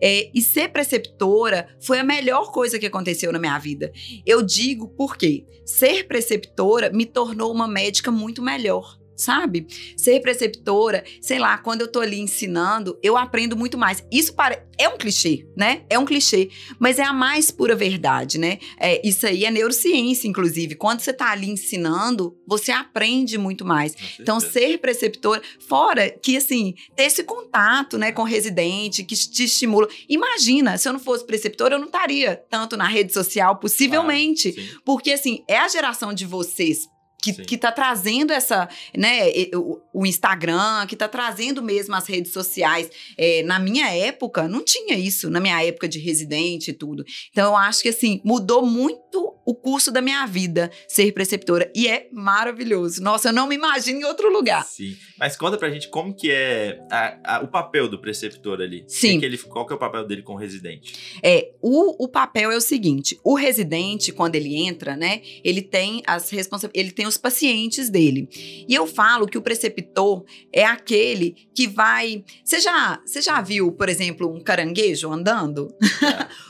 É, 0.02 0.30
e 0.34 0.42
ser 0.42 0.70
preceptora 0.70 1.68
foi 1.82 2.00
a 2.00 2.04
melhor 2.04 2.52
coisa 2.52 2.80
que 2.80 2.86
aconteceu 2.86 3.32
na 3.32 3.40
minha 3.40 3.58
vida. 3.60 3.92
Eu 4.26 4.42
digo 4.42 4.88
porque 4.90 5.46
ser 5.66 6.08
preceptora 6.08 6.90
me 6.90 7.06
tornou 7.06 7.52
uma 7.52 7.68
médica 7.68 8.12
muito 8.12 8.42
melhor 8.42 9.03
sabe? 9.16 9.68
Ser 9.96 10.20
preceptora, 10.22 11.04
sei 11.22 11.40
lá, 11.40 11.58
quando 11.58 11.82
eu 11.82 11.88
tô 11.88 12.00
ali 12.00 12.20
ensinando, 12.20 12.98
eu 13.02 13.18
aprendo 13.18 13.56
muito 13.56 13.78
mais. 13.78 14.04
Isso 14.12 14.34
para... 14.34 14.66
é 14.78 14.88
um 14.88 14.98
clichê, 14.98 15.48
né? 15.56 15.84
É 15.90 15.98
um 15.98 16.06
clichê, 16.06 16.50
mas 16.80 17.00
é 17.00 17.04
a 17.04 17.14
mais 17.14 17.52
pura 17.52 17.76
verdade, 17.76 18.38
né? 18.38 18.60
É, 18.80 19.06
isso 19.08 19.26
aí 19.26 19.46
é 19.46 19.52
neurociência, 19.52 20.28
inclusive. 20.28 20.76
Quando 20.76 21.02
você 21.02 21.14
tá 21.14 21.32
ali 21.32 21.50
ensinando, 21.50 22.38
você 22.48 22.72
aprende 22.72 23.38
muito 23.38 23.66
mais. 23.66 23.96
Então, 24.20 24.40
ser 24.40 24.78
preceptora, 24.80 25.42
fora 25.68 26.10
que, 26.10 26.38
assim, 26.38 26.74
ter 26.96 27.04
esse 27.04 27.24
contato, 27.24 27.98
né, 27.98 28.12
com 28.12 28.24
o 28.24 28.26
residente, 28.26 29.04
que 29.04 29.16
te 29.16 29.46
estimula. 29.46 29.88
Imagina, 30.10 30.78
se 30.78 30.88
eu 30.88 30.94
não 30.94 31.00
fosse 31.00 31.26
preceptora, 31.26 31.76
eu 31.76 31.80
não 31.80 31.88
estaria 31.88 32.36
tanto 32.50 32.76
na 32.78 32.88
rede 32.88 33.14
social, 33.14 33.58
possivelmente. 33.58 34.52
Claro, 34.52 34.82
porque, 34.86 35.12
assim, 35.12 35.44
é 35.48 35.58
a 35.58 35.68
geração 35.68 36.14
de 36.14 36.26
vocês 36.26 36.88
que, 37.24 37.32
que 37.32 37.58
tá 37.58 37.72
trazendo 37.72 38.34
essa, 38.34 38.68
né, 38.96 39.30
o, 39.56 39.80
o 39.94 40.06
Instagram, 40.06 40.86
que 40.86 40.96
tá 40.96 41.08
trazendo 41.08 41.64
mesmo 41.64 41.96
as 41.96 42.06
redes 42.06 42.34
sociais. 42.34 42.90
É, 43.18 43.42
na 43.44 43.60
minha 43.60 43.90
época, 43.90 44.46
não 44.48 44.62
tinha 44.62 44.98
isso, 44.98 45.30
na 45.30 45.40
minha 45.40 45.64
época 45.64 45.88
de 45.88 46.00
residente 46.00 46.72
e 46.72 46.74
tudo. 46.74 47.06
Então, 47.32 47.52
eu 47.52 47.56
acho 47.56 47.82
que, 47.82 47.90
assim, 47.90 48.22
mudou 48.26 48.66
muito 48.66 49.34
o 49.46 49.56
curso 49.56 49.92
da 49.92 50.02
minha 50.02 50.26
vida 50.26 50.70
ser 50.88 51.14
preceptora. 51.14 51.72
E 51.74 51.88
é 51.88 52.10
maravilhoso. 52.12 53.02
Nossa, 53.02 53.30
eu 53.30 53.34
não 53.34 53.48
me 53.48 53.56
imagino 53.56 54.02
em 54.02 54.04
outro 54.04 54.30
lugar. 54.30 54.66
Sim. 54.66 54.96
Mas 55.24 55.38
conta 55.38 55.58
pra 55.58 55.70
gente 55.70 55.88
como 55.88 56.14
que 56.14 56.30
é 56.30 56.82
a, 56.92 57.38
a, 57.38 57.40
o 57.44 57.48
papel 57.48 57.88
do 57.88 57.98
preceptor 57.98 58.60
ali. 58.60 58.84
Sim. 58.90 59.22
Que 59.22 59.26
ele, 59.26 59.38
qual 59.38 59.66
que 59.66 59.72
é 59.72 59.76
o 59.78 59.80
papel 59.80 60.06
dele 60.06 60.22
com 60.22 60.34
o 60.34 60.36
residente? 60.36 60.96
É, 61.24 61.54
o, 61.62 62.04
o 62.04 62.10
papel 62.10 62.52
é 62.52 62.58
o 62.58 62.60
seguinte: 62.60 63.18
o 63.24 63.34
residente, 63.34 64.12
quando 64.12 64.36
ele 64.36 64.54
entra, 64.54 64.98
né, 64.98 65.22
ele 65.42 65.62
tem 65.62 66.04
as 66.06 66.30
responsabilidades, 66.30 66.88
ele 66.88 66.92
tem 66.94 67.08
os 67.08 67.16
pacientes 67.16 67.90
dele. 67.90 68.28
E 68.68 68.76
eu 68.76 68.86
falo 68.86 69.26
que 69.26 69.38
o 69.38 69.42
preceptor 69.42 70.26
é 70.52 70.66
aquele 70.66 71.48
que 71.56 71.70
vai. 71.70 72.26
Você 72.44 72.60
já, 72.60 73.00
você 73.06 73.22
já 73.22 73.40
viu, 73.40 73.72
por 73.72 73.88
exemplo, 73.88 74.30
um 74.30 74.44
caranguejo 74.44 75.10
andando? 75.10 75.74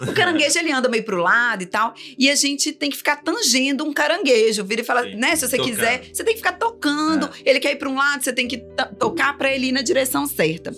É. 0.01 0.09
o 0.09 0.13
caranguejo 0.15 0.57
ele 0.57 0.71
anda 0.71 0.89
meio 0.89 1.03
pro 1.03 1.21
lado 1.21 1.61
e 1.61 1.67
tal. 1.67 1.93
E 2.17 2.27
a 2.27 2.33
gente 2.33 2.71
tem 2.71 2.89
que 2.89 2.97
ficar 2.97 3.17
tangendo 3.17 3.83
um 3.83 3.93
caranguejo. 3.93 4.65
Vira 4.65 4.81
e 4.81 4.83
fala, 4.83 5.03
Sim, 5.03 5.13
né? 5.13 5.35
Se 5.35 5.47
você 5.47 5.57
tocando. 5.57 5.75
quiser, 5.75 6.09
você 6.11 6.23
tem 6.23 6.33
que 6.33 6.39
ficar 6.39 6.53
tocando. 6.53 7.27
É. 7.27 7.51
Ele 7.51 7.59
quer 7.59 7.73
ir 7.73 7.75
para 7.75 7.87
um 7.87 7.95
lado, 7.95 8.23
você 8.23 8.33
tem 8.33 8.47
que 8.47 8.62
tocar 8.97 9.37
para 9.37 9.53
ele 9.53 9.67
ir 9.67 9.71
na 9.71 9.81
direção 9.81 10.25
certa. 10.25 10.73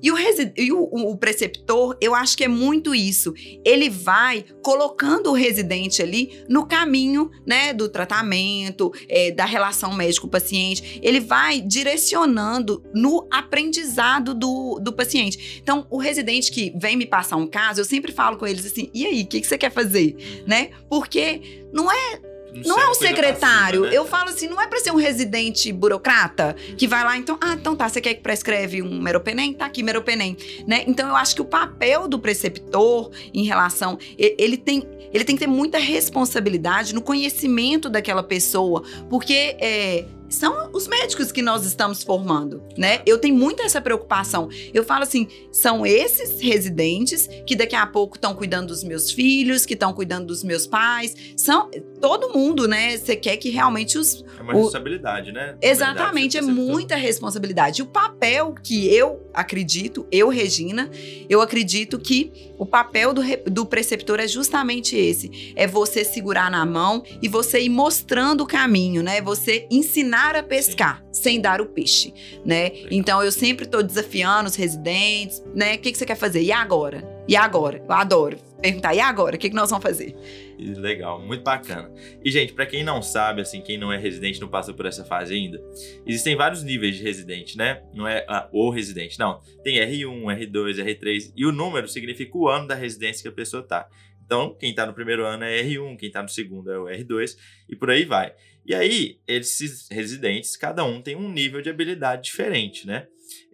E, 0.00 0.12
o, 0.12 0.16
e 0.56 0.72
o, 0.72 0.82
o, 0.82 1.16
preceptor, 1.16 1.96
eu 2.00 2.14
acho 2.14 2.36
que 2.36 2.44
é 2.44 2.48
muito 2.48 2.94
isso. 2.94 3.34
Ele 3.64 3.90
vai 3.90 4.44
colocando 4.62 5.30
o 5.30 5.32
residente 5.32 6.02
ali 6.02 6.44
no 6.48 6.66
caminho 6.66 7.30
né, 7.46 7.72
do 7.72 7.88
tratamento, 7.88 8.92
é, 9.08 9.30
da 9.30 9.44
relação 9.44 9.94
médico-paciente. 9.94 11.00
Ele 11.02 11.20
vai 11.20 11.60
direcionando 11.60 12.82
no 12.94 13.26
aprendizado 13.30 14.34
do, 14.34 14.78
do 14.80 14.92
paciente. 14.92 15.60
Então, 15.60 15.86
o 15.90 15.98
residente 15.98 16.52
que 16.52 16.72
vem 16.76 16.96
me 16.96 17.06
passar 17.06 17.36
um 17.36 17.46
caso, 17.46 17.80
eu 17.80 17.84
sempre 17.84 18.12
falo 18.12 18.36
com 18.36 18.46
eles 18.46 18.64
assim: 18.64 18.90
e 18.94 19.04
aí, 19.04 19.22
o 19.22 19.26
que, 19.26 19.40
que 19.40 19.46
você 19.46 19.58
quer 19.58 19.72
fazer? 19.72 20.44
Né? 20.46 20.70
Porque 20.88 21.64
não 21.72 21.90
é 21.90 22.20
não 22.52 22.78
é 22.78 22.90
um 22.90 22.94
secretário. 22.94 23.82
né? 23.82 23.90
Eu 23.92 24.04
falo 24.06 24.30
assim, 24.30 24.48
não 24.48 24.60
é 24.60 24.66
para 24.66 24.80
ser 24.80 24.90
um 24.90 24.96
residente 24.96 25.72
burocrata 25.72 26.56
que 26.76 26.86
vai 26.86 27.04
lá, 27.04 27.16
então, 27.16 27.38
ah, 27.40 27.54
então 27.54 27.76
tá, 27.76 27.88
você 27.88 28.00
quer 28.00 28.14
que 28.14 28.20
prescreve 28.20 28.82
um 28.82 29.00
meropenem? 29.00 29.52
Tá 29.54 29.66
aqui, 29.66 29.82
meropenem. 29.82 30.36
Né? 30.66 30.84
Então, 30.86 31.08
eu 31.08 31.16
acho 31.16 31.34
que 31.34 31.42
o 31.42 31.44
papel 31.44 32.08
do 32.08 32.18
preceptor 32.18 33.10
em 33.32 33.44
relação. 33.44 33.98
Ele 34.16 34.56
tem, 34.56 34.82
ele 35.12 35.24
tem 35.24 35.36
que 35.36 35.40
ter 35.40 35.46
muita 35.46 35.78
responsabilidade 35.78 36.94
no 36.94 37.00
conhecimento 37.02 37.88
daquela 37.88 38.22
pessoa, 38.22 38.82
porque 39.08 39.56
é, 39.60 40.04
são 40.28 40.70
os 40.72 40.86
médicos 40.86 41.32
que 41.32 41.42
nós 41.42 41.64
estamos 41.64 42.02
formando, 42.02 42.62
né? 42.76 43.00
Eu 43.06 43.18
tenho 43.18 43.34
muito 43.34 43.62
essa 43.62 43.80
preocupação. 43.80 44.48
Eu 44.74 44.84
falo 44.84 45.02
assim, 45.02 45.26
são 45.50 45.86
esses 45.86 46.40
residentes 46.40 47.28
que 47.46 47.56
daqui 47.56 47.74
a 47.74 47.86
pouco 47.86 48.16
estão 48.16 48.34
cuidando 48.34 48.68
dos 48.68 48.84
meus 48.84 49.10
filhos, 49.10 49.64
que 49.64 49.74
estão 49.74 49.92
cuidando 49.92 50.26
dos 50.26 50.44
meus 50.44 50.66
pais, 50.66 51.14
são 51.36 51.70
todo 52.00 52.32
mundo, 52.32 52.68
né? 52.68 52.96
Você 52.96 53.16
quer 53.16 53.36
que 53.36 53.50
realmente 53.50 53.96
os 53.96 54.24
É 54.38 54.42
uma 54.42 54.52
o... 54.52 54.56
responsabilidade, 54.56 55.32
né? 55.32 55.56
Exatamente, 55.62 56.36
é 56.36 56.42
muita 56.42 56.96
responsabilidade. 56.96 57.82
O 57.82 57.86
papel 57.86 58.54
que 58.62 58.92
eu 58.94 59.28
acredito, 59.32 60.06
eu 60.10 60.28
Regina, 60.28 60.90
eu 61.28 61.40
acredito 61.40 61.98
que 61.98 62.52
o 62.58 62.66
papel 62.66 63.14
do, 63.14 63.22
do 63.46 63.64
preceptor 63.64 64.20
é 64.20 64.26
justamente 64.26 64.96
esse, 64.96 65.52
é 65.54 65.66
você 65.66 66.04
segurar 66.04 66.50
na 66.50 66.66
mão 66.66 67.02
e 67.22 67.28
você 67.28 67.60
ir 67.60 67.68
mostrando 67.68 68.42
o 68.42 68.46
caminho, 68.46 69.02
né? 69.02 69.20
Você 69.22 69.66
ensinar 69.70 70.17
ensinar 70.18 70.36
a 70.36 70.42
pescar 70.42 71.04
Sim. 71.12 71.22
sem 71.22 71.40
dar 71.40 71.60
o 71.60 71.66
peixe, 71.66 72.12
né? 72.44 72.72
Então 72.90 73.22
eu 73.22 73.30
sempre 73.30 73.64
estou 73.64 73.82
desafiando 73.82 74.48
os 74.48 74.56
residentes, 74.56 75.42
né? 75.54 75.74
O 75.74 75.78
que, 75.78 75.92
que 75.92 75.98
você 75.98 76.06
quer 76.06 76.16
fazer? 76.16 76.42
E 76.42 76.50
agora? 76.50 77.06
E 77.28 77.36
agora? 77.36 77.78
Eu 77.78 77.92
adoro 77.92 78.38
perguntar, 78.60 78.92
e 78.92 78.98
agora? 78.98 79.36
O 79.36 79.38
que, 79.38 79.50
que 79.50 79.54
nós 79.54 79.70
vamos 79.70 79.84
fazer? 79.84 80.16
Legal, 80.58 81.24
muito 81.24 81.44
bacana. 81.44 81.92
E, 82.24 82.30
gente, 82.30 82.52
para 82.52 82.66
quem 82.66 82.82
não 82.82 83.00
sabe, 83.00 83.40
assim, 83.40 83.60
quem 83.60 83.78
não 83.78 83.92
é 83.92 83.96
residente, 83.96 84.40
não 84.40 84.48
passou 84.48 84.74
por 84.74 84.84
essa 84.84 85.04
fase 85.04 85.32
ainda, 85.32 85.62
existem 86.04 86.34
vários 86.34 86.64
níveis 86.64 86.96
de 86.96 87.04
residente, 87.04 87.56
né? 87.56 87.82
Não 87.94 88.08
é 88.08 88.26
ah, 88.28 88.48
o 88.52 88.68
residente, 88.70 89.16
não. 89.16 89.40
Tem 89.62 89.76
R1, 89.76 90.50
R2, 90.50 90.84
R3, 90.84 91.32
e 91.36 91.46
o 91.46 91.52
número 91.52 91.86
significa 91.86 92.36
o 92.36 92.48
ano 92.48 92.66
da 92.66 92.74
residência 92.74 93.22
que 93.22 93.28
a 93.28 93.32
pessoa 93.32 93.62
tá. 93.62 93.86
Então, 94.28 94.54
quem 94.58 94.70
está 94.70 94.84
no 94.84 94.92
primeiro 94.92 95.24
ano 95.24 95.44
é 95.44 95.62
R1, 95.62 95.96
quem 95.96 96.08
está 96.08 96.22
no 96.22 96.28
segundo 96.28 96.70
é 96.70 96.78
o 96.78 96.84
R2 96.84 97.34
e 97.66 97.74
por 97.74 97.90
aí 97.90 98.04
vai. 98.04 98.34
E 98.68 98.74
aí, 98.74 99.18
esses 99.26 99.88
residentes, 99.90 100.54
cada 100.54 100.84
um 100.84 101.00
tem 101.00 101.16
um 101.16 101.32
nível 101.32 101.62
de 101.62 101.70
habilidade 101.70 102.24
diferente, 102.24 102.86
né? 102.86 103.08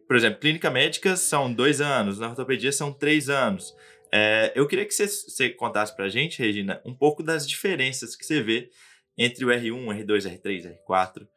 Por 0.09 0.16
exemplo, 0.16 0.40
clínica 0.40 0.68
médica 0.72 1.14
são 1.14 1.55
dois 1.55 1.81
anos, 1.81 2.18
na 2.18 2.31
ortopedia 2.31 2.72
são 2.72 2.92
três 2.92 3.29
anos. 3.29 3.72
É, 4.12 4.50
eu 4.57 4.66
queria 4.66 4.85
que 4.85 4.92
você, 4.92 5.07
você 5.07 5.50
contasse 5.50 5.94
para 5.94 6.07
a 6.07 6.09
gente, 6.09 6.42
Regina, 6.42 6.83
um 6.85 6.92
pouco 6.92 7.22
das 7.22 7.46
diferenças 7.46 8.16
que 8.16 8.27
você 8.27 8.42
vê 8.42 8.68
entre 9.16 9.44
o 9.44 9.48
R1, 9.50 10.05
R2, 10.05 10.37
R3, 10.37 10.77
R4? 10.85 11.29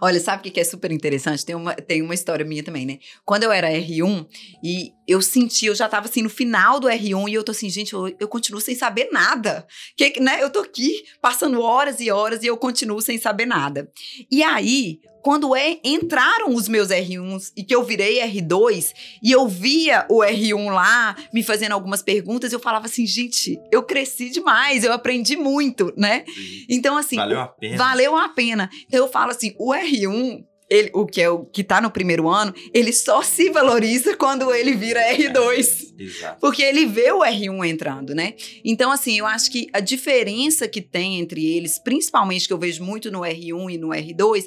Olha, 0.00 0.20
sabe 0.20 0.48
o 0.48 0.52
que 0.52 0.60
é 0.60 0.64
super 0.64 0.90
interessante? 0.90 1.44
Tem 1.44 1.54
uma, 1.54 1.74
tem 1.74 2.02
uma 2.02 2.14
história 2.14 2.44
minha 2.44 2.62
também, 2.62 2.86
né? 2.86 2.98
Quando 3.24 3.44
eu 3.44 3.52
era 3.52 3.68
R1 3.70 4.26
e 4.62 4.92
eu 5.06 5.22
senti, 5.22 5.66
eu 5.66 5.74
já 5.74 5.88
tava 5.88 6.08
assim 6.08 6.22
no 6.22 6.28
final 6.28 6.78
do 6.78 6.88
R1 6.88 7.28
e 7.28 7.34
eu 7.34 7.44
tô 7.44 7.52
assim, 7.52 7.70
gente, 7.70 7.94
eu, 7.94 8.14
eu 8.20 8.28
continuo 8.28 8.60
sem 8.60 8.74
saber 8.74 9.08
nada. 9.10 9.66
Que, 9.96 10.20
né? 10.20 10.42
Eu 10.42 10.50
tô 10.50 10.60
aqui 10.60 11.04
passando 11.20 11.60
horas 11.60 12.00
e 12.00 12.10
horas 12.10 12.42
e 12.42 12.46
eu 12.46 12.56
continuo 12.56 13.00
sem 13.00 13.18
saber 13.18 13.46
nada. 13.46 13.90
E 14.30 14.42
aí, 14.42 15.00
quando 15.22 15.54
é, 15.54 15.78
entraram 15.84 16.54
os 16.54 16.68
meus 16.68 16.88
R1s 16.88 17.52
e 17.56 17.62
que 17.62 17.74
eu 17.74 17.82
virei 17.82 18.20
R2 18.20 18.92
e 19.22 19.32
eu 19.32 19.46
via 19.48 20.06
o 20.08 20.20
R1 20.20 20.70
lá 20.70 21.16
me 21.32 21.42
fazendo 21.42 21.72
algumas 21.72 22.02
perguntas, 22.02 22.52
eu 22.52 22.60
falava 22.60 22.86
assim, 22.86 23.06
gente, 23.06 23.60
eu 23.70 23.82
cresci 23.82 24.30
demais, 24.30 24.84
eu 24.84 24.92
aprendi 24.92 25.36
muito, 25.36 25.92
né? 25.96 26.24
Então, 26.68 26.96
assim. 26.96 27.16
Valeu 27.16 27.40
a 27.40 27.48
pena. 27.48 27.76
Valeu 27.76 28.16
a 28.16 28.28
pena. 28.28 28.70
Então, 28.86 29.00
eu 29.00 29.08
falo 29.08 29.30
assim, 29.30 29.47
o 29.58 29.72
R1 29.72 30.44
ele, 30.70 30.90
o 30.92 31.06
que 31.06 31.22
é 31.22 31.30
o 31.30 31.44
que 31.44 31.64
tá 31.64 31.80
no 31.80 31.90
primeiro 31.90 32.28
ano, 32.28 32.54
ele 32.74 32.92
só 32.92 33.22
se 33.22 33.50
valoriza 33.50 34.16
quando 34.16 34.52
ele 34.52 34.74
vira 34.74 35.00
R2. 35.14 35.94
É, 36.22 36.32
porque 36.40 36.62
ele 36.62 36.84
vê 36.84 37.10
o 37.10 37.20
R1 37.20 37.66
entrando, 37.66 38.14
né? 38.14 38.34
Então, 38.64 38.92
assim, 38.92 39.18
eu 39.18 39.26
acho 39.26 39.50
que 39.50 39.68
a 39.72 39.80
diferença 39.80 40.68
que 40.68 40.82
tem 40.82 41.18
entre 41.18 41.44
eles, 41.56 41.78
principalmente 41.78 42.46
que 42.46 42.52
eu 42.52 42.58
vejo 42.58 42.84
muito 42.84 43.10
no 43.10 43.20
R1 43.20 43.72
e 43.72 43.78
no 43.78 43.88
R2, 43.88 44.46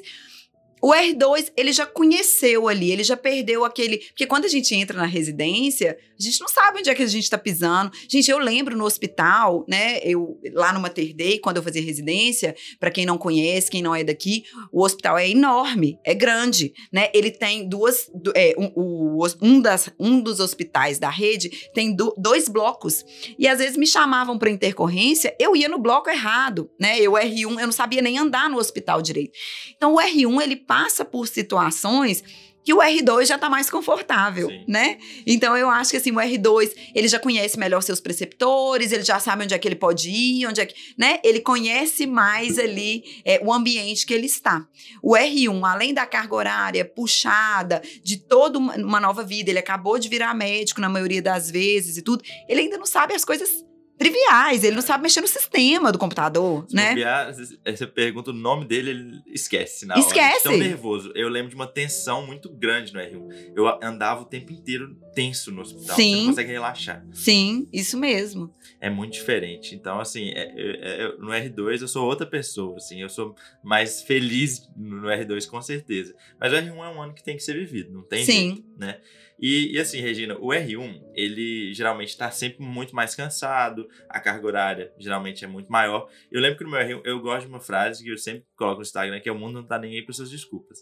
o 0.82 0.92
R2, 0.92 1.52
ele 1.56 1.72
já 1.72 1.86
conheceu 1.86 2.66
ali, 2.66 2.90
ele 2.90 3.04
já 3.04 3.16
perdeu 3.16 3.64
aquele. 3.64 3.98
Porque 3.98 4.26
quando 4.26 4.46
a 4.46 4.48
gente 4.48 4.74
entra 4.74 4.98
na 4.98 5.06
residência, 5.06 5.96
a 6.18 6.22
gente 6.22 6.40
não 6.40 6.48
sabe 6.48 6.80
onde 6.80 6.90
é 6.90 6.94
que 6.94 7.02
a 7.04 7.06
gente 7.06 7.30
tá 7.30 7.38
pisando. 7.38 7.92
Gente, 8.08 8.28
eu 8.28 8.38
lembro 8.38 8.76
no 8.76 8.84
hospital, 8.84 9.64
né? 9.68 10.00
Eu 10.02 10.40
lá 10.52 10.72
no 10.72 10.80
Mater 10.80 11.14
quando 11.40 11.58
eu 11.58 11.62
fazia 11.62 11.80
residência, 11.80 12.56
para 12.80 12.90
quem 12.90 13.06
não 13.06 13.16
conhece, 13.16 13.70
quem 13.70 13.80
não 13.80 13.94
é 13.94 14.02
daqui, 14.02 14.44
o 14.72 14.82
hospital 14.82 15.16
é 15.16 15.28
enorme, 15.28 15.98
é 16.04 16.14
grande, 16.14 16.72
né? 16.92 17.08
Ele 17.14 17.30
tem 17.30 17.68
duas. 17.68 18.10
É, 18.34 18.54
um, 18.58 19.20
um, 19.40 19.60
das, 19.60 19.88
um 20.00 20.20
dos 20.20 20.40
hospitais 20.40 20.98
da 20.98 21.10
rede 21.10 21.70
tem 21.72 21.94
do, 21.94 22.12
dois 22.18 22.48
blocos. 22.48 23.04
E 23.38 23.46
às 23.46 23.58
vezes 23.58 23.76
me 23.76 23.86
chamavam 23.86 24.36
para 24.36 24.50
intercorrência, 24.50 25.32
eu 25.38 25.54
ia 25.54 25.68
no 25.68 25.78
bloco 25.78 26.10
errado, 26.10 26.68
né? 26.78 26.98
Eu 26.98 27.12
R1, 27.12 27.60
eu 27.60 27.66
não 27.66 27.72
sabia 27.72 28.02
nem 28.02 28.18
andar 28.18 28.50
no 28.50 28.58
hospital 28.58 29.00
direito. 29.00 29.38
Então 29.76 29.94
o 29.94 29.98
R1, 29.98 30.42
ele 30.42 30.56
passa 30.72 31.04
por 31.04 31.28
situações 31.28 32.24
que 32.64 32.72
o 32.72 32.78
R2 32.78 33.26
já 33.26 33.34
está 33.34 33.50
mais 33.50 33.68
confortável, 33.68 34.48
Sim. 34.48 34.64
né? 34.66 34.96
Então 35.26 35.54
eu 35.54 35.68
acho 35.68 35.90
que 35.90 35.96
assim, 35.98 36.12
o 36.12 36.14
R2, 36.14 36.72
ele 36.94 37.08
já 37.08 37.18
conhece 37.18 37.58
melhor 37.58 37.82
seus 37.82 38.00
preceptores, 38.00 38.90
ele 38.90 39.02
já 39.02 39.20
sabe 39.20 39.44
onde 39.44 39.52
é 39.52 39.58
que 39.58 39.68
ele 39.68 39.74
pode 39.74 40.08
ir, 40.08 40.46
onde 40.46 40.62
é 40.62 40.66
que, 40.66 40.74
né? 40.96 41.18
Ele 41.22 41.40
conhece 41.40 42.06
mais 42.06 42.58
ali 42.58 43.04
é, 43.22 43.38
o 43.44 43.52
ambiente 43.52 44.06
que 44.06 44.14
ele 44.14 44.26
está. 44.26 44.66
O 45.02 45.14
R1, 45.14 45.68
além 45.68 45.92
da 45.92 46.06
carga 46.06 46.34
horária 46.34 46.84
puxada, 46.86 47.82
de 48.02 48.16
toda 48.16 48.58
uma 48.58 49.00
nova 49.00 49.22
vida, 49.22 49.50
ele 49.50 49.58
acabou 49.58 49.98
de 49.98 50.08
virar 50.08 50.32
médico 50.32 50.80
na 50.80 50.88
maioria 50.88 51.20
das 51.20 51.50
vezes 51.50 51.98
e 51.98 52.02
tudo, 52.02 52.24
ele 52.48 52.62
ainda 52.62 52.78
não 52.78 52.86
sabe 52.86 53.12
as 53.12 53.24
coisas 53.26 53.62
triviais. 54.02 54.64
Ele 54.64 54.76
não 54.76 54.82
sabe 54.82 55.02
mexer 55.02 55.20
no 55.20 55.28
sistema 55.28 55.92
do 55.92 55.98
computador, 55.98 56.64
Se 56.68 56.74
né? 56.74 56.90
Bobear, 56.90 57.34
você 57.34 57.86
pergunta 57.86 58.30
o 58.30 58.34
nome 58.34 58.64
dele, 58.64 58.90
ele 58.90 59.22
esquece 59.26 59.86
na 59.86 59.98
esquece. 59.98 60.48
hora. 60.48 60.56
Tão 60.56 60.56
nervoso. 60.56 61.12
Eu 61.14 61.28
lembro 61.28 61.50
de 61.50 61.54
uma 61.54 61.66
tensão 61.66 62.26
muito 62.26 62.48
grande 62.50 62.92
no 62.92 63.00
R1. 63.00 63.52
Eu 63.54 63.66
andava 63.82 64.22
o 64.22 64.24
tempo 64.24 64.52
inteiro 64.52 64.96
tenso 65.14 65.50
no 65.50 65.62
hospital. 65.62 65.96
Sim. 65.96 66.12
Você 66.12 66.20
não 66.20 66.26
consegue 66.26 66.52
relaxar. 66.52 67.06
Sim, 67.12 67.68
isso 67.72 67.98
mesmo. 67.98 68.54
É 68.80 68.88
muito 68.90 69.12
diferente. 69.12 69.74
Então, 69.74 70.00
assim, 70.00 70.30
é, 70.30 70.52
é, 70.56 71.02
é, 71.04 71.08
no 71.18 71.28
R2 71.28 71.82
eu 71.82 71.88
sou 71.88 72.06
outra 72.06 72.26
pessoa, 72.26 72.76
assim. 72.76 73.00
Eu 73.00 73.08
sou 73.08 73.34
mais 73.62 74.02
feliz 74.02 74.68
no 74.76 75.06
R2, 75.08 75.46
com 75.48 75.60
certeza. 75.60 76.14
Mas 76.40 76.52
o 76.52 76.56
R1 76.56 76.68
é 76.68 76.88
um 76.88 77.02
ano 77.02 77.14
que 77.14 77.22
tem 77.22 77.36
que 77.36 77.42
ser 77.42 77.54
vivido, 77.54 77.92
não 77.92 78.02
tem 78.02 78.24
Sim. 78.24 78.32
jeito, 78.54 78.64
né? 78.78 78.98
E, 79.42 79.74
e, 79.74 79.80
assim, 79.80 80.00
Regina, 80.00 80.36
o 80.38 80.50
R1, 80.50 81.02
ele 81.14 81.74
geralmente 81.74 82.10
está 82.10 82.30
sempre 82.30 82.64
muito 82.64 82.94
mais 82.94 83.14
cansado, 83.16 83.88
a 84.08 84.20
carga 84.20 84.46
horária 84.46 84.92
geralmente 84.96 85.44
é 85.44 85.48
muito 85.48 85.70
maior. 85.70 86.08
Eu 86.30 86.40
lembro 86.40 86.58
que 86.58 86.64
no 86.64 86.70
meu 86.70 86.78
R1 86.78 87.00
eu 87.04 87.20
gosto 87.20 87.46
de 87.46 87.52
uma 87.52 87.60
frase 87.60 88.04
que 88.04 88.10
eu 88.10 88.16
sempre 88.16 88.46
coloco 88.56 88.76
no 88.76 88.82
Instagram, 88.82 89.18
que 89.18 89.28
é 89.28 89.32
o 89.32 89.38
mundo 89.38 89.54
não 89.54 89.64
tá 89.66 89.78
nem 89.80 89.96
aí 89.96 90.02
para 90.02 90.14
suas 90.14 90.30
desculpas. 90.30 90.78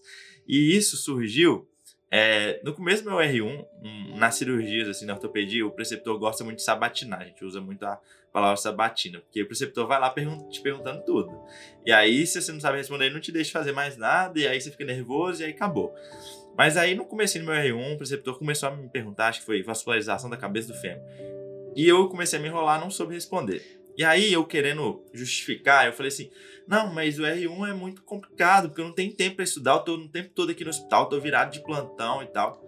E 0.46 0.76
isso 0.76 0.96
surgiu 0.98 1.66
É, 2.12 2.60
no 2.64 2.74
começo 2.74 3.04
do 3.04 3.10
meu 3.10 3.20
R1, 3.20 3.64
um, 3.84 4.16
nas 4.18 4.34
cirurgias, 4.34 4.88
assim, 4.88 5.06
na 5.06 5.12
ortopedia, 5.14 5.64
o 5.64 5.70
preceptor 5.70 6.18
gosta 6.18 6.42
muito 6.42 6.56
de 6.56 6.64
sabatinar. 6.64 7.20
A 7.20 7.24
gente 7.24 7.44
usa 7.44 7.60
muito 7.60 7.84
a 7.86 8.00
palavra 8.32 8.56
sabatina, 8.56 9.20
porque 9.20 9.42
o 9.42 9.46
preceptor 9.46 9.86
vai 9.86 10.00
lá 10.00 10.10
pergun 10.10 10.48
te 10.48 10.60
perguntando 10.60 11.04
tudo. 11.04 11.30
E 11.86 11.92
aí, 11.92 12.26
se 12.26 12.42
você 12.42 12.50
não 12.50 12.58
sabe 12.58 12.78
responder, 12.78 13.04
ele 13.04 13.14
não 13.14 13.20
te 13.20 13.30
deixa 13.30 13.52
fazer 13.52 13.70
mais 13.70 13.96
nada, 13.96 14.40
e 14.40 14.44
aí 14.48 14.60
você 14.60 14.72
fica 14.72 14.84
nervoso, 14.84 15.40
e 15.40 15.44
aí 15.44 15.52
acabou. 15.52 15.94
Mas 16.56 16.76
aí, 16.76 16.94
no 16.94 17.04
começo 17.04 17.38
do 17.38 17.44
meu 17.44 17.54
R1, 17.54 17.94
o 17.94 17.96
preceptor 17.96 18.38
começou 18.38 18.68
a 18.68 18.76
me 18.76 18.88
perguntar, 18.88 19.28
acho 19.28 19.40
que 19.40 19.46
foi 19.46 19.62
vascularização 19.62 20.28
da 20.28 20.36
cabeça 20.36 20.68
do 20.68 20.78
fêmur. 20.78 21.02
E 21.74 21.86
eu 21.86 22.08
comecei 22.08 22.38
a 22.38 22.42
me 22.42 22.48
enrolar, 22.48 22.80
não 22.80 22.90
soube 22.90 23.14
responder. 23.14 23.80
E 23.96 24.04
aí, 24.04 24.32
eu 24.32 24.44
querendo 24.44 25.04
justificar, 25.12 25.86
eu 25.86 25.92
falei 25.92 26.08
assim: 26.08 26.30
não, 26.66 26.92
mas 26.92 27.18
o 27.18 27.22
R1 27.22 27.68
é 27.68 27.74
muito 27.74 28.02
complicado, 28.02 28.68
porque 28.68 28.80
eu 28.80 28.86
não 28.86 28.94
tenho 28.94 29.14
tempo 29.14 29.36
para 29.36 29.44
estudar, 29.44 29.72
eu 29.72 29.80
tô 29.80 29.96
no 29.96 30.08
tempo 30.08 30.30
todo 30.34 30.50
aqui 30.50 30.64
no 30.64 30.70
hospital, 30.70 31.08
tô 31.08 31.20
virado 31.20 31.52
de 31.52 31.62
plantão 31.62 32.22
e 32.22 32.26
tal. 32.26 32.64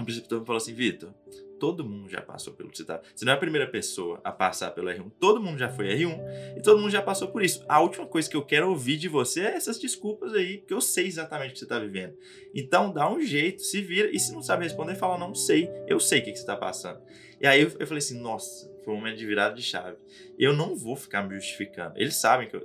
O 0.00 0.04
preceptor 0.04 0.40
me 0.40 0.46
falou 0.46 0.58
assim: 0.58 0.74
Vitor, 0.74 1.12
todo 1.58 1.84
mundo 1.84 2.08
já 2.08 2.20
passou 2.20 2.52
pelo 2.52 2.74
você 2.74 2.84
tá. 2.84 3.00
Você 3.14 3.24
não 3.24 3.32
é 3.32 3.36
a 3.36 3.38
primeira 3.38 3.66
pessoa 3.66 4.20
a 4.22 4.30
passar 4.30 4.70
pelo 4.70 4.88
R1. 4.88 5.10
Todo 5.18 5.42
mundo 5.42 5.58
já 5.58 5.68
foi 5.68 5.88
R1 5.88 6.56
e 6.56 6.62
todo 6.62 6.80
mundo 6.80 6.90
já 6.90 7.02
passou 7.02 7.28
por 7.28 7.42
isso. 7.42 7.64
A 7.68 7.80
última 7.80 8.06
coisa 8.06 8.28
que 8.28 8.36
eu 8.36 8.44
quero 8.44 8.68
ouvir 8.68 8.96
de 8.96 9.08
você 9.08 9.40
é 9.42 9.54
essas 9.54 9.78
desculpas 9.78 10.34
aí, 10.34 10.58
porque 10.58 10.74
eu 10.74 10.80
sei 10.80 11.06
exatamente 11.06 11.50
o 11.50 11.52
que 11.54 11.58
você 11.60 11.66
tá 11.66 11.78
vivendo. 11.78 12.14
Então 12.54 12.92
dá 12.92 13.10
um 13.10 13.20
jeito, 13.20 13.62
se 13.62 13.80
vira. 13.80 14.10
E 14.14 14.18
se 14.18 14.32
não 14.32 14.42
sabe 14.42 14.64
responder, 14.64 14.94
fala: 14.94 15.18
não 15.18 15.34
sei, 15.34 15.70
eu 15.86 15.98
sei 15.98 16.20
o 16.20 16.24
que, 16.24 16.32
que 16.32 16.38
você 16.38 16.46
tá 16.46 16.56
passando. 16.56 17.00
E 17.40 17.46
aí 17.46 17.60
eu, 17.60 17.72
eu 17.78 17.86
falei 17.86 17.98
assim: 17.98 18.20
nossa, 18.20 18.70
foi 18.86 18.94
um 18.94 18.98
momento 18.98 19.16
de 19.16 19.26
virada 19.26 19.52
de 19.52 19.62
chave. 19.62 19.96
Eu 20.38 20.54
não 20.54 20.76
vou 20.76 20.94
ficar 20.94 21.24
me 21.24 21.34
justificando. 21.34 21.94
Eles 21.96 22.14
sabem 22.14 22.48
que 22.48 22.54
eu, 22.54 22.64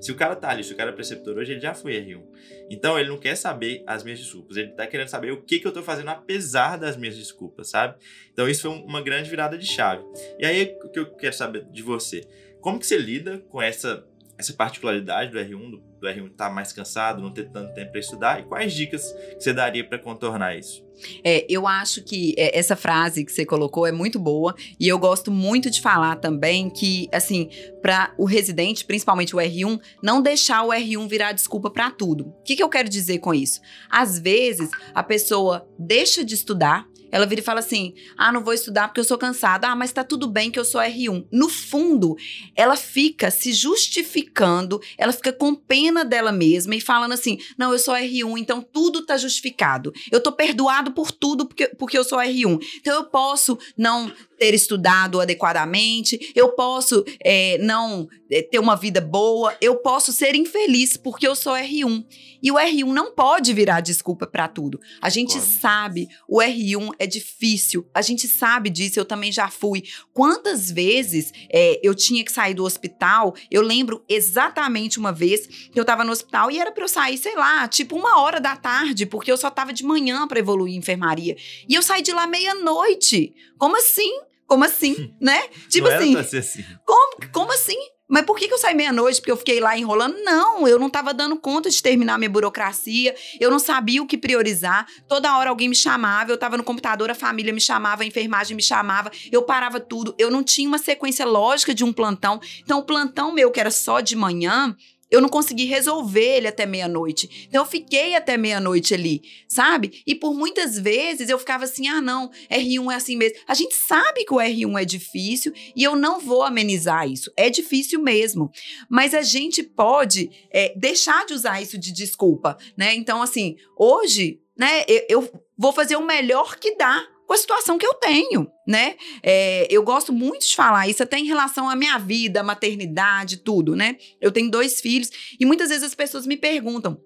se 0.00 0.10
o 0.10 0.16
cara 0.16 0.34
tá 0.34 0.50
ali, 0.50 0.64
se 0.64 0.72
o 0.72 0.76
cara 0.76 0.90
é 0.90 0.92
preceptor 0.92 1.38
hoje, 1.38 1.52
ele 1.52 1.60
já 1.60 1.72
foi 1.72 1.92
R1. 1.92 2.24
Então 2.68 2.98
ele 2.98 3.08
não 3.08 3.16
quer 3.16 3.36
saber 3.36 3.84
as 3.86 4.02
minhas 4.02 4.18
desculpas. 4.18 4.56
Ele 4.56 4.72
tá 4.72 4.84
querendo 4.88 5.06
saber 5.06 5.30
o 5.30 5.40
que, 5.40 5.60
que 5.60 5.66
eu 5.68 5.70
tô 5.70 5.80
fazendo 5.80 6.08
apesar 6.08 6.76
das 6.76 6.96
minhas 6.96 7.16
desculpas, 7.16 7.70
sabe? 7.70 7.96
Então 8.32 8.48
isso 8.48 8.62
foi 8.62 8.72
uma 8.72 9.00
grande 9.00 9.30
virada 9.30 9.56
de 9.56 9.64
chave. 9.64 10.02
E 10.40 10.44
aí 10.44 10.76
o 10.82 10.90
que 10.90 10.98
eu 10.98 11.06
quero 11.14 11.36
saber 11.36 11.64
de 11.66 11.82
você? 11.82 12.26
Como 12.60 12.80
que 12.80 12.86
você 12.86 12.98
lida 12.98 13.38
com 13.48 13.62
essa 13.62 14.04
essa 14.36 14.54
particularidade 14.54 15.30
do 15.30 15.38
R1, 15.38 15.70
do, 15.70 15.89
do 16.00 16.06
R1 16.06 16.26
estar 16.30 16.48
tá 16.48 16.50
mais 16.50 16.72
cansado, 16.72 17.20
não 17.20 17.30
ter 17.30 17.48
tanto 17.50 17.74
tempo 17.74 17.92
para 17.92 18.00
estudar, 18.00 18.40
e 18.40 18.44
quais 18.44 18.72
dicas 18.72 19.14
você 19.38 19.52
daria 19.52 19.84
para 19.84 19.98
contornar 19.98 20.56
isso? 20.56 20.88
É, 21.24 21.46
eu 21.48 21.66
acho 21.66 22.02
que 22.02 22.34
é, 22.36 22.58
essa 22.58 22.76
frase 22.76 23.24
que 23.24 23.32
você 23.32 23.44
colocou 23.44 23.86
é 23.86 23.92
muito 23.92 24.18
boa 24.18 24.54
e 24.78 24.86
eu 24.88 24.98
gosto 24.98 25.30
muito 25.30 25.70
de 25.70 25.80
falar 25.80 26.16
também 26.16 26.68
que, 26.68 27.08
assim, 27.12 27.48
para 27.80 28.12
o 28.18 28.24
residente, 28.24 28.84
principalmente 28.84 29.34
o 29.34 29.38
R1, 29.38 29.80
não 30.02 30.20
deixar 30.20 30.62
o 30.62 30.68
R1 30.68 31.08
virar 31.08 31.32
desculpa 31.32 31.70
para 31.70 31.90
tudo. 31.90 32.28
O 32.28 32.42
que, 32.44 32.56
que 32.56 32.62
eu 32.62 32.68
quero 32.68 32.88
dizer 32.88 33.18
com 33.18 33.32
isso? 33.32 33.60
Às 33.90 34.18
vezes 34.18 34.68
a 34.94 35.02
pessoa 35.02 35.66
deixa 35.78 36.24
de 36.24 36.34
estudar 36.34 36.86
ela 37.10 37.26
vira 37.26 37.40
e 37.40 37.44
fala 37.44 37.60
assim: 37.60 37.94
ah, 38.16 38.32
não 38.32 38.42
vou 38.42 38.54
estudar 38.54 38.88
porque 38.88 39.00
eu 39.00 39.04
sou 39.04 39.18
cansada. 39.18 39.68
Ah, 39.68 39.76
mas 39.76 39.92
tá 39.92 40.04
tudo 40.04 40.26
bem 40.26 40.50
que 40.50 40.58
eu 40.58 40.64
sou 40.64 40.80
R1. 40.80 41.26
No 41.30 41.48
fundo, 41.48 42.16
ela 42.54 42.76
fica 42.76 43.30
se 43.30 43.52
justificando, 43.52 44.80
ela 44.96 45.12
fica 45.12 45.32
com 45.32 45.54
pena 45.54 46.04
dela 46.04 46.32
mesma 46.32 46.74
e 46.74 46.80
falando 46.80 47.12
assim: 47.12 47.38
não, 47.58 47.72
eu 47.72 47.78
sou 47.78 47.94
R1, 47.94 48.38
então 48.38 48.62
tudo 48.62 49.04
tá 49.04 49.16
justificado. 49.16 49.92
Eu 50.10 50.20
tô 50.20 50.32
perdoado 50.32 50.92
por 50.92 51.10
tudo 51.10 51.46
porque, 51.46 51.68
porque 51.68 51.98
eu 51.98 52.04
sou 52.04 52.18
R1. 52.18 52.60
Então 52.80 52.94
eu 52.94 53.04
posso 53.04 53.58
não 53.76 54.12
ter 54.40 54.54
estudado 54.54 55.20
adequadamente, 55.20 56.32
eu 56.34 56.52
posso 56.52 57.04
é, 57.22 57.58
não 57.58 58.08
é, 58.30 58.40
ter 58.40 58.58
uma 58.58 58.74
vida 58.74 58.98
boa, 58.98 59.54
eu 59.60 59.76
posso 59.76 60.12
ser 60.12 60.34
infeliz 60.34 60.96
porque 60.96 61.28
eu 61.28 61.36
sou 61.36 61.52
R1. 61.52 62.04
E 62.42 62.50
o 62.50 62.54
R1 62.54 62.86
não 62.86 63.14
pode 63.14 63.52
virar 63.52 63.82
desculpa 63.82 64.26
para 64.26 64.48
tudo. 64.48 64.80
A 65.02 65.10
gente 65.10 65.34
pode. 65.34 65.44
sabe, 65.44 66.08
o 66.26 66.38
R1 66.38 66.90
é 67.00 67.06
difícil, 67.06 67.88
a 67.94 68.02
gente 68.02 68.28
sabe 68.28 68.68
disso, 68.68 69.00
eu 69.00 69.06
também 69.06 69.32
já 69.32 69.48
fui. 69.48 69.84
Quantas 70.12 70.70
vezes 70.70 71.32
é, 71.50 71.80
eu 71.82 71.94
tinha 71.94 72.22
que 72.22 72.30
sair 72.30 72.52
do 72.52 72.62
hospital? 72.62 73.34
Eu 73.50 73.62
lembro 73.62 74.04
exatamente 74.06 74.98
uma 74.98 75.10
vez 75.10 75.46
que 75.46 75.80
eu 75.80 75.84
tava 75.84 76.04
no 76.04 76.12
hospital 76.12 76.50
e 76.50 76.58
era 76.58 76.70
para 76.70 76.84
eu 76.84 76.88
sair, 76.88 77.16
sei 77.16 77.34
lá, 77.34 77.66
tipo 77.66 77.96
uma 77.96 78.20
hora 78.20 78.38
da 78.38 78.54
tarde, 78.54 79.06
porque 79.06 79.32
eu 79.32 79.38
só 79.38 79.48
tava 79.48 79.72
de 79.72 79.82
manhã 79.82 80.28
para 80.28 80.40
evoluir 80.40 80.74
em 80.74 80.76
enfermaria. 80.76 81.36
E 81.66 81.74
eu 81.74 81.82
saí 81.82 82.02
de 82.02 82.12
lá 82.12 82.26
meia-noite. 82.26 83.34
Como 83.56 83.78
assim? 83.78 84.20
Como 84.46 84.64
assim, 84.64 85.14
né? 85.18 85.48
Tipo 85.70 85.86
assim, 85.86 86.16
assim. 86.16 86.64
Como, 86.84 87.32
como 87.32 87.52
assim? 87.52 87.78
Mas 88.10 88.24
por 88.24 88.36
que, 88.36 88.48
que 88.48 88.54
eu 88.54 88.58
saí 88.58 88.74
meia-noite? 88.74 89.20
Porque 89.20 89.30
eu 89.30 89.36
fiquei 89.36 89.60
lá 89.60 89.78
enrolando? 89.78 90.16
Não, 90.24 90.66
eu 90.66 90.78
não 90.78 90.88
estava 90.88 91.14
dando 91.14 91.36
conta 91.36 91.70
de 91.70 91.80
terminar 91.80 92.18
minha 92.18 92.28
burocracia, 92.28 93.14
eu 93.38 93.50
não 93.50 93.60
sabia 93.60 94.02
o 94.02 94.06
que 94.06 94.18
priorizar. 94.18 94.84
Toda 95.06 95.38
hora 95.38 95.48
alguém 95.48 95.68
me 95.68 95.76
chamava, 95.76 96.32
eu 96.32 96.34
estava 96.34 96.56
no 96.56 96.64
computador, 96.64 97.08
a 97.08 97.14
família 97.14 97.52
me 97.52 97.60
chamava, 97.60 98.02
a 98.02 98.06
enfermagem 98.06 98.56
me 98.56 98.62
chamava, 98.62 99.12
eu 99.30 99.42
parava 99.42 99.78
tudo. 99.78 100.12
Eu 100.18 100.28
não 100.28 100.42
tinha 100.42 100.66
uma 100.66 100.78
sequência 100.78 101.24
lógica 101.24 101.72
de 101.72 101.84
um 101.84 101.92
plantão. 101.92 102.40
Então, 102.62 102.80
o 102.80 102.82
plantão 102.82 103.32
meu, 103.32 103.50
que 103.52 103.60
era 103.60 103.70
só 103.70 104.00
de 104.00 104.16
manhã, 104.16 104.76
eu 105.10 105.20
não 105.20 105.28
consegui 105.28 105.64
resolver 105.64 106.36
ele 106.36 106.46
até 106.46 106.64
meia-noite. 106.64 107.46
Então 107.48 107.62
eu 107.62 107.66
fiquei 107.66 108.14
até 108.14 108.36
meia-noite 108.36 108.94
ali, 108.94 109.22
sabe? 109.48 110.02
E 110.06 110.14
por 110.14 110.34
muitas 110.34 110.78
vezes 110.78 111.28
eu 111.28 111.38
ficava 111.38 111.64
assim: 111.64 111.88
ah, 111.88 112.00
não, 112.00 112.30
R1 112.50 112.92
é 112.92 112.94
assim 112.94 113.16
mesmo. 113.16 113.38
A 113.46 113.54
gente 113.54 113.74
sabe 113.74 114.24
que 114.24 114.32
o 114.32 114.38
R1 114.38 114.80
é 114.80 114.84
difícil 114.84 115.52
e 115.74 115.82
eu 115.82 115.96
não 115.96 116.20
vou 116.20 116.42
amenizar 116.42 117.08
isso. 117.08 117.32
É 117.36 117.50
difícil 117.50 118.00
mesmo. 118.00 118.50
Mas 118.88 119.14
a 119.14 119.22
gente 119.22 119.62
pode 119.62 120.30
é, 120.52 120.72
deixar 120.76 121.26
de 121.26 121.34
usar 121.34 121.60
isso 121.60 121.78
de 121.78 121.92
desculpa, 121.92 122.56
né? 122.76 122.94
Então, 122.94 123.22
assim, 123.22 123.56
hoje, 123.76 124.40
né, 124.56 124.84
eu, 124.86 125.04
eu 125.08 125.42
vou 125.56 125.72
fazer 125.72 125.96
o 125.96 126.06
melhor 126.06 126.56
que 126.56 126.76
dá 126.76 127.06
com 127.30 127.34
a 127.34 127.38
situação 127.38 127.78
que 127.78 127.86
eu 127.86 127.94
tenho, 127.94 128.50
né? 128.66 128.96
É, 129.22 129.64
eu 129.70 129.84
gosto 129.84 130.12
muito 130.12 130.48
de 130.48 130.56
falar 130.56 130.88
isso 130.88 131.00
até 131.00 131.16
em 131.16 131.26
relação 131.26 131.70
à 131.70 131.76
minha 131.76 131.96
vida, 131.96 132.42
maternidade, 132.42 133.36
tudo, 133.36 133.76
né? 133.76 133.98
Eu 134.20 134.32
tenho 134.32 134.50
dois 134.50 134.80
filhos 134.80 135.12
e 135.38 135.46
muitas 135.46 135.68
vezes 135.68 135.84
as 135.84 135.94
pessoas 135.94 136.26
me 136.26 136.36
perguntam. 136.36 137.00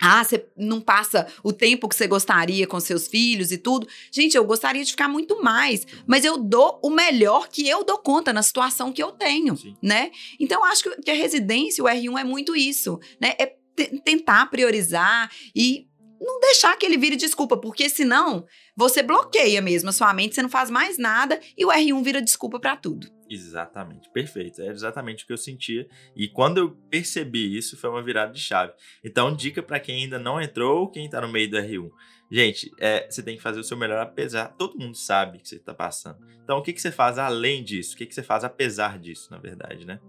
Ah, 0.00 0.22
você 0.22 0.46
não 0.56 0.80
passa 0.80 1.26
o 1.42 1.52
tempo 1.52 1.88
que 1.88 1.96
você 1.96 2.06
gostaria 2.06 2.64
com 2.64 2.78
seus 2.78 3.08
filhos 3.08 3.50
e 3.50 3.58
tudo. 3.58 3.88
Gente, 4.12 4.36
eu 4.36 4.44
gostaria 4.44 4.84
de 4.84 4.92
ficar 4.92 5.08
muito 5.08 5.42
mais, 5.42 5.84
mas 6.06 6.24
eu 6.24 6.38
dou 6.38 6.78
o 6.80 6.88
melhor 6.88 7.48
que 7.48 7.68
eu 7.68 7.82
dou 7.82 7.98
conta 7.98 8.32
na 8.32 8.44
situação 8.44 8.92
que 8.92 9.02
eu 9.02 9.10
tenho, 9.10 9.56
Sim. 9.56 9.74
né? 9.82 10.12
Então, 10.38 10.64
acho 10.64 10.84
que 11.02 11.10
a 11.10 11.14
residência, 11.14 11.82
o 11.82 11.88
R1 11.88 12.20
é 12.20 12.22
muito 12.22 12.54
isso, 12.54 13.00
né? 13.20 13.34
É 13.36 13.56
tentar 14.04 14.46
priorizar 14.46 15.28
e 15.54 15.88
não 16.26 16.40
deixar 16.40 16.76
que 16.76 16.84
ele 16.84 16.98
vire 16.98 17.16
desculpa, 17.16 17.56
porque 17.56 17.88
senão 17.88 18.44
você 18.76 19.02
bloqueia 19.02 19.62
mesmo 19.62 19.88
a 19.88 19.92
sua 19.92 20.12
mente, 20.12 20.34
você 20.34 20.42
não 20.42 20.50
faz 20.50 20.70
mais 20.70 20.98
nada 20.98 21.40
e 21.56 21.64
o 21.64 21.68
R1 21.68 22.02
vira 22.02 22.20
desculpa 22.20 22.58
para 22.58 22.76
tudo. 22.76 23.06
Exatamente, 23.28 24.10
perfeito. 24.10 24.60
É 24.60 24.68
exatamente 24.68 25.24
o 25.24 25.26
que 25.26 25.32
eu 25.32 25.38
sentia. 25.38 25.88
E 26.14 26.28
quando 26.28 26.58
eu 26.58 26.70
percebi 26.90 27.56
isso, 27.56 27.76
foi 27.76 27.90
uma 27.90 28.02
virada 28.02 28.32
de 28.32 28.40
chave. 28.40 28.72
Então, 29.04 29.34
dica 29.34 29.62
para 29.62 29.80
quem 29.80 30.04
ainda 30.04 30.18
não 30.18 30.40
entrou 30.40 30.80
ou 30.80 30.90
quem 30.90 31.08
tá 31.08 31.20
no 31.20 31.28
meio 31.28 31.50
do 31.50 31.56
R1. 31.56 31.90
Gente, 32.30 32.70
é, 32.78 33.08
você 33.08 33.22
tem 33.22 33.36
que 33.36 33.42
fazer 33.42 33.60
o 33.60 33.64
seu 33.64 33.76
melhor 33.76 34.00
apesar. 34.00 34.48
Todo 34.56 34.78
mundo 34.78 34.96
sabe 34.96 35.38
que 35.38 35.48
você 35.48 35.58
tá 35.58 35.74
passando. 35.74 36.18
Então, 36.42 36.58
o 36.58 36.62
que, 36.62 36.72
que 36.72 36.80
você 36.80 36.92
faz 36.92 37.18
além 37.18 37.64
disso? 37.64 37.94
O 37.94 37.96
que, 37.96 38.06
que 38.06 38.14
você 38.14 38.22
faz 38.22 38.44
apesar 38.44 38.98
disso, 38.98 39.28
na 39.30 39.38
verdade, 39.38 39.84
né? 39.84 40.00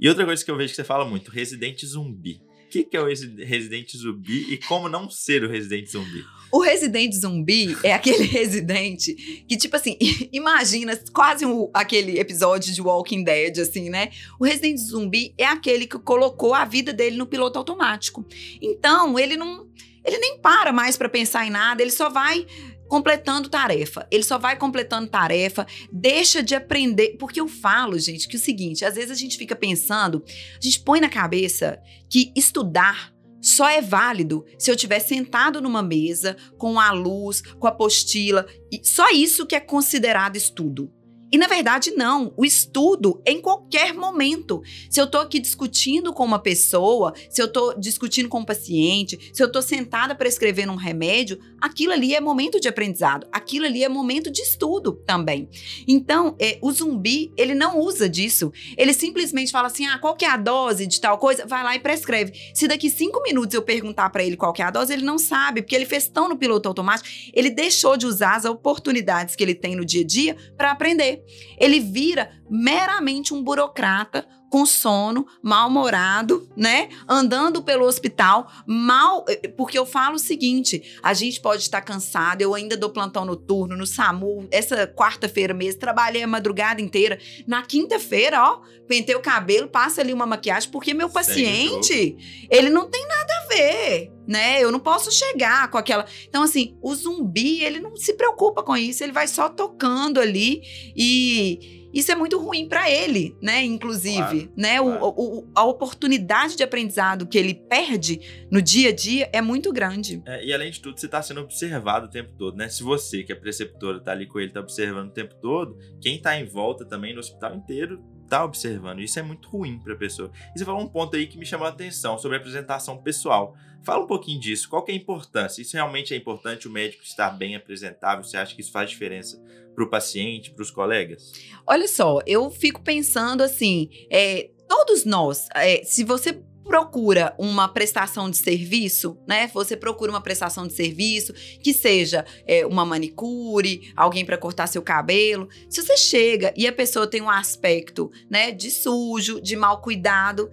E 0.00 0.08
outra 0.08 0.24
coisa 0.24 0.44
que 0.44 0.50
eu 0.50 0.56
vejo 0.56 0.70
que 0.70 0.76
você 0.76 0.84
fala 0.84 1.04
muito: 1.04 1.30
residente 1.30 1.86
zumbi 1.86 2.42
que, 2.72 2.84
que 2.84 2.96
é 2.96 3.00
o 3.02 3.04
residente 3.04 3.98
zumbi 3.98 4.50
e 4.50 4.56
como 4.56 4.88
não 4.88 5.10
ser 5.10 5.44
o 5.44 5.48
residente 5.48 5.90
zumbi? 5.90 6.24
O 6.50 6.60
residente 6.60 7.14
zumbi 7.16 7.76
é 7.82 7.92
aquele 7.92 8.24
residente 8.24 9.14
que, 9.46 9.58
tipo 9.58 9.76
assim, 9.76 9.98
imagina 10.32 10.98
quase 11.12 11.44
um, 11.44 11.70
aquele 11.74 12.18
episódio 12.18 12.72
de 12.72 12.80
Walking 12.80 13.24
Dead, 13.24 13.58
assim, 13.58 13.90
né? 13.90 14.08
O 14.40 14.44
residente 14.44 14.80
zumbi 14.80 15.34
é 15.36 15.44
aquele 15.44 15.86
que 15.86 15.98
colocou 15.98 16.54
a 16.54 16.64
vida 16.64 16.94
dele 16.94 17.16
no 17.16 17.26
piloto 17.26 17.58
automático. 17.58 18.24
Então, 18.60 19.18
ele 19.18 19.36
não. 19.36 19.68
Ele 20.04 20.18
nem 20.18 20.38
para 20.38 20.72
mais 20.72 20.96
para 20.96 21.08
pensar 21.08 21.46
em 21.46 21.50
nada, 21.50 21.80
ele 21.80 21.92
só 21.92 22.08
vai 22.08 22.44
completando 22.92 23.48
tarefa. 23.48 24.06
Ele 24.10 24.22
só 24.22 24.36
vai 24.36 24.54
completando 24.54 25.08
tarefa, 25.08 25.66
deixa 25.90 26.42
de 26.42 26.54
aprender. 26.54 27.16
Porque 27.18 27.40
eu 27.40 27.48
falo, 27.48 27.98
gente, 27.98 28.28
que 28.28 28.36
é 28.36 28.38
o 28.38 28.42
seguinte: 28.42 28.84
às 28.84 28.96
vezes 28.96 29.10
a 29.10 29.14
gente 29.14 29.38
fica 29.38 29.56
pensando, 29.56 30.22
a 30.26 30.62
gente 30.62 30.78
põe 30.80 31.00
na 31.00 31.08
cabeça 31.08 31.80
que 32.10 32.30
estudar 32.36 33.10
só 33.40 33.66
é 33.66 33.80
válido 33.80 34.44
se 34.58 34.70
eu 34.70 34.76
tiver 34.76 35.00
sentado 35.00 35.58
numa 35.58 35.82
mesa 35.82 36.36
com 36.58 36.78
a 36.78 36.92
luz, 36.92 37.40
com 37.40 37.66
a 37.66 37.70
apostila, 37.70 38.46
e 38.70 38.86
só 38.86 39.10
isso 39.10 39.46
que 39.46 39.56
é 39.56 39.60
considerado 39.60 40.36
estudo. 40.36 40.92
E 41.32 41.38
na 41.38 41.46
verdade, 41.46 41.92
não. 41.92 42.34
O 42.36 42.44
estudo 42.44 43.22
em 43.24 43.40
qualquer 43.40 43.94
momento. 43.94 44.62
Se 44.90 45.00
eu 45.00 45.06
tô 45.06 45.16
aqui 45.16 45.40
discutindo 45.40 46.12
com 46.12 46.24
uma 46.24 46.38
pessoa, 46.38 47.14
se 47.30 47.40
eu 47.40 47.50
tô 47.50 47.72
discutindo 47.72 48.28
com 48.28 48.40
um 48.40 48.44
paciente, 48.44 49.30
se 49.32 49.42
eu 49.42 49.50
tô 49.50 49.62
sentada 49.62 50.14
para 50.14 50.28
escrever 50.28 50.68
um 50.68 50.76
remédio, 50.76 51.38
aquilo 51.58 51.94
ali 51.94 52.14
é 52.14 52.20
momento 52.20 52.60
de 52.60 52.68
aprendizado. 52.68 53.26
Aquilo 53.32 53.64
ali 53.64 53.82
é 53.82 53.88
momento 53.88 54.30
de 54.30 54.42
estudo 54.42 54.92
também. 55.06 55.48
Então, 55.88 56.36
é, 56.38 56.58
o 56.60 56.70
zumbi, 56.70 57.32
ele 57.34 57.54
não 57.54 57.80
usa 57.80 58.10
disso. 58.10 58.52
Ele 58.76 58.92
simplesmente 58.92 59.50
fala 59.50 59.68
assim: 59.68 59.86
ah, 59.86 59.98
qual 59.98 60.14
que 60.14 60.26
é 60.26 60.28
a 60.28 60.36
dose 60.36 60.86
de 60.86 61.00
tal 61.00 61.16
coisa? 61.16 61.46
Vai 61.46 61.64
lá 61.64 61.74
e 61.74 61.80
prescreve. 61.80 62.32
Se 62.52 62.68
daqui 62.68 62.90
cinco 62.90 63.22
minutos 63.22 63.54
eu 63.54 63.62
perguntar 63.62 64.10
para 64.10 64.22
ele 64.22 64.36
qual 64.36 64.52
que 64.52 64.60
é 64.60 64.66
a 64.66 64.70
dose, 64.70 64.92
ele 64.92 65.04
não 65.04 65.16
sabe, 65.16 65.62
porque 65.62 65.74
ele 65.74 65.86
fez 65.86 66.08
tão 66.08 66.28
no 66.28 66.36
piloto 66.36 66.68
automático, 66.68 67.08
ele 67.32 67.48
deixou 67.48 67.96
de 67.96 68.04
usar 68.04 68.36
as 68.36 68.44
oportunidades 68.44 69.34
que 69.34 69.42
ele 69.42 69.54
tem 69.54 69.74
no 69.74 69.84
dia 69.84 70.02
a 70.02 70.06
dia 70.06 70.36
para 70.58 70.70
aprender. 70.70 71.21
Ele 71.58 71.80
vira 71.80 72.30
meramente 72.48 73.32
um 73.34 73.42
burocrata 73.42 74.26
com 74.52 74.66
sono, 74.66 75.26
mal-humorado, 75.42 76.46
né? 76.54 76.90
Andando 77.08 77.62
pelo 77.62 77.86
hospital, 77.86 78.52
mal. 78.66 79.24
Eh, 79.26 79.48
porque 79.48 79.78
eu 79.78 79.86
falo 79.86 80.16
o 80.16 80.18
seguinte: 80.18 80.98
a 81.02 81.14
gente 81.14 81.40
pode 81.40 81.62
estar 81.62 81.80
cansado, 81.80 82.42
eu 82.42 82.54
ainda 82.54 82.76
dou 82.76 82.90
plantão 82.90 83.24
noturno 83.24 83.74
no 83.74 83.86
SAMU. 83.86 84.46
Essa 84.50 84.86
quarta-feira 84.86 85.54
mesmo, 85.54 85.80
trabalhei 85.80 86.22
a 86.22 86.26
madrugada 86.26 86.82
inteira. 86.82 87.18
Na 87.46 87.62
quinta-feira, 87.62 88.42
ó, 88.42 88.60
pentei 88.86 89.14
o 89.14 89.22
cabelo, 89.22 89.68
passa 89.68 90.02
ali 90.02 90.12
uma 90.12 90.26
maquiagem, 90.26 90.70
porque 90.70 90.92
meu 90.92 91.08
paciente, 91.08 92.14
ele 92.50 92.68
não 92.68 92.90
tem 92.90 93.08
nada 93.08 93.32
a 93.32 93.54
ver 93.54 94.12
né? 94.24 94.62
Eu 94.62 94.70
não 94.70 94.78
posso 94.78 95.10
chegar 95.10 95.68
com 95.68 95.76
aquela. 95.76 96.06
Então, 96.28 96.44
assim, 96.44 96.76
o 96.80 96.94
zumbi, 96.94 97.62
ele 97.64 97.80
não 97.80 97.96
se 97.96 98.14
preocupa 98.14 98.62
com 98.62 98.76
isso, 98.76 99.02
ele 99.02 99.12
vai 99.12 99.26
só 99.26 99.48
tocando 99.48 100.20
ali 100.20 100.62
e 100.96 101.81
isso 101.92 102.10
é 102.10 102.14
muito 102.14 102.38
ruim 102.38 102.68
para 102.68 102.90
ele, 102.90 103.36
né? 103.40 103.62
Inclusive, 103.64 104.16
claro, 104.16 104.52
né? 104.56 104.78
Claro. 104.78 105.04
O, 105.04 105.38
o, 105.38 105.48
a 105.54 105.64
oportunidade 105.64 106.56
de 106.56 106.62
aprendizado 106.62 107.26
que 107.26 107.38
ele 107.38 107.54
perde 107.54 108.20
no 108.50 108.62
dia 108.62 108.88
a 108.90 108.92
dia 108.92 109.28
é 109.32 109.40
muito 109.40 109.72
grande. 109.72 110.22
É, 110.26 110.44
e 110.44 110.52
além 110.52 110.70
de 110.70 110.80
tudo, 110.80 110.98
você 110.98 111.06
está 111.06 111.22
sendo 111.22 111.40
observado 111.40 112.06
o 112.06 112.10
tempo 112.10 112.32
todo, 112.36 112.56
né? 112.56 112.68
Se 112.68 112.82
você, 112.82 113.22
que 113.22 113.32
é 113.32 113.34
preceptora, 113.34 114.00
tá 114.00 114.12
ali 114.12 114.26
com 114.26 114.40
ele, 114.40 114.52
tá 114.52 114.60
observando 114.60 115.08
o 115.08 115.12
tempo 115.12 115.34
todo, 115.34 115.76
quem 116.00 116.20
tá 116.20 116.38
em 116.38 116.44
volta 116.44 116.84
também 116.84 117.12
no 117.12 117.20
hospital 117.20 117.54
inteiro 117.54 118.02
tá 118.32 118.44
observando. 118.44 119.00
Isso 119.00 119.18
é 119.18 119.22
muito 119.22 119.46
ruim 119.46 119.78
para 119.78 119.92
a 119.92 119.96
pessoa. 119.96 120.30
E 120.54 120.58
você 120.58 120.64
falou 120.64 120.80
um 120.80 120.88
ponto 120.88 121.14
aí 121.14 121.26
que 121.26 121.36
me 121.36 121.44
chamou 121.44 121.66
a 121.66 121.70
atenção 121.70 122.16
sobre 122.18 122.38
a 122.38 122.40
apresentação 122.40 122.96
pessoal. 122.96 123.54
Fala 123.82 124.04
um 124.04 124.06
pouquinho 124.06 124.40
disso. 124.40 124.70
Qual 124.70 124.82
que 124.82 124.90
é 124.90 124.94
a 124.94 124.96
importância? 124.96 125.60
Isso 125.60 125.74
realmente 125.74 126.14
é 126.14 126.16
importante 126.16 126.66
o 126.66 126.70
médico 126.70 127.02
estar 127.04 127.28
bem 127.30 127.54
apresentável? 127.54 128.24
Você 128.24 128.38
acha 128.38 128.54
que 128.54 128.62
isso 128.62 128.72
faz 128.72 128.88
diferença 128.88 129.38
para 129.74 129.84
o 129.84 129.90
paciente, 129.90 130.50
para 130.50 130.62
os 130.62 130.70
colegas? 130.70 131.30
Olha 131.66 131.86
só, 131.86 132.20
eu 132.26 132.50
fico 132.50 132.80
pensando 132.80 133.42
assim, 133.42 133.90
é, 134.10 134.50
todos 134.66 135.04
nós, 135.04 135.48
é, 135.54 135.84
se 135.84 136.02
você 136.02 136.42
procura 136.64 137.34
uma 137.38 137.68
prestação 137.68 138.30
de 138.30 138.36
serviço, 138.36 139.18
né? 139.26 139.48
Você 139.52 139.76
procura 139.76 140.10
uma 140.10 140.20
prestação 140.20 140.66
de 140.66 140.72
serviço 140.72 141.32
que 141.62 141.72
seja 141.72 142.24
é, 142.46 142.64
uma 142.66 142.84
manicure, 142.84 143.92
alguém 143.96 144.24
para 144.24 144.38
cortar 144.38 144.66
seu 144.66 144.82
cabelo. 144.82 145.48
Se 145.68 145.82
você 145.82 145.96
chega 145.96 146.52
e 146.56 146.66
a 146.66 146.72
pessoa 146.72 147.06
tem 147.06 147.20
um 147.20 147.30
aspecto, 147.30 148.10
né, 148.30 148.52
de 148.52 148.70
sujo, 148.70 149.40
de 149.40 149.56
mal 149.56 149.80
cuidado, 149.80 150.50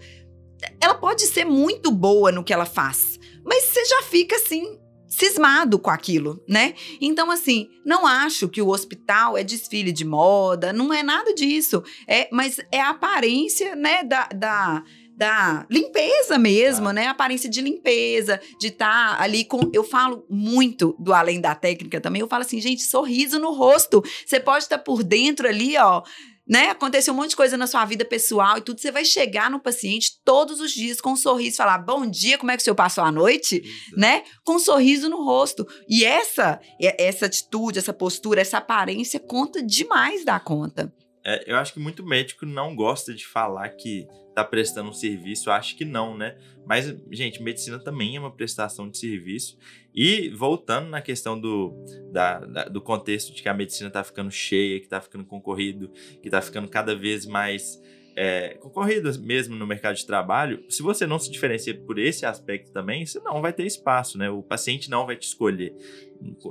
ela 0.82 0.95
pode 0.95 1.26
ser 1.28 1.45
muito 1.45 1.91
boa 1.91 2.32
no 2.32 2.43
que 2.43 2.54
ela 2.54 2.65
faz, 2.65 3.19
mas 3.43 3.63
você 3.63 3.86
já 3.86 4.04
fica 4.04 4.36
assim 4.36 4.78
cismado 5.10 5.80
com 5.80 5.89
aquilo, 5.89 6.41
né? 6.48 6.76
Então, 7.02 7.32
assim, 7.32 7.67
não 7.84 8.06
acho 8.06 8.48
que 8.48 8.62
o 8.62 8.69
hospital 8.69 9.36
é 9.36 9.43
desfile 9.43 9.91
de 9.91 10.06
moda, 10.06 10.72
não 10.72 10.93
é 10.93 11.02
nada 11.02 11.34
disso. 11.34 11.84
É, 12.08 12.30
mas 12.32 12.60
é 12.72 12.80
a 12.80 12.91
aparência, 12.91 13.76
né, 13.76 14.04
da, 14.04 14.28
da 14.28 14.84
da 15.19 15.65
limpeza 15.69 16.39
mesmo, 16.39 16.88
ah. 16.88 16.93
né? 16.93 17.08
Aparência 17.08 17.49
de 17.49 17.60
limpeza, 17.60 18.39
de 18.58 18.67
estar 18.67 19.17
tá 19.17 19.21
ali 19.21 19.43
com. 19.43 19.69
Eu 19.73 19.84
falo 19.84 20.25
muito 20.29 20.95
do 20.97 21.13
além 21.13 21.41
da 21.41 21.53
técnica 21.53 21.99
também. 21.99 22.21
Eu 22.21 22.27
falo 22.27 22.43
assim, 22.43 22.62
gente, 22.62 22.84
sorriso 22.84 23.38
no 23.38 23.51
rosto. 23.51 24.01
Você 24.25 24.39
pode 24.39 24.63
estar 24.63 24.77
tá 24.77 24.84
por 24.84 25.03
dentro 25.03 25.45
ali, 25.45 25.75
ó, 25.77 26.03
né? 26.47 26.69
Aconteceu 26.69 27.13
um 27.13 27.17
monte 27.17 27.32
de 27.32 27.36
coisa 27.36 27.58
na 27.58 27.67
sua 27.67 27.84
vida 27.84 28.05
pessoal 28.05 28.58
e 28.58 28.62
tudo. 28.62 28.79
Você 28.79 28.93
vai 28.93 29.03
chegar 29.03 29.51
no 29.51 29.60
paciente 29.60 30.21
todos 30.23 30.62
os 30.62 30.71
dias 30.71 31.01
com 31.01 31.12
um 31.12 31.17
sorriso, 31.17 31.58
falar 31.58 31.79
bom 31.79 32.10
dia, 32.10 32.38
como 32.38 32.51
é 32.51 32.55
que 32.55 32.62
o 32.62 32.63
senhor 32.63 32.75
passou 32.75 33.03
a 33.03 33.12
noite, 33.12 33.62
né? 33.97 34.23
Com 34.45 34.53
um 34.53 34.60
sorriso 34.60 35.10
no 35.10 35.21
rosto. 35.21 35.67
E 35.89 36.05
essa, 36.05 36.62
essa 36.79 37.25
atitude, 37.25 37.77
essa 37.77 37.91
postura, 37.91 38.39
essa 38.39 38.60
aparência 38.60 39.19
conta 39.19 39.62
demais 39.62 40.23
da 40.23 40.39
conta. 40.39 40.93
É, 41.25 41.51
eu 41.51 41.58
acho 41.58 41.73
que 41.73 41.79
muito 41.79 42.05
médico 42.05 42.45
não 42.45 42.75
gosta 42.75 43.13
de 43.13 43.25
falar 43.25 43.69
que 43.69 44.08
tá 44.34 44.43
prestando 44.43 44.89
um 44.89 44.93
serviço, 44.93 45.51
acho 45.51 45.75
que 45.75 45.84
não, 45.84 46.17
né? 46.17 46.38
Mas, 46.65 46.95
gente, 47.12 47.41
medicina 47.41 47.77
também 47.77 48.15
é 48.15 48.19
uma 48.19 48.32
prestação 48.32 48.89
de 48.89 48.97
serviço. 48.97 49.58
E 49.93 50.29
voltando 50.29 50.89
na 50.89 51.01
questão 51.01 51.39
do, 51.39 51.73
da, 52.12 52.39
da, 52.39 52.65
do 52.65 52.82
contexto 52.82 53.34
de 53.34 53.41
que 53.41 53.49
a 53.49 53.53
medicina 53.53 53.89
tá 53.89 54.03
ficando 54.03 54.32
cheia, 54.32 54.79
que 54.79 54.88
tá 54.88 55.01
ficando 55.01 55.25
concorrido, 55.25 55.91
que 56.21 56.29
tá 56.29 56.41
ficando 56.41 56.69
cada 56.69 56.95
vez 56.95 57.25
mais 57.25 57.82
é, 58.21 58.58
concorridas 58.60 59.17
mesmo 59.17 59.55
no 59.55 59.65
mercado 59.65 59.95
de 59.95 60.05
trabalho, 60.05 60.62
se 60.67 60.84
você 60.84 61.08
não 61.08 61.17
se 61.17 61.32
diferencia 61.32 61.73
por 61.73 61.97
esse 61.97 62.25
aspecto 62.25 62.69
também, 62.69 63.05
você 63.05 63.17
não 63.21 63.41
vai 63.41 63.53
ter 63.53 63.65
espaço, 63.65 64.17
né? 64.17 64.29
O 64.29 64.43
paciente 64.43 64.89
não 64.89 65.05
vai 65.05 65.15
te 65.15 65.25
escolher. 65.25 65.73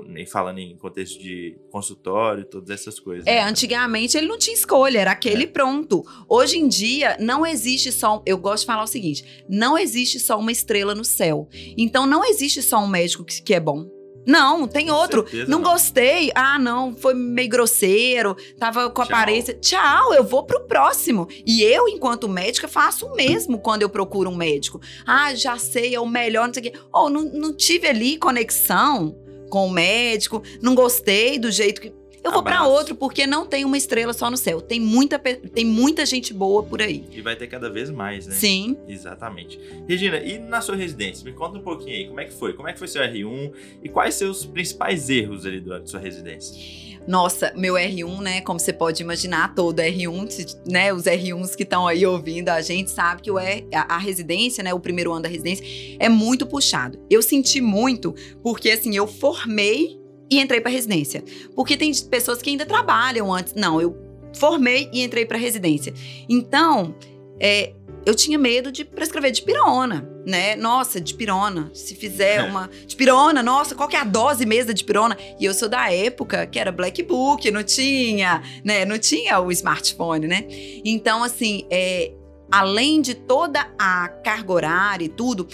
Nem 0.06 0.24
falando 0.24 0.60
em 0.60 0.74
contexto 0.78 1.20
de 1.20 1.58
consultório, 1.70 2.46
todas 2.46 2.70
essas 2.70 2.98
coisas. 2.98 3.26
É, 3.26 3.34
né? 3.34 3.42
antigamente 3.42 4.16
ele 4.16 4.26
não 4.26 4.38
tinha 4.38 4.54
escolha, 4.54 4.98
era 4.98 5.10
aquele 5.10 5.44
é. 5.44 5.46
pronto. 5.46 6.02
Hoje 6.26 6.56
em 6.56 6.66
dia, 6.66 7.18
não 7.20 7.44
existe 7.44 7.92
só. 7.92 8.22
Eu 8.24 8.38
gosto 8.38 8.62
de 8.62 8.66
falar 8.66 8.84
o 8.84 8.86
seguinte: 8.86 9.44
não 9.46 9.76
existe 9.76 10.18
só 10.18 10.38
uma 10.38 10.50
estrela 10.50 10.94
no 10.94 11.04
céu. 11.04 11.50
Então, 11.76 12.06
não 12.06 12.24
existe 12.24 12.62
só 12.62 12.78
um 12.78 12.88
médico 12.88 13.26
que, 13.26 13.42
que 13.42 13.52
é 13.52 13.60
bom 13.60 13.97
não, 14.28 14.68
tem 14.68 14.88
com 14.88 14.92
outro. 14.92 15.24
Não, 15.32 15.58
não, 15.58 15.62
gostei. 15.62 16.30
Ah, 16.34 16.58
não, 16.58 16.94
foi 16.94 17.14
meio 17.14 17.48
grosseiro, 17.48 18.36
tava 18.58 18.90
com 18.90 19.00
aparência. 19.00 19.54
Tchau, 19.54 20.12
eu 20.12 20.22
vou 20.22 20.44
pro 20.44 20.66
próximo. 20.66 21.26
E 21.46 21.62
eu, 21.62 21.88
enquanto 21.88 22.28
médica, 22.28 22.68
faço 22.68 23.06
o 23.06 23.16
mesmo 23.16 23.58
quando 23.58 23.80
eu 23.80 23.88
procuro 23.88 24.28
um 24.28 24.36
médico. 24.36 24.82
Ah, 25.06 25.34
já 25.34 25.56
sei, 25.56 25.94
é 25.94 26.00
o 26.00 26.06
melhor, 26.06 26.46
não 26.46 26.52
sei 26.52 26.68
o 26.68 26.70
quê. 26.70 26.78
Oh, 26.92 27.08
não, 27.08 27.24
não 27.24 27.56
tive 27.56 27.88
ali 27.88 28.18
conexão 28.18 29.16
com 29.48 29.66
o 29.66 29.70
médico, 29.70 30.42
não 30.60 30.74
gostei 30.74 31.38
do 31.38 31.50
jeito 31.50 31.80
que. 31.80 31.97
Eu 32.22 32.32
vou 32.32 32.42
para 32.42 32.66
outro 32.66 32.94
porque 32.94 33.26
não 33.26 33.46
tem 33.46 33.64
uma 33.64 33.76
estrela 33.76 34.12
só 34.12 34.30
no 34.30 34.36
céu. 34.36 34.60
Tem 34.60 34.80
muita, 34.80 35.18
tem 35.18 35.64
muita 35.64 36.04
gente 36.04 36.34
boa 36.34 36.62
por 36.62 36.82
aí. 36.82 37.04
E 37.10 37.20
vai 37.20 37.36
ter 37.36 37.46
cada 37.46 37.70
vez 37.70 37.90
mais, 37.90 38.26
né? 38.26 38.34
Sim. 38.34 38.76
Exatamente. 38.88 39.58
Regina, 39.88 40.18
e 40.18 40.38
na 40.38 40.60
sua 40.60 40.76
residência? 40.76 41.24
Me 41.24 41.32
conta 41.32 41.58
um 41.58 41.62
pouquinho 41.62 41.96
aí, 41.96 42.06
como 42.06 42.20
é 42.20 42.24
que 42.24 42.32
foi? 42.32 42.52
Como 42.52 42.68
é 42.68 42.72
que 42.72 42.78
foi 42.78 42.88
seu 42.88 43.02
R1 43.02 43.52
e 43.82 43.88
quais 43.88 44.14
seus 44.14 44.44
principais 44.44 45.08
erros 45.08 45.46
ali 45.46 45.60
durante 45.60 45.90
sua 45.90 46.00
residência? 46.00 46.88
Nossa, 47.08 47.54
meu 47.56 47.72
R1, 47.72 48.20
né? 48.20 48.40
Como 48.42 48.60
você 48.60 48.70
pode 48.70 49.02
imaginar, 49.02 49.54
todo 49.54 49.80
R1, 49.80 50.58
né? 50.70 50.92
Os 50.92 51.04
R1s 51.04 51.56
que 51.56 51.62
estão 51.62 51.86
aí 51.86 52.04
ouvindo 52.04 52.50
a 52.50 52.60
gente 52.60 52.90
sabe 52.90 53.22
que 53.22 53.30
o 53.30 53.38
R, 53.38 53.66
a, 53.72 53.94
a, 53.94 53.98
residência, 53.98 54.62
né? 54.62 54.74
O 54.74 54.78
primeiro 54.78 55.10
ano 55.10 55.22
da 55.22 55.28
residência 55.28 55.64
é 55.98 56.06
muito 56.10 56.46
puxado. 56.46 56.98
Eu 57.08 57.22
senti 57.22 57.62
muito 57.62 58.14
porque 58.42 58.70
assim 58.70 58.94
eu 58.94 59.06
formei 59.06 59.97
e 60.30 60.40
entrei 60.40 60.60
para 60.60 60.70
residência. 60.70 61.22
Porque 61.54 61.76
tem 61.76 61.92
pessoas 62.04 62.42
que 62.42 62.50
ainda 62.50 62.66
trabalham 62.66 63.32
antes. 63.32 63.54
Não, 63.54 63.80
eu 63.80 63.96
formei 64.34 64.88
e 64.92 65.02
entrei 65.02 65.24
para 65.24 65.38
residência. 65.38 65.92
Então, 66.28 66.94
é, 67.40 67.72
eu 68.04 68.14
tinha 68.14 68.38
medo 68.38 68.72
de 68.72 68.84
prescrever 68.84 69.30
de 69.30 69.42
pirona, 69.42 70.08
né? 70.24 70.56
Nossa, 70.56 71.00
de 71.00 71.14
pirona. 71.14 71.70
Se 71.74 71.94
fizer 71.94 72.36
é. 72.36 72.42
uma 72.42 72.70
de 72.86 72.96
pirona, 72.96 73.42
nossa, 73.42 73.74
qual 73.74 73.88
que 73.88 73.96
é 73.96 74.00
a 74.00 74.04
dose 74.04 74.46
mesmo 74.46 74.72
de 74.72 74.84
pirona? 74.84 75.16
E 75.38 75.44
eu 75.44 75.52
sou 75.52 75.68
da 75.68 75.92
época 75.92 76.46
que 76.46 76.58
era 76.58 76.72
Black 76.72 77.02
Book, 77.02 77.50
não 77.50 77.62
tinha, 77.62 78.42
né? 78.64 78.84
Não 78.84 78.98
tinha 78.98 79.38
o 79.40 79.50
smartphone, 79.52 80.26
né? 80.26 80.44
Então, 80.84 81.22
assim, 81.22 81.66
é, 81.70 82.12
além 82.50 83.00
de 83.00 83.14
toda 83.14 83.68
a 83.78 84.08
carga 84.08 84.52
horária 84.52 85.04
e 85.04 85.08
tudo, 85.08 85.46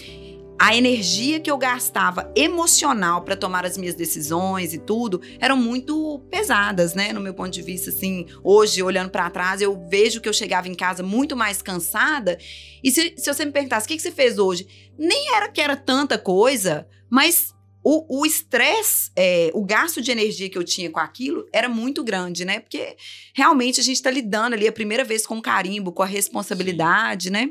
a 0.59 0.77
energia 0.77 1.40
que 1.40 1.51
eu 1.51 1.59
gastava 1.59 2.33
emocional 2.37 3.23
para 3.23 3.37
tomar 3.37 3.67
as 3.67 3.77
minhas 3.77 3.95
decisões 3.95 4.73
e 4.73 4.79
tudo 4.79 5.21
eram 5.40 5.57
muito 5.57 6.21
pesadas, 6.31 6.95
né? 6.95 7.12
No 7.12 7.21
meu 7.21 7.35
ponto 7.35 7.51
de 7.51 7.62
vista, 7.62 7.90
assim, 7.90 8.27
hoje, 8.43 8.83
olhando 8.83 9.11
para 9.11 9.31
trás, 9.31 9.61
eu 9.61 9.87
vejo 9.88 10.21
que 10.21 10.29
eu 10.29 10.33
chegava 10.33 10.69
em 10.69 10.75
casa 10.75 11.03
muito 11.03 11.37
mais 11.37 11.61
cansada. 11.61 12.38
E 12.83 12.90
se, 12.90 13.14
se 13.17 13.33
você 13.33 13.45
me 13.45 13.53
perguntasse 13.53 13.85
o 13.85 13.88
que, 13.88 13.97
que 13.97 14.03
você 14.03 14.12
fez 14.12 14.38
hoje, 14.38 14.67
nem 14.99 15.35
era 15.35 15.49
que 15.49 15.61
era 15.61 15.77
tanta 15.77 16.17
coisa, 16.17 16.87
mas 17.11 17.53
o 17.87 18.25
estresse, 18.25 19.11
é, 19.14 19.51
o 19.53 19.62
gasto 19.62 20.01
de 20.01 20.11
energia 20.11 20.49
que 20.49 20.57
eu 20.57 20.64
tinha 20.64 20.90
com 20.90 20.99
aquilo 20.99 21.47
era 21.53 21.69
muito 21.69 22.03
grande, 22.03 22.43
né? 22.43 22.59
Porque 22.59 22.97
realmente 23.35 23.79
a 23.79 23.85
gente 23.85 23.97
está 23.97 24.11
lidando 24.11 24.55
ali 24.55 24.67
a 24.67 24.73
primeira 24.73 25.05
vez 25.05 25.27
com 25.27 25.37
o 25.37 25.43
carimbo, 25.43 25.93
com 25.93 26.03
a 26.03 26.07
responsabilidade, 26.07 27.25
Sim. 27.25 27.31
né? 27.31 27.51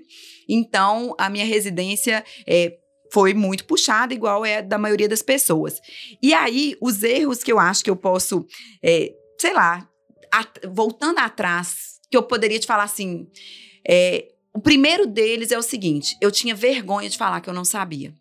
Então, 0.50 1.16
a 1.20 1.30
minha 1.30 1.46
residência 1.46 2.26
é, 2.48 2.76
foi 3.14 3.36
muito 3.36 3.66
puxada, 3.66 4.12
igual 4.12 4.44
é 4.44 4.60
da 4.60 4.80
maioria 4.80 5.08
das 5.08 5.22
pessoas. 5.22 5.80
E 6.20 6.34
aí, 6.34 6.76
os 6.82 7.04
erros 7.04 7.44
que 7.44 7.52
eu 7.52 7.60
acho 7.60 7.84
que 7.84 7.90
eu 7.90 7.96
posso, 7.96 8.44
é, 8.82 9.14
sei 9.40 9.54
lá, 9.54 9.88
voltando 10.68 11.20
atrás, 11.20 12.00
que 12.10 12.18
eu 12.18 12.24
poderia 12.24 12.58
te 12.58 12.66
falar 12.66 12.86
assim, 12.86 13.28
é, 13.88 14.30
o 14.52 14.60
primeiro 14.60 15.06
deles 15.06 15.52
é 15.52 15.58
o 15.60 15.62
seguinte: 15.62 16.18
eu 16.20 16.32
tinha 16.32 16.56
vergonha 16.56 17.08
de 17.08 17.16
falar 17.16 17.40
que 17.40 17.48
eu 17.48 17.54
não 17.54 17.64
sabia. 17.64 18.16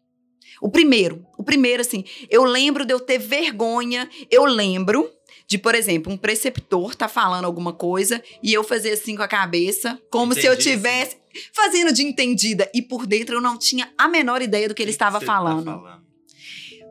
O 0.60 0.68
primeiro, 0.68 1.24
o 1.38 1.42
primeiro, 1.42 1.80
assim, 1.80 2.04
eu 2.28 2.44
lembro 2.44 2.84
de 2.84 2.92
eu 2.92 3.00
ter 3.00 3.16
vergonha, 3.18 4.10
eu 4.30 4.44
lembro 4.44 5.10
de, 5.46 5.56
por 5.56 5.74
exemplo, 5.74 6.12
um 6.12 6.18
preceptor 6.18 6.94
tá 6.94 7.08
falando 7.08 7.46
alguma 7.46 7.72
coisa 7.72 8.22
e 8.42 8.52
eu 8.52 8.62
fazer 8.62 8.92
assim 8.92 9.16
com 9.16 9.22
a 9.22 9.28
cabeça, 9.28 9.98
como 10.10 10.32
Entendi, 10.32 10.40
se 10.42 10.46
eu 10.46 10.56
tivesse 10.56 11.16
fazendo 11.52 11.92
de 11.92 12.02
entendida 12.02 12.70
e 12.74 12.82
por 12.82 13.06
dentro 13.06 13.36
eu 13.36 13.40
não 13.40 13.58
tinha 13.58 13.92
a 13.96 14.08
menor 14.08 14.42
ideia 14.42 14.68
do 14.68 14.74
que 14.74 14.82
ele 14.82 14.90
estava 14.90 15.20
falando. 15.20 15.64
Tá 15.64 15.72
falando. 15.72 16.02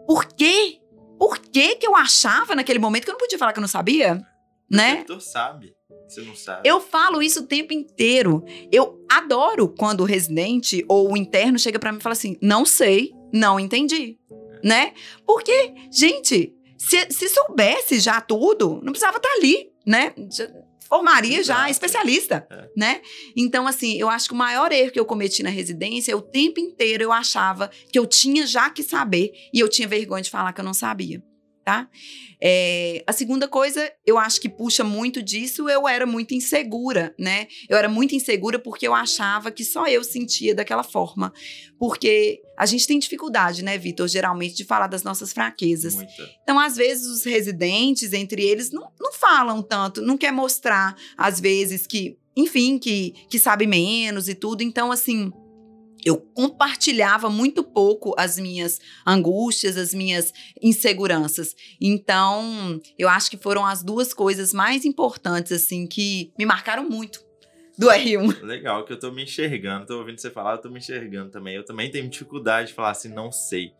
Por 0.05 0.25
quê? 0.25 0.79
Por 1.17 1.37
que 1.37 1.75
que 1.75 1.85
eu 1.85 1.95
achava 1.95 2.55
naquele 2.55 2.79
momento 2.79 3.05
que 3.05 3.11
eu 3.11 3.13
não 3.13 3.19
podia 3.19 3.37
falar 3.37 3.53
que 3.53 3.59
eu 3.59 3.61
não 3.61 3.67
sabia? 3.67 4.21
O 4.71 4.75
né? 4.75 5.05
sabe. 5.19 5.73
Você 6.07 6.21
não 6.21 6.35
sabe. 6.35 6.67
Eu 6.67 6.81
falo 6.81 7.21
isso 7.21 7.41
o 7.41 7.47
tempo 7.47 7.73
inteiro. 7.73 8.43
Eu 8.71 9.05
adoro 9.09 9.69
quando 9.69 10.01
o 10.01 10.05
residente 10.05 10.83
ou 10.89 11.13
o 11.13 11.17
interno 11.17 11.57
chega 11.57 11.79
para 11.79 11.91
mim 11.91 11.99
e 11.99 12.01
fala 12.01 12.13
assim: 12.13 12.37
não 12.41 12.65
sei, 12.65 13.11
não 13.31 13.59
entendi. 13.59 14.17
É. 14.63 14.67
Né? 14.67 14.93
Porque, 15.25 15.73
gente, 15.91 16.53
se, 16.77 17.11
se 17.11 17.29
soubesse 17.29 17.99
já 17.99 18.19
tudo, 18.19 18.81
não 18.83 18.91
precisava 18.91 19.17
estar 19.17 19.29
tá 19.29 19.35
ali, 19.35 19.71
né? 19.85 20.13
Formaria 20.91 21.39
Exato. 21.39 21.61
já 21.61 21.69
especialista, 21.69 22.45
é. 22.51 22.69
né? 22.75 23.01
Então, 23.33 23.65
assim, 23.65 23.97
eu 23.97 24.09
acho 24.09 24.27
que 24.27 24.33
o 24.33 24.37
maior 24.37 24.73
erro 24.73 24.91
que 24.91 24.99
eu 24.99 25.05
cometi 25.05 25.41
na 25.41 25.49
residência, 25.49 26.17
o 26.17 26.21
tempo 26.21 26.59
inteiro 26.59 27.01
eu 27.01 27.13
achava 27.13 27.71
que 27.89 27.97
eu 27.97 28.05
tinha 28.05 28.45
já 28.45 28.69
que 28.69 28.83
saber 28.83 29.31
e 29.53 29.59
eu 29.61 29.69
tinha 29.69 29.87
vergonha 29.87 30.21
de 30.21 30.29
falar 30.29 30.51
que 30.51 30.59
eu 30.59 30.65
não 30.65 30.73
sabia 30.73 31.23
tá? 31.63 31.87
É, 32.41 33.03
a 33.05 33.13
segunda 33.13 33.47
coisa, 33.47 33.91
eu 34.05 34.17
acho 34.17 34.41
que 34.41 34.49
puxa 34.49 34.83
muito 34.83 35.21
disso, 35.21 35.69
eu 35.69 35.87
era 35.87 36.05
muito 36.05 36.33
insegura, 36.33 37.13
né? 37.17 37.47
Eu 37.69 37.77
era 37.77 37.87
muito 37.87 38.15
insegura 38.15 38.57
porque 38.57 38.87
eu 38.87 38.93
achava 38.93 39.51
que 39.51 39.63
só 39.63 39.87
eu 39.87 40.03
sentia 40.03 40.55
daquela 40.55 40.83
forma. 40.83 41.31
Porque 41.77 42.41
a 42.57 42.65
gente 42.65 42.87
tem 42.87 42.99
dificuldade, 42.99 43.63
né, 43.63 43.77
Vitor, 43.77 44.07
geralmente, 44.07 44.55
de 44.55 44.63
falar 44.63 44.87
das 44.87 45.03
nossas 45.03 45.33
fraquezas. 45.33 45.95
Muita. 45.95 46.29
Então, 46.43 46.59
às 46.59 46.75
vezes, 46.75 47.07
os 47.07 47.23
residentes, 47.23 48.13
entre 48.13 48.43
eles, 48.43 48.71
não, 48.71 48.91
não 48.99 49.11
falam 49.13 49.61
tanto, 49.61 50.01
não 50.01 50.17
quer 50.17 50.31
mostrar, 50.31 50.95
às 51.17 51.39
vezes, 51.39 51.85
que, 51.87 52.17
enfim, 52.35 52.77
que, 52.77 53.11
que 53.29 53.39
sabe 53.39 53.65
menos 53.67 54.27
e 54.27 54.35
tudo. 54.35 54.61
Então, 54.61 54.91
assim 54.91 55.31
eu 56.03 56.17
compartilhava 56.17 57.29
muito 57.29 57.63
pouco 57.63 58.13
as 58.17 58.37
minhas 58.37 58.79
angústias, 59.05 59.77
as 59.77 59.93
minhas 59.93 60.33
inseguranças. 60.61 61.55
Então, 61.79 62.81
eu 62.97 63.07
acho 63.07 63.29
que 63.29 63.37
foram 63.37 63.65
as 63.65 63.83
duas 63.83 64.13
coisas 64.13 64.53
mais 64.53 64.85
importantes, 64.85 65.51
assim, 65.51 65.85
que 65.85 66.31
me 66.37 66.45
marcaram 66.45 66.89
muito 66.89 67.23
do 67.77 67.87
R1. 67.87 68.41
Legal, 68.41 68.85
que 68.85 68.93
eu 68.93 68.99
tô 68.99 69.11
me 69.11 69.23
enxergando, 69.23 69.85
tô 69.85 69.97
ouvindo 69.97 70.19
você 70.19 70.29
falar, 70.29 70.53
eu 70.53 70.61
tô 70.61 70.69
me 70.69 70.79
enxergando 70.79 71.31
também. 71.31 71.55
Eu 71.55 71.65
também 71.65 71.89
tenho 71.89 72.09
dificuldade 72.09 72.69
de 72.69 72.73
falar 72.73 72.91
assim, 72.91 73.09
não 73.09 73.31
sei. 73.31 73.73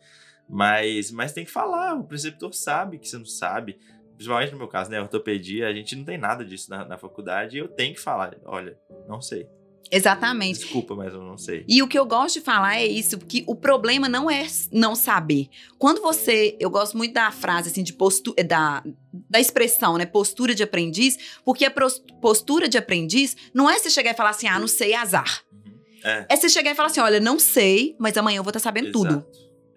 Mas, 0.50 1.12
mas 1.12 1.34
tem 1.34 1.46
que 1.46 1.52
falar, 1.52 1.96
o 1.96 2.04
preceptor 2.04 2.54
sabe 2.54 2.98
que 2.98 3.08
você 3.08 3.18
não 3.18 3.26
sabe. 3.26 3.80
Principalmente 4.16 4.52
no 4.52 4.58
meu 4.58 4.68
caso, 4.68 4.92
né, 4.92 5.02
ortopedia, 5.02 5.68
a 5.68 5.74
gente 5.74 5.96
não 5.96 6.04
tem 6.04 6.18
nada 6.18 6.46
disso 6.46 6.70
na, 6.70 6.86
na 6.86 6.98
faculdade 6.98 7.58
e 7.58 7.60
eu 7.60 7.68
tenho 7.68 7.94
que 7.96 8.00
falar, 8.00 8.36
olha, 8.46 8.78
não 9.08 9.22
sei. 9.22 9.48
Exatamente. 9.92 10.60
Desculpa, 10.60 10.96
mas 10.96 11.14
eu 11.14 11.22
não 11.22 11.38
sei. 11.38 11.66
E 11.68 11.84
o 11.84 11.88
que 11.88 12.00
eu 12.00 12.06
gosto 12.06 12.36
de 12.36 12.42
falar 12.42 12.78
é 12.78 12.86
isso, 12.86 13.18
que 13.18 13.44
o 13.46 13.54
problema 13.54 14.08
não 14.08 14.32
é 14.32 14.48
não 14.72 14.96
saber. 14.96 15.50
Quando 15.78 16.02
você, 16.02 16.56
eu 16.60 16.70
gosto 16.70 16.98
muito 16.98 17.14
da 17.14 17.30
frase 17.30 17.70
assim 17.70 17.84
de 17.84 17.94
postura 17.94 18.42
da 18.44 18.82
da 19.30 19.42
expressão, 19.42 19.98
né, 19.98 20.06
postura 20.06 20.56
de 20.56 20.64
aprendiz, 20.64 21.42
porque 21.44 21.66
a 21.66 21.74
postura 22.22 22.70
de 22.70 22.78
aprendiz 22.78 23.36
não 23.54 23.70
é 23.70 23.78
você 23.78 23.90
chegar 23.90 24.12
e 24.12 24.14
falar 24.14 24.30
assim: 24.30 24.48
"Ah, 24.48 24.58
não 24.58 24.68
sei, 24.68 24.94
azar". 24.94 25.44
Uhum. 25.52 25.74
É. 26.04 26.26
é 26.30 26.36
você 26.38 26.48
chegar 26.48 26.72
e 26.72 26.76
falar 26.76 26.88
assim: 26.88 27.02
"Olha, 27.02 27.20
não 27.20 27.38
sei, 27.38 27.96
mas 28.00 28.16
amanhã 28.16 28.38
eu 28.38 28.44
vou 28.44 28.52
estar 28.52 28.62
tá 28.62 28.64
sabendo 28.64 28.88
Exato. 28.88 29.00
tudo". 29.00 29.26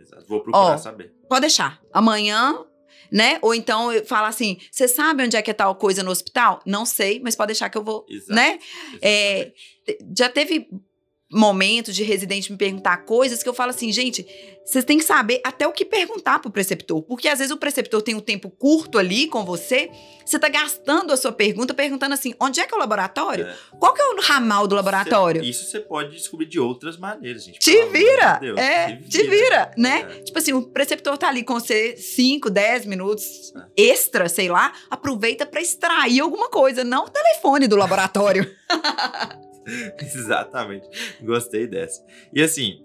Exato. 0.01 0.25
Vou 0.29 0.41
procurar 0.41 0.75
Ó, 0.75 0.79
saber. 0.79 1.13
Pode 1.29 1.41
deixar. 1.41 1.81
Amanhã 1.93 2.65
né? 3.15 3.39
Ou 3.43 3.55
então 3.55 3.91
falar 4.07 4.29
assim: 4.29 4.59
você 4.71 4.89
sabe 4.89 5.23
onde 5.25 5.37
é 5.37 5.43
que 5.43 5.51
é 5.51 5.55
tal 5.55 5.75
coisa 5.77 6.03
no 6.03 6.11
hospital? 6.11 6.61
Não 6.67 6.85
sei, 6.85 7.21
mas 7.23 7.37
pode 7.37 7.49
deixar 7.49 7.69
que 7.69 7.79
eu 7.79 7.85
vou, 7.85 8.05
Exato. 8.09 8.33
né? 8.33 8.59
É, 9.01 9.53
já 10.17 10.29
teve 10.29 10.69
momento 11.35 11.93
de 11.93 12.03
residente 12.05 12.51
me 12.53 12.57
perguntar 12.57 12.99
coisas 12.99 13.43
que 13.43 13.49
eu 13.49 13.55
falo 13.55 13.71
assim, 13.71 13.91
gente, 13.91 14.25
vocês 14.65 14.85
têm 14.85 14.99
que 14.99 15.05
saber 15.05 15.41
até 15.45 15.67
o 15.67 15.73
que 15.73 15.85
perguntar 15.85 16.39
pro 16.39 16.51
preceptor, 16.51 17.03
porque 17.03 17.29
às 17.29 17.39
vezes 17.39 17.51
o 17.51 17.57
preceptor 17.57 18.01
tem 18.03 18.15
um 18.15 18.21
tempo 18.21 18.49
curto 18.51 18.99
ali 18.99 19.27
com 19.27 19.45
você, 19.45 19.91
você 20.25 20.39
tá 20.39 20.49
gastando 20.49 21.13
a 21.13 21.17
sua 21.17 21.33
pergunta 21.33 21.75
perguntando 21.75 22.15
assim, 22.15 22.35
onde 22.41 22.61
é 22.61 22.67
que 22.67 22.73
é 22.73 22.77
o 22.77 22.81
laboratório? 22.81 23.47
É. 23.47 23.57
Qual 23.79 23.93
que 23.93 24.01
é 24.01 24.05
o 24.07 24.21
ramal 24.21 24.67
do 24.67 24.75
laboratório? 24.75 25.43
Cê, 25.43 25.51
isso 25.51 25.65
você 25.67 25.81
pode 25.81 26.13
descobrir 26.13 26.47
de 26.47 26.61
outras 26.61 26.97
maneiras, 26.97 27.45
gente. 27.45 27.59
Te 27.59 27.85
vira! 27.87 28.39
De 28.39 28.59
é, 28.59 28.97
te 28.97 29.03
vira, 29.03 29.09
te 29.09 29.29
vira 29.29 29.71
né? 29.77 30.07
É. 30.09 30.23
Tipo 30.23 30.39
assim, 30.39 30.53
o 30.53 30.63
preceptor 30.63 31.19
tá 31.19 31.29
ali 31.29 31.43
com 31.43 31.55
você 31.55 31.97
5, 31.97 32.49
10 32.49 32.87
minutos 32.87 33.53
é. 33.77 33.83
extra, 33.83 34.29
sei 34.29 34.49
lá, 34.49 34.73
aproveita 34.89 35.45
para 35.45 35.61
extrair 35.61 36.21
alguma 36.21 36.49
coisa, 36.49 36.85
não 36.85 37.07
o 37.07 37.11
telefone 37.11 37.67
do 37.67 37.77
laboratório. 37.77 38.49
Exatamente. 40.01 40.89
Gostei 41.23 41.67
dessa. 41.67 42.05
E 42.33 42.43
assim, 42.43 42.83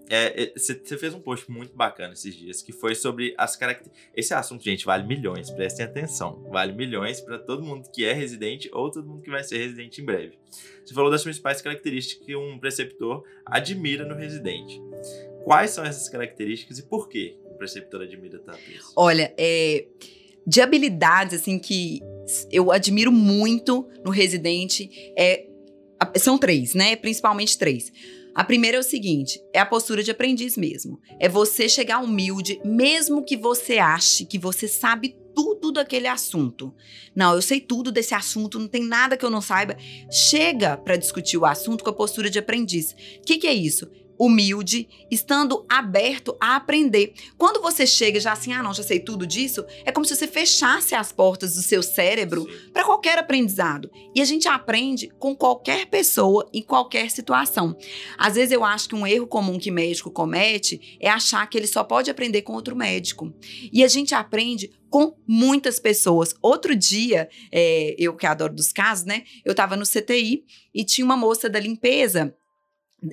você 0.56 0.72
é, 0.72 0.98
fez 0.98 1.14
um 1.14 1.20
post 1.20 1.50
muito 1.50 1.74
bacana 1.74 2.12
esses 2.12 2.34
dias, 2.34 2.62
que 2.62 2.72
foi 2.72 2.94
sobre 2.94 3.34
as 3.36 3.56
características. 3.56 4.08
Esse 4.14 4.34
assunto, 4.34 4.64
gente, 4.64 4.84
vale 4.84 5.06
milhões, 5.06 5.50
prestem 5.50 5.84
atenção. 5.84 6.42
Vale 6.50 6.72
milhões 6.72 7.20
para 7.20 7.38
todo 7.38 7.62
mundo 7.62 7.90
que 7.90 8.04
é 8.04 8.12
residente 8.12 8.70
ou 8.72 8.90
todo 8.90 9.06
mundo 9.06 9.22
que 9.22 9.30
vai 9.30 9.44
ser 9.44 9.58
residente 9.58 10.00
em 10.00 10.04
breve. 10.04 10.38
Você 10.84 10.94
falou 10.94 11.10
das 11.10 11.22
principais 11.22 11.60
características 11.62 12.26
que 12.26 12.34
um 12.34 12.58
preceptor 12.58 13.24
admira 13.46 14.04
no 14.04 14.14
residente. 14.14 14.80
Quais 15.44 15.70
são 15.70 15.84
essas 15.84 16.08
características 16.08 16.78
e 16.78 16.82
por 16.82 17.08
que 17.08 17.36
o 17.44 17.54
preceptor 17.54 18.02
admira 18.02 18.38
tanto 18.38 18.70
isso? 18.70 18.92
Olha, 18.96 19.32
é, 19.36 19.86
de 20.46 20.60
habilidades 20.60 21.40
assim 21.40 21.58
que 21.58 22.00
eu 22.50 22.70
admiro 22.70 23.12
muito 23.12 23.88
no 24.04 24.10
residente 24.10 24.90
é 25.16 25.46
são 26.16 26.38
três, 26.38 26.74
né? 26.74 26.96
Principalmente 26.96 27.58
três. 27.58 27.92
A 28.34 28.44
primeira 28.44 28.76
é 28.76 28.80
o 28.80 28.84
seguinte: 28.84 29.40
é 29.52 29.58
a 29.58 29.66
postura 29.66 30.02
de 30.02 30.10
aprendiz 30.10 30.56
mesmo. 30.56 31.00
É 31.18 31.28
você 31.28 31.68
chegar 31.68 32.02
humilde, 32.02 32.60
mesmo 32.64 33.24
que 33.24 33.36
você 33.36 33.78
ache 33.78 34.24
que 34.24 34.38
você 34.38 34.68
sabe 34.68 35.16
tudo 35.34 35.72
daquele 35.72 36.06
assunto. 36.06 36.74
Não, 37.14 37.34
eu 37.34 37.42
sei 37.42 37.60
tudo 37.60 37.92
desse 37.92 38.14
assunto, 38.14 38.58
não 38.58 38.68
tem 38.68 38.84
nada 38.84 39.16
que 39.16 39.24
eu 39.24 39.30
não 39.30 39.40
saiba. 39.40 39.76
Chega 40.10 40.76
para 40.76 40.96
discutir 40.96 41.36
o 41.36 41.46
assunto 41.46 41.84
com 41.84 41.90
a 41.90 41.94
postura 41.94 42.30
de 42.30 42.38
aprendiz. 42.38 42.92
O 42.92 43.26
que, 43.26 43.38
que 43.38 43.46
é 43.46 43.54
isso? 43.54 43.88
Humilde, 44.20 44.86
estando 45.10 45.64
aberto 45.66 46.36
a 46.38 46.54
aprender. 46.54 47.14
Quando 47.38 47.62
você 47.62 47.86
chega 47.86 48.20
já 48.20 48.32
assim, 48.32 48.52
ah, 48.52 48.62
não, 48.62 48.74
já 48.74 48.82
sei 48.82 49.00
tudo 49.00 49.26
disso, 49.26 49.64
é 49.82 49.90
como 49.90 50.04
se 50.04 50.14
você 50.14 50.26
fechasse 50.26 50.94
as 50.94 51.10
portas 51.10 51.54
do 51.54 51.62
seu 51.62 51.82
cérebro 51.82 52.46
para 52.70 52.84
qualquer 52.84 53.18
aprendizado. 53.18 53.90
E 54.14 54.20
a 54.20 54.24
gente 54.26 54.46
aprende 54.46 55.08
com 55.18 55.34
qualquer 55.34 55.86
pessoa 55.86 56.46
em 56.52 56.60
qualquer 56.60 57.10
situação. 57.10 57.74
Às 58.18 58.34
vezes 58.34 58.52
eu 58.52 58.62
acho 58.62 58.90
que 58.90 58.94
um 58.94 59.06
erro 59.06 59.26
comum 59.26 59.58
que 59.58 59.70
médico 59.70 60.10
comete 60.10 60.98
é 61.00 61.08
achar 61.08 61.48
que 61.48 61.56
ele 61.56 61.66
só 61.66 61.82
pode 61.82 62.10
aprender 62.10 62.42
com 62.42 62.52
outro 62.52 62.76
médico. 62.76 63.32
E 63.72 63.82
a 63.82 63.88
gente 63.88 64.14
aprende 64.14 64.70
com 64.90 65.16
muitas 65.26 65.78
pessoas. 65.78 66.34
Outro 66.42 66.76
dia, 66.76 67.28
é, 67.50 67.94
eu 67.96 68.14
que 68.14 68.26
adoro 68.26 68.52
dos 68.52 68.72
casos, 68.72 69.06
né? 69.06 69.22
Eu 69.44 69.54
tava 69.54 69.76
no 69.76 69.86
CTI 69.86 70.44
e 70.74 70.84
tinha 70.84 71.04
uma 71.04 71.16
moça 71.16 71.48
da 71.48 71.60
limpeza 71.60 72.34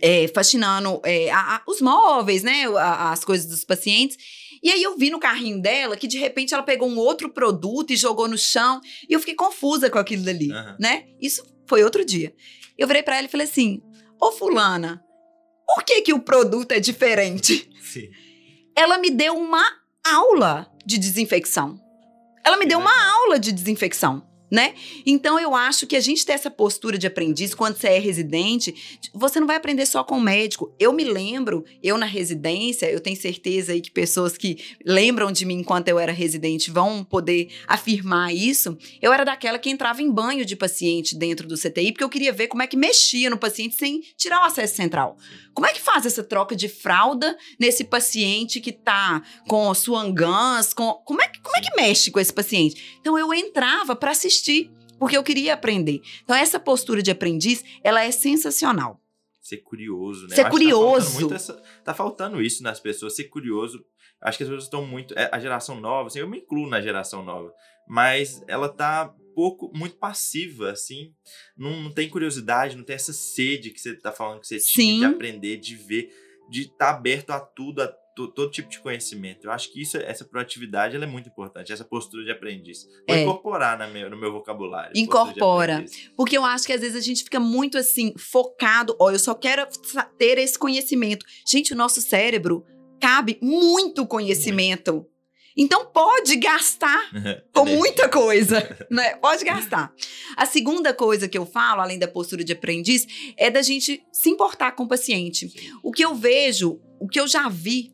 é, 0.01 0.27
fascinando 0.27 1.01
é, 1.03 1.29
a, 1.31 1.55
a, 1.55 1.61
os 1.67 1.81
móveis, 1.81 2.43
né? 2.43 2.65
A, 2.77 3.11
as 3.11 3.23
coisas 3.23 3.47
dos 3.47 3.63
pacientes. 3.63 4.17
E 4.61 4.71
aí 4.71 4.81
eu 4.81 4.97
vi 4.97 5.09
no 5.09 5.19
carrinho 5.19 5.61
dela 5.61 5.95
que 5.95 6.07
de 6.07 6.17
repente 6.17 6.53
ela 6.53 6.63
pegou 6.63 6.89
um 6.89 6.97
outro 6.97 7.29
produto 7.29 7.91
e 7.91 7.95
jogou 7.95 8.27
no 8.27 8.37
chão. 8.37 8.81
E 9.07 9.13
eu 9.13 9.19
fiquei 9.19 9.35
confusa 9.35 9.89
com 9.89 9.99
aquilo 9.99 10.23
dali, 10.23 10.51
uhum. 10.51 10.75
né? 10.79 11.05
Isso 11.21 11.43
foi 11.67 11.83
outro 11.83 12.03
dia. 12.03 12.33
Eu 12.77 12.87
virei 12.87 13.03
para 13.03 13.17
ela 13.17 13.27
e 13.27 13.31
falei 13.31 13.47
assim: 13.47 13.81
Ô 14.21 14.31
Fulana, 14.31 15.03
por 15.65 15.83
que, 15.83 16.01
que 16.01 16.13
o 16.13 16.19
produto 16.19 16.71
é 16.71 16.79
diferente? 16.79 17.69
Sim. 17.81 18.09
Ela 18.75 18.97
me 18.97 19.09
deu 19.09 19.35
uma 19.35 19.65
aula 20.05 20.71
de 20.85 20.97
desinfecção. 20.97 21.79
Ela 22.45 22.57
me 22.57 22.65
deu 22.65 22.79
uma 22.79 23.11
aula 23.13 23.39
de 23.39 23.51
desinfecção 23.51 24.26
né? 24.49 24.73
Então 25.05 25.39
eu 25.39 25.55
acho 25.55 25.85
que 25.85 25.95
a 25.95 25.99
gente 25.99 26.25
ter 26.25 26.33
essa 26.33 26.49
postura 26.49 26.97
de 26.97 27.07
aprendiz 27.07 27.53
quando 27.53 27.77
você 27.77 27.87
é 27.87 27.99
residente, 27.99 28.73
você 29.13 29.39
não 29.39 29.47
vai 29.47 29.57
aprender 29.57 29.85
só 29.85 30.03
com 30.03 30.17
o 30.17 30.21
médico. 30.21 30.73
Eu 30.79 30.93
me 30.93 31.03
lembro, 31.03 31.65
eu 31.83 31.97
na 31.97 32.05
residência, 32.05 32.89
eu 32.89 32.99
tenho 32.99 33.15
certeza 33.15 33.73
aí 33.73 33.81
que 33.81 33.91
pessoas 33.91 34.37
que 34.37 34.57
lembram 34.85 35.31
de 35.31 35.45
mim 35.45 35.59
enquanto 35.59 35.89
eu 35.89 35.99
era 35.99 36.11
residente 36.11 36.71
vão 36.71 37.03
poder 37.03 37.49
afirmar 37.67 38.33
isso. 38.33 38.77
Eu 39.01 39.11
era 39.13 39.23
daquela 39.23 39.59
que 39.59 39.69
entrava 39.69 40.01
em 40.01 40.11
banho 40.11 40.45
de 40.45 40.55
paciente 40.55 41.15
dentro 41.15 41.47
do 41.47 41.55
CTI 41.57 41.91
porque 41.91 42.03
eu 42.03 42.09
queria 42.09 42.31
ver 42.31 42.47
como 42.47 42.63
é 42.63 42.67
que 42.67 42.77
mexia 42.77 43.29
no 43.29 43.37
paciente 43.37 43.75
sem 43.75 44.01
tirar 44.15 44.41
o 44.41 44.45
acesso 44.45 44.75
central. 44.75 45.17
Como 45.53 45.65
é 45.65 45.73
que 45.73 45.81
faz 45.81 46.05
essa 46.05 46.23
troca 46.23 46.55
de 46.55 46.69
fralda 46.69 47.35
nesse 47.59 47.83
paciente 47.83 48.61
que 48.61 48.71
tá 48.71 49.23
com 49.47 49.73
suangãs, 49.73 50.71
com 50.71 50.93
como 51.03 51.21
é 51.21 51.27
que 51.27 51.41
como 51.41 51.57
é 51.57 51.61
que 51.61 51.75
mexe 51.75 52.11
com 52.11 52.19
esse 52.19 52.31
paciente? 52.31 52.97
Então 53.01 53.17
eu 53.17 53.33
entrava 53.33 53.95
para 53.95 54.11
assistir 54.11 54.36
assistir 54.37 54.71
porque 54.99 55.17
eu 55.17 55.23
queria 55.23 55.53
aprender. 55.53 56.01
Então, 56.23 56.35
essa 56.35 56.59
postura 56.59 57.03
de 57.03 57.11
aprendiz, 57.11 57.63
ela 57.83 58.03
é 58.03 58.11
sensacional. 58.11 58.99
Ser 59.41 59.57
curioso, 59.57 60.27
né? 60.27 60.35
Ser 60.35 60.49
curioso. 60.49 61.29
Tá 61.29 61.39
faltando, 61.39 61.61
tá 61.83 61.93
faltando, 61.93 62.41
isso 62.41 62.63
nas 62.63 62.79
pessoas, 62.79 63.15
ser 63.15 63.25
curioso. 63.25 63.85
Acho 64.21 64.37
que 64.37 64.43
as 64.43 64.49
pessoas 64.49 64.63
estão 64.65 64.85
muito. 64.85 65.17
É, 65.17 65.29
a 65.31 65.39
geração 65.39 65.79
nova, 65.79 66.07
assim, 66.07 66.19
eu 66.19 66.27
me 66.27 66.39
incluo 66.39 66.67
na 66.67 66.81
geração 66.81 67.23
nova, 67.23 67.53
mas 67.87 68.43
ela 68.47 68.67
tá 68.67 69.13
pouco, 69.35 69.71
muito 69.73 69.95
passiva, 69.97 70.71
assim. 70.71 71.13
Não, 71.55 71.83
não 71.83 71.91
tem 71.91 72.09
curiosidade, 72.09 72.75
não 72.75 72.83
tem 72.83 72.95
essa 72.95 73.13
sede 73.13 73.69
que 73.69 73.79
você 73.79 73.95
tá 73.95 74.11
falando 74.11 74.41
que 74.41 74.47
você 74.47 74.59
Sim. 74.59 74.73
tinha 74.73 75.09
de 75.09 75.15
aprender, 75.15 75.57
de 75.57 75.75
ver, 75.75 76.09
de 76.49 76.63
estar 76.63 76.77
tá 76.77 76.89
aberto 76.89 77.29
a 77.29 77.39
tudo, 77.39 77.83
a 77.83 77.95
todo 78.25 78.49
tipo 78.49 78.69
de 78.69 78.79
conhecimento. 78.79 79.45
Eu 79.45 79.51
acho 79.51 79.71
que 79.71 79.81
isso, 79.81 79.97
essa 79.97 80.25
proatividade 80.25 80.95
ela 80.95 81.03
é 81.05 81.07
muito 81.07 81.27
importante, 81.29 81.73
essa 81.73 81.83
postura 81.83 82.23
de 82.23 82.31
aprendiz. 82.31 82.85
Vou 83.07 83.15
É. 83.15 83.21
incorporar 83.21 83.77
na 83.77 83.85
meu, 83.87 84.09
no 84.09 84.17
meu 84.17 84.31
vocabulário. 84.31 84.93
Incorpora. 84.95 85.83
Porque 86.15 86.37
eu 86.37 86.45
acho 86.45 86.65
que 86.65 86.73
às 86.73 86.79
vezes 86.81 86.95
a 86.95 87.01
gente 87.05 87.23
fica 87.23 87.39
muito 87.39 87.77
assim, 87.77 88.13
focado. 88.17 88.95
Ó, 88.99 89.11
eu 89.11 89.19
só 89.19 89.33
quero 89.33 89.67
ter 90.17 90.37
esse 90.37 90.57
conhecimento. 90.57 91.25
Gente, 91.45 91.73
o 91.73 91.75
nosso 91.75 91.99
cérebro 92.01 92.65
cabe 92.99 93.37
muito 93.41 94.07
conhecimento. 94.07 95.05
Então 95.57 95.85
pode 95.87 96.35
gastar 96.35 97.09
com 97.51 97.61
Energia. 97.61 97.77
muita 97.77 98.09
coisa, 98.09 98.77
né? 98.91 99.15
Pode 99.15 99.43
gastar. 99.43 99.91
A 100.35 100.45
segunda 100.45 100.93
coisa 100.93 101.27
que 101.27 101.37
eu 101.37 101.45
falo, 101.45 101.81
além 101.81 101.97
da 101.97 102.07
postura 102.07 102.43
de 102.43 102.53
aprendiz, 102.53 103.33
é 103.35 103.49
da 103.49 103.63
gente 103.63 104.03
se 104.11 104.29
importar 104.29 104.73
com 104.73 104.83
o 104.83 104.87
paciente. 104.87 105.51
O 105.81 105.91
que 105.91 106.05
eu 106.05 106.13
vejo, 106.13 106.79
o 106.99 107.07
que 107.07 107.19
eu 107.19 107.27
já 107.27 107.49
vi, 107.49 107.91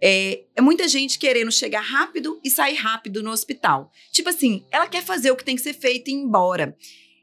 é, 0.00 0.42
é 0.54 0.60
muita 0.60 0.86
gente 0.86 1.18
querendo 1.18 1.50
chegar 1.50 1.80
rápido 1.80 2.38
e 2.44 2.50
sair 2.50 2.74
rápido 2.74 3.22
no 3.22 3.30
hospital. 3.30 3.90
Tipo 4.12 4.28
assim, 4.28 4.64
ela 4.70 4.86
quer 4.86 5.02
fazer 5.02 5.30
o 5.30 5.36
que 5.36 5.44
tem 5.44 5.56
que 5.56 5.62
ser 5.62 5.74
feito 5.74 6.08
e 6.08 6.12
ir 6.12 6.16
embora. 6.16 6.76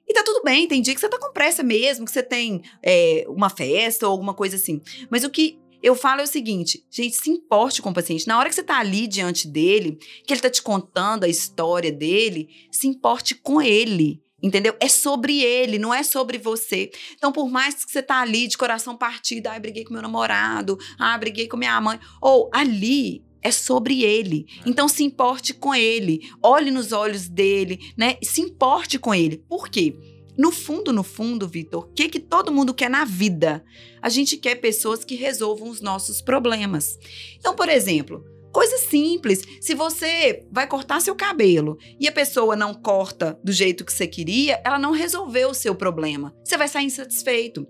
E 0.07 0.13
tá 0.13 0.21
tudo 0.23 0.43
bem, 0.43 0.67
tem 0.67 0.81
dia 0.81 0.93
que 0.93 0.99
você 0.99 1.07
tá 1.07 1.17
com 1.17 1.31
pressa 1.31 1.63
mesmo, 1.63 2.05
que 2.05 2.11
você 2.11 2.23
tem 2.23 2.61
é, 2.81 3.25
uma 3.27 3.49
festa 3.49 4.05
ou 4.05 4.11
alguma 4.11 4.33
coisa 4.33 4.57
assim. 4.57 4.81
Mas 5.09 5.23
o 5.23 5.29
que 5.29 5.59
eu 5.83 5.95
falo 5.95 6.21
é 6.21 6.23
o 6.23 6.27
seguinte, 6.27 6.81
gente, 6.89 7.17
se 7.17 7.29
importe 7.29 7.81
com 7.81 7.89
o 7.89 7.93
paciente. 7.93 8.25
Na 8.25 8.39
hora 8.39 8.47
que 8.47 8.55
você 8.55 8.63
tá 8.63 8.79
ali 8.79 9.05
diante 9.05 9.49
dele, 9.49 9.99
que 10.25 10.33
ele 10.33 10.39
tá 10.39 10.49
te 10.49 10.61
contando 10.61 11.25
a 11.25 11.27
história 11.27 11.91
dele, 11.91 12.47
se 12.71 12.87
importe 12.87 13.35
com 13.35 13.61
ele. 13.61 14.23
Entendeu? 14.41 14.75
É 14.79 14.87
sobre 14.87 15.41
ele, 15.41 15.77
não 15.77 15.93
é 15.93 16.01
sobre 16.01 16.37
você. 16.37 16.89
Então, 17.15 17.33
por 17.33 17.49
mais 17.49 17.83
que 17.83 17.91
você 17.91 18.01
tá 18.01 18.21
ali 18.21 18.47
de 18.47 18.57
coração 18.57 18.97
partido, 18.97 19.47
ai, 19.47 19.59
briguei 19.59 19.83
com 19.83 19.93
meu 19.93 20.01
namorado, 20.01 20.77
ah, 20.97 21.17
briguei 21.17 21.47
com 21.47 21.57
minha 21.57 21.79
mãe, 21.79 21.99
ou 22.21 22.49
ali 22.53 23.23
é 23.41 23.51
sobre 23.51 24.03
ele. 24.03 24.45
Então, 24.65 24.87
se 24.87 25.03
importe 25.03 25.53
com 25.53 25.75
ele, 25.75 26.21
olhe 26.41 26.71
nos 26.71 26.93
olhos 26.93 27.27
dele, 27.27 27.93
né? 27.97 28.17
Se 28.23 28.41
importe 28.41 28.97
com 28.97 29.13
ele. 29.13 29.37
Por 29.49 29.69
quê? 29.69 29.93
No 30.37 30.51
fundo, 30.51 30.91
no 30.91 31.03
fundo, 31.03 31.47
Vitor, 31.47 31.83
o 31.83 31.93
que, 31.93 32.09
que 32.09 32.19
todo 32.19 32.51
mundo 32.51 32.73
quer 32.73 32.89
na 32.89 33.05
vida? 33.05 33.63
A 34.01 34.09
gente 34.09 34.37
quer 34.37 34.55
pessoas 34.55 35.03
que 35.03 35.15
resolvam 35.15 35.69
os 35.69 35.81
nossos 35.81 36.21
problemas. 36.21 36.97
Então, 37.37 37.55
por 37.55 37.69
exemplo, 37.69 38.25
coisa 38.51 38.77
simples. 38.77 39.43
Se 39.61 39.73
você 39.73 40.45
vai 40.51 40.67
cortar 40.67 41.01
seu 41.01 41.15
cabelo 41.15 41.77
e 41.99 42.07
a 42.07 42.11
pessoa 42.11 42.55
não 42.55 42.73
corta 42.73 43.39
do 43.43 43.51
jeito 43.51 43.85
que 43.85 43.93
você 43.93 44.07
queria, 44.07 44.61
ela 44.65 44.79
não 44.79 44.91
resolveu 44.91 45.49
o 45.49 45.55
seu 45.55 45.75
problema. 45.75 46.35
Você 46.43 46.57
vai 46.57 46.67
sair 46.67 46.85
insatisfeito. 46.85 47.67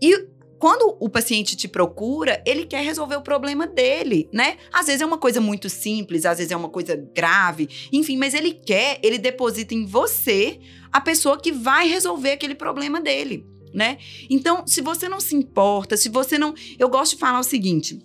E 0.00 0.28
quando 0.62 0.96
o 1.00 1.08
paciente 1.08 1.56
te 1.56 1.66
procura, 1.66 2.40
ele 2.46 2.64
quer 2.64 2.84
resolver 2.84 3.16
o 3.16 3.20
problema 3.20 3.66
dele, 3.66 4.28
né? 4.32 4.58
Às 4.72 4.86
vezes 4.86 5.02
é 5.02 5.04
uma 5.04 5.18
coisa 5.18 5.40
muito 5.40 5.68
simples, 5.68 6.24
às 6.24 6.38
vezes 6.38 6.52
é 6.52 6.56
uma 6.56 6.68
coisa 6.68 6.94
grave, 6.94 7.68
enfim, 7.92 8.16
mas 8.16 8.32
ele 8.32 8.52
quer, 8.52 9.00
ele 9.02 9.18
deposita 9.18 9.74
em 9.74 9.84
você 9.84 10.60
a 10.92 11.00
pessoa 11.00 11.36
que 11.36 11.50
vai 11.50 11.88
resolver 11.88 12.30
aquele 12.30 12.54
problema 12.54 13.00
dele, 13.00 13.44
né? 13.74 13.98
Então, 14.30 14.64
se 14.64 14.80
você 14.80 15.08
não 15.08 15.18
se 15.18 15.34
importa, 15.34 15.96
se 15.96 16.08
você 16.08 16.38
não. 16.38 16.54
Eu 16.78 16.88
gosto 16.88 17.14
de 17.14 17.18
falar 17.18 17.40
o 17.40 17.42
seguinte. 17.42 17.98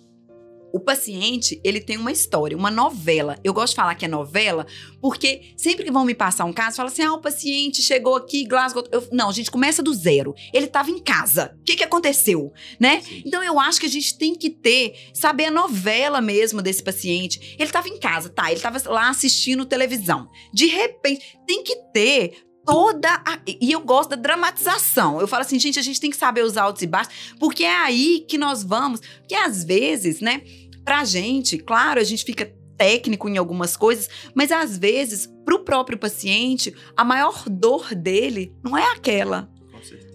O 0.71 0.79
paciente, 0.79 1.59
ele 1.63 1.79
tem 1.79 1.97
uma 1.97 2.11
história, 2.11 2.57
uma 2.57 2.69
novela. 2.69 3.37
Eu 3.43 3.53
gosto 3.53 3.71
de 3.71 3.77
falar 3.77 3.95
que 3.95 4.05
é 4.05 4.07
novela, 4.07 4.65
porque 5.01 5.53
sempre 5.55 5.85
que 5.85 5.91
vão 5.91 6.05
me 6.05 6.13
passar 6.13 6.45
um 6.45 6.53
caso, 6.53 6.77
fala 6.77 6.89
assim: 6.89 7.03
ah, 7.03 7.13
o 7.13 7.21
paciente 7.21 7.81
chegou 7.81 8.15
aqui, 8.15 8.45
Glasgow. 8.45 8.83
Eu, 8.91 9.07
não, 9.11 9.31
gente, 9.31 9.49
começa 9.49 9.81
do 9.81 9.93
zero. 9.93 10.33
Ele 10.53 10.65
estava 10.65 10.89
em 10.89 10.99
casa. 10.99 11.55
O 11.59 11.63
que, 11.63 11.75
que 11.75 11.83
aconteceu? 11.83 12.51
Né? 12.79 13.01
Sim. 13.01 13.23
Então 13.25 13.43
eu 13.43 13.59
acho 13.59 13.79
que 13.79 13.85
a 13.85 13.89
gente 13.89 14.17
tem 14.17 14.35
que 14.35 14.49
ter, 14.49 14.95
saber 15.13 15.45
a 15.45 15.51
novela 15.51 16.21
mesmo 16.21 16.61
desse 16.61 16.83
paciente. 16.83 17.55
Ele 17.57 17.69
estava 17.69 17.87
em 17.87 17.99
casa, 17.99 18.29
tá? 18.29 18.47
Ele 18.47 18.55
estava 18.55 18.77
lá 18.89 19.09
assistindo 19.09 19.65
televisão. 19.65 20.27
De 20.53 20.67
repente, 20.67 21.37
tem 21.45 21.63
que 21.63 21.75
ter 21.93 22.46
toda 22.67 23.09
a. 23.25 23.39
E 23.47 23.71
eu 23.71 23.79
gosto 23.79 24.09
da 24.09 24.15
dramatização. 24.17 25.21
Eu 25.21 25.27
falo 25.27 25.41
assim, 25.41 25.57
gente, 25.57 25.79
a 25.79 25.81
gente 25.81 26.01
tem 26.01 26.11
que 26.11 26.17
saber 26.17 26.43
os 26.43 26.57
altos 26.57 26.81
e 26.81 26.87
baixos, 26.87 27.13
porque 27.39 27.63
é 27.63 27.75
aí 27.77 28.25
que 28.27 28.37
nós 28.37 28.61
vamos. 28.61 28.99
Porque 28.99 29.33
às 29.33 29.63
vezes, 29.63 30.19
né, 30.19 30.41
pra 30.83 31.05
gente, 31.05 31.57
claro, 31.57 32.01
a 32.01 32.03
gente 32.03 32.25
fica 32.25 32.53
técnico 32.77 33.27
em 33.27 33.37
algumas 33.37 33.77
coisas, 33.77 34.07
mas 34.35 34.51
às 34.51 34.77
vezes, 34.77 35.27
pro 35.45 35.63
próprio 35.63 35.97
paciente, 35.97 36.75
a 36.95 37.03
maior 37.03 37.45
dor 37.49 37.95
dele 37.95 38.53
não 38.61 38.77
é 38.77 38.91
aquela. 38.91 39.49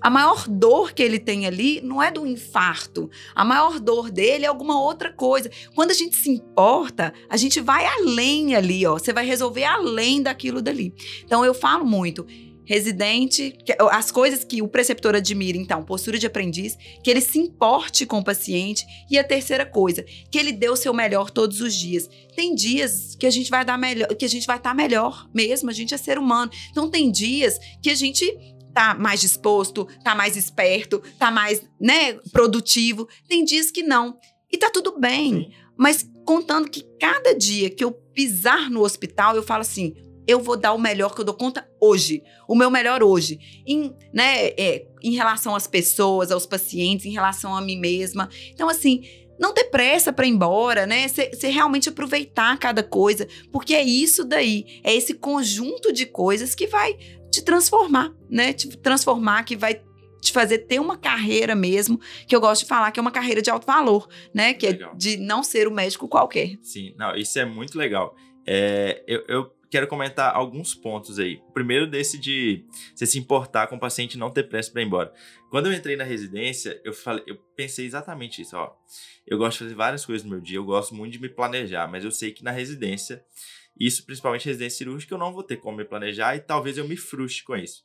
A 0.03 0.11
maior 0.11 0.49
dor 0.49 0.93
que 0.93 1.03
ele 1.03 1.19
tem 1.19 1.47
ali 1.47 1.81
não 1.81 2.03
é 2.03 2.11
do 2.11 2.27
infarto. 2.27 3.09
A 3.35 3.45
maior 3.45 3.79
dor 3.79 4.11
dele 4.11 4.45
é 4.45 4.49
alguma 4.49 4.81
outra 4.81 5.13
coisa. 5.13 5.51
Quando 5.75 5.93
a 5.93 5.95
gente 5.95 6.17
se 6.17 6.29
importa, 6.29 7.13
a 7.29 7.37
gente 7.37 7.61
vai 7.61 7.87
além 7.87 8.57
ali, 8.57 8.85
ó. 8.85 8.95
Você 8.95 9.13
vai 9.13 9.25
resolver 9.25 9.65
além 9.65 10.21
daquilo 10.21 10.61
dali. 10.61 10.93
Então 11.25 11.45
eu 11.45 11.55
falo 11.55 11.85
muito. 11.85 12.27
Residente, 12.65 13.59
as 13.91 14.11
coisas 14.11 14.45
que 14.45 14.63
o 14.63 14.69
preceptor 14.69 15.17
admira, 15.17 15.59
então, 15.59 15.85
postura 15.85 16.17
de 16.17 16.27
aprendiz, 16.27 16.79
que 17.03 17.11
ele 17.11 17.21
se 17.21 17.39
importe 17.39 18.07
com 18.07 18.19
o 18.19 18.25
paciente. 18.25 18.87
E 19.11 19.19
a 19.19 19.25
terceira 19.25 19.67
coisa, 19.67 20.05
que 20.31 20.39
ele 20.39 20.53
dê 20.53 20.69
o 20.69 20.77
seu 20.77 20.95
melhor 20.95 21.31
todos 21.31 21.61
os 21.61 21.75
dias. 21.75 22.09
Tem 22.37 22.55
dias 22.55 23.17
que 23.17 23.27
a 23.27 23.31
gente 23.31 23.51
vai 23.51 23.65
dar 23.65 23.77
melhor, 23.77 24.09
que 24.15 24.25
a 24.25 24.29
gente 24.29 24.47
vai 24.47 24.57
estar 24.57 24.75
melhor 24.75 25.29
mesmo, 25.35 25.71
a 25.71 25.73
gente 25.73 25.93
é 25.93 25.99
ser 25.99 26.19
humano. 26.19 26.51
Então 26.71 26.89
tem 26.89 27.11
dias 27.11 27.59
que 27.83 27.91
a 27.91 27.95
gente 27.95 28.52
tá 28.73 28.95
mais 28.95 29.21
disposto, 29.21 29.87
tá 30.03 30.15
mais 30.15 30.37
esperto, 30.37 31.03
tá 31.19 31.31
mais, 31.31 31.63
né, 31.81 32.15
produtivo. 32.33 33.09
Tem 33.29 33.45
dias 33.45 33.71
que 33.71 33.83
não. 33.83 34.19
E 34.51 34.59
tá 34.59 34.71
tudo 34.71 34.99
bem. 34.99 35.35
Sim. 35.35 35.51
Mas 35.77 36.09
contando 36.25 36.71
que 36.71 36.83
cada 37.01 37.35
dia 37.35 37.71
que 37.71 37.83
eu 37.83 37.93
pisar 37.93 38.71
no 38.71 38.83
hospital, 38.83 39.35
eu 39.35 39.43
falo 39.43 39.63
assim, 39.63 39.95
eu 40.27 40.41
vou 40.41 40.57
dar 40.57 40.73
o 40.73 40.79
melhor 40.79 41.15
que 41.15 41.21
eu 41.21 41.25
dou 41.25 41.35
conta 41.35 41.69
hoje, 41.81 42.23
o 42.49 42.55
meu 42.55 42.71
melhor 42.71 43.03
hoje, 43.03 43.39
em, 43.67 43.95
né, 44.13 44.49
é, 44.49 44.87
em 45.03 45.15
relação 45.15 45.55
às 45.55 45.67
pessoas, 45.67 46.31
aos 46.31 46.47
pacientes, 46.47 47.07
em 47.07 47.13
relação 47.13 47.57
a 47.57 47.61
mim 47.61 47.79
mesma. 47.79 48.29
Então, 48.53 48.69
assim, 48.69 49.03
não 49.39 49.53
ter 49.53 49.65
pressa 49.65 50.13
para 50.13 50.27
ir 50.27 50.31
embora, 50.31 50.87
né? 50.87 51.09
Você 51.09 51.49
realmente 51.49 51.89
aproveitar 51.89 52.57
cada 52.59 52.83
coisa, 52.83 53.27
porque 53.51 53.75
é 53.75 53.83
isso 53.83 54.25
daí, 54.25 54.81
é 54.85 54.95
esse 54.95 55.15
conjunto 55.15 55.93
de 55.93 56.07
coisas 56.07 56.55
que 56.55 56.69
vai 56.69 56.97
te 57.33 57.43
transformar, 57.43 58.13
né? 58.29 58.53
Te 58.53 58.77
transformar, 58.77 59.43
que 59.45 59.57
vai 59.57 59.83
te 60.21 60.33
fazer 60.33 60.59
ter 60.59 60.79
uma 60.79 60.97
carreira 60.97 61.55
mesmo, 61.55 61.99
que 62.29 62.37
eu 62.37 62.41
gosto 62.41 62.63
de 62.63 62.69
falar 62.69 62.93
que 62.93 63.01
é 63.01 63.03
uma 63.03 63.11
carreira 63.11 63.43
de 63.43 63.51
alto 63.51 63.67
valor, 63.67 64.07
né? 64.33 64.55
Que 64.55 64.69
Legal. 64.69 64.93
é 64.93 64.97
de 64.97 65.17
não 65.17 65.43
ser 65.43 65.67
o 65.67 65.73
médico 65.73 66.07
qualquer. 66.07 66.59
Sim, 66.63 66.95
não, 66.97 67.17
isso 67.17 67.39
é 67.39 67.45
muito 67.45 67.77
legal. 67.77 68.15
É, 68.47 69.03
eu, 69.09 69.25
eu 69.27 69.53
quero 69.69 69.89
comentar 69.89 70.37
alguns 70.37 70.75
pontos 70.75 71.19
aí. 71.19 71.41
Primeiro 71.55 71.87
desse 71.87 72.19
de 72.19 72.65
você 72.95 73.07
se 73.07 73.19
importar 73.19 73.67
com 73.67 73.77
o 73.77 73.81
paciente 73.81 74.15
e 74.15 74.19
não 74.19 74.31
ter 74.31 74.45
pressa 74.45 74.71
para 74.71 74.83
ir 74.83 74.85
embora. 74.85 75.13
Quando 75.51 75.67
eu 75.67 75.73
entrei 75.73 75.97
na 75.97 76.05
residência, 76.05 76.81
eu 76.85 76.93
falei, 76.93 77.25
eu 77.27 77.37
pensei 77.57 77.87
exatamente 77.87 78.43
isso, 78.43 78.57
ó. 78.57 78.73
Eu 79.27 79.39
gosto 79.39 79.59
de 79.59 79.65
fazer 79.65 79.75
várias 79.75 80.05
coisas 80.05 80.25
no 80.25 80.31
meu 80.31 80.41
dia, 80.41 80.59
eu 80.59 80.65
gosto 80.65 80.95
muito 80.95 81.13
de 81.13 81.21
me 81.21 81.29
planejar, 81.29 81.89
mas 81.89 82.05
eu 82.05 82.11
sei 82.11 82.33
que 82.33 82.45
na 82.45 82.51
residência, 82.51 83.25
isso 83.79 84.05
principalmente 84.05 84.47
residência 84.47 84.79
cirúrgica, 84.79 85.15
eu 85.15 85.19
não 85.19 85.33
vou 85.33 85.43
ter 85.43 85.57
como 85.57 85.77
me 85.77 85.85
planejar 85.85 86.37
e 86.37 86.41
talvez 86.41 86.79
eu 86.79 86.87
me 86.87 86.97
frustre 86.97 87.45
com 87.45 87.57
isso. 87.57 87.83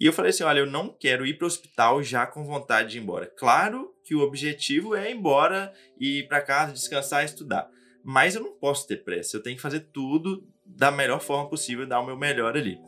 E 0.00 0.06
eu 0.06 0.12
falei 0.12 0.30
assim, 0.30 0.42
olha, 0.42 0.60
eu 0.60 0.66
não 0.66 0.88
quero 0.88 1.26
ir 1.26 1.36
para 1.36 1.44
o 1.44 1.48
hospital 1.48 2.02
já 2.02 2.26
com 2.26 2.44
vontade 2.44 2.90
de 2.90 2.98
ir 2.98 3.02
embora. 3.02 3.26
Claro 3.26 3.94
que 4.04 4.14
o 4.14 4.20
objetivo 4.20 4.94
é 4.94 5.10
ir 5.10 5.14
embora 5.14 5.72
e 6.00 6.20
ir 6.20 6.28
para 6.28 6.40
casa, 6.40 6.72
descansar 6.72 7.22
e 7.22 7.26
estudar. 7.26 7.68
Mas 8.04 8.34
eu 8.34 8.42
não 8.42 8.52
posso 8.58 8.86
ter 8.86 9.04
pressa, 9.04 9.36
eu 9.36 9.42
tenho 9.42 9.56
que 9.56 9.62
fazer 9.62 9.80
tudo 9.92 10.46
da 10.64 10.90
melhor 10.90 11.20
forma 11.20 11.48
possível, 11.48 11.86
dar 11.86 12.00
o 12.00 12.06
meu 12.06 12.16
melhor 12.16 12.56
ali. 12.56 12.78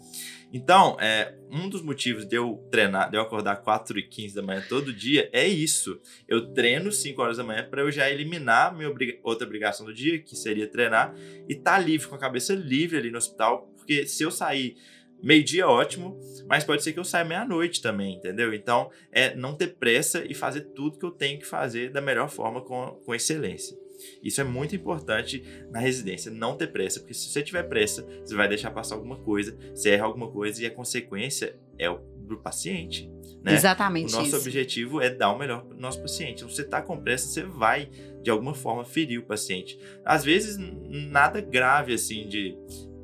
Então, 0.56 0.96
é, 1.00 1.34
um 1.50 1.68
dos 1.68 1.82
motivos 1.82 2.24
de 2.24 2.36
eu 2.36 2.64
treinar, 2.70 3.10
de 3.10 3.16
eu 3.16 3.20
acordar 3.22 3.56
4 3.56 3.98
e 3.98 4.04
15 4.04 4.36
da 4.36 4.40
manhã 4.40 4.62
todo 4.68 4.92
dia 4.92 5.28
é 5.32 5.44
isso. 5.48 6.00
Eu 6.28 6.52
treino 6.52 6.92
5 6.92 7.20
horas 7.20 7.38
da 7.38 7.42
manhã 7.42 7.66
para 7.68 7.82
eu 7.82 7.90
já 7.90 8.08
eliminar 8.08 8.72
minha 8.72 8.88
obriga- 8.88 9.18
outra 9.24 9.44
obrigação 9.44 9.84
do 9.84 9.92
dia, 9.92 10.16
que 10.20 10.36
seria 10.36 10.68
treinar, 10.68 11.12
e 11.48 11.56
tá 11.56 11.76
livre, 11.76 12.06
com 12.06 12.14
a 12.14 12.18
cabeça 12.20 12.54
livre 12.54 12.96
ali 12.96 13.10
no 13.10 13.18
hospital, 13.18 13.66
porque 13.76 14.06
se 14.06 14.22
eu 14.22 14.30
sair 14.30 14.76
meio-dia, 15.20 15.66
ótimo, 15.66 16.20
mas 16.46 16.62
pode 16.62 16.84
ser 16.84 16.92
que 16.92 17.00
eu 17.00 17.04
saia 17.04 17.24
meia-noite 17.24 17.82
também, 17.82 18.14
entendeu? 18.14 18.54
Então, 18.54 18.92
é 19.10 19.34
não 19.34 19.56
ter 19.56 19.74
pressa 19.74 20.24
e 20.24 20.34
fazer 20.34 20.60
tudo 20.72 21.00
que 21.00 21.04
eu 21.04 21.10
tenho 21.10 21.40
que 21.40 21.46
fazer 21.46 21.90
da 21.90 22.00
melhor 22.00 22.30
forma, 22.30 22.60
com, 22.60 23.00
com 23.04 23.12
excelência. 23.12 23.76
Isso 24.22 24.40
é 24.40 24.44
muito 24.44 24.74
importante 24.74 25.42
na 25.70 25.78
residência, 25.78 26.30
não 26.30 26.56
ter 26.56 26.68
pressa, 26.68 27.00
porque 27.00 27.14
se 27.14 27.28
você 27.28 27.42
tiver 27.42 27.64
pressa, 27.64 28.06
você 28.24 28.34
vai 28.34 28.48
deixar 28.48 28.70
passar 28.70 28.94
alguma 28.94 29.16
coisa, 29.16 29.56
você 29.74 29.90
erra 29.90 30.04
alguma 30.04 30.30
coisa 30.30 30.62
e 30.62 30.66
a 30.66 30.70
consequência 30.70 31.56
é 31.78 31.90
o 31.90 32.14
do 32.24 32.38
paciente. 32.38 33.10
Né? 33.42 33.54
Exatamente. 33.54 34.14
O 34.14 34.16
nosso 34.16 34.28
isso. 34.28 34.36
objetivo 34.36 35.00
é 35.00 35.10
dar 35.10 35.30
o 35.30 35.38
melhor 35.38 35.62
para 35.62 35.76
o 35.76 35.80
nosso 35.80 36.00
paciente. 36.00 36.36
Então, 36.38 36.48
você 36.48 36.62
está 36.62 36.80
com 36.80 36.96
pressa, 36.96 37.28
você 37.28 37.42
vai, 37.42 37.90
de 38.22 38.30
alguma 38.30 38.54
forma, 38.54 38.84
ferir 38.84 39.20
o 39.20 39.22
paciente. 39.22 39.78
Às 40.04 40.24
vezes, 40.24 40.56
nada 40.58 41.40
grave 41.40 41.92
assim 41.92 42.26
de 42.26 42.56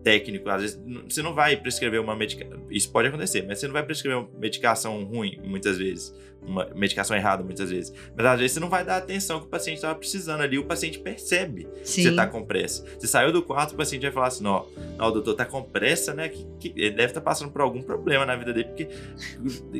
técnico, 0.03 0.48
às 0.48 0.62
vezes 0.62 0.82
você 1.07 1.20
não 1.20 1.34
vai 1.34 1.57
prescrever 1.59 2.01
uma 2.01 2.16
medicação, 2.16 2.66
isso 2.70 2.90
pode 2.90 3.09
acontecer, 3.09 3.44
mas 3.46 3.59
você 3.59 3.66
não 3.66 3.74
vai 3.74 3.84
prescrever 3.84 4.18
uma 4.18 4.30
medicação 4.38 5.05
ruim, 5.05 5.38
muitas 5.44 5.76
vezes 5.76 6.14
uma 6.43 6.68
medicação 6.74 7.16
errada 7.16 7.43
muitas 7.43 7.70
vezes. 7.70 7.93
Mas 8.16 8.26
às 8.26 8.38
vezes 8.38 8.53
você 8.53 8.61
não 8.61 8.68
vai 8.68 8.84
dar 8.84 8.95
a 8.95 8.99
atenção 8.99 9.41
que 9.41 9.47
o 9.47 9.49
paciente 9.49 9.76
estava 9.76 9.95
precisando 9.95 10.41
ali, 10.41 10.59
o 10.59 10.64
paciente 10.64 10.99
percebe 10.99 11.68
Sim. 11.82 11.97
que 11.97 12.03
você 12.03 12.09
está 12.11 12.26
com 12.26 12.45
pressa. 12.45 12.84
Você 12.99 13.07
saiu 13.07 13.32
do 13.32 13.43
quarto, 13.43 13.72
o 13.72 13.76
paciente 13.76 14.03
vai 14.03 14.11
falar 14.11 14.28
assim: 14.28 14.47
ó, 14.47 14.64
o 14.99 15.11
doutor 15.11 15.34
tá 15.34 15.45
com 15.45 15.62
pressa, 15.62 16.12
né? 16.14 16.28
Que, 16.28 16.47
que 16.59 16.80
ele 16.80 16.91
deve 16.91 17.09
estar 17.09 17.20
tá 17.20 17.24
passando 17.24 17.51
por 17.51 17.61
algum 17.61 17.82
problema 17.82 18.26
na 18.26 18.36
vida 18.36 18.53
dele, 18.53 18.68
porque 18.68 18.88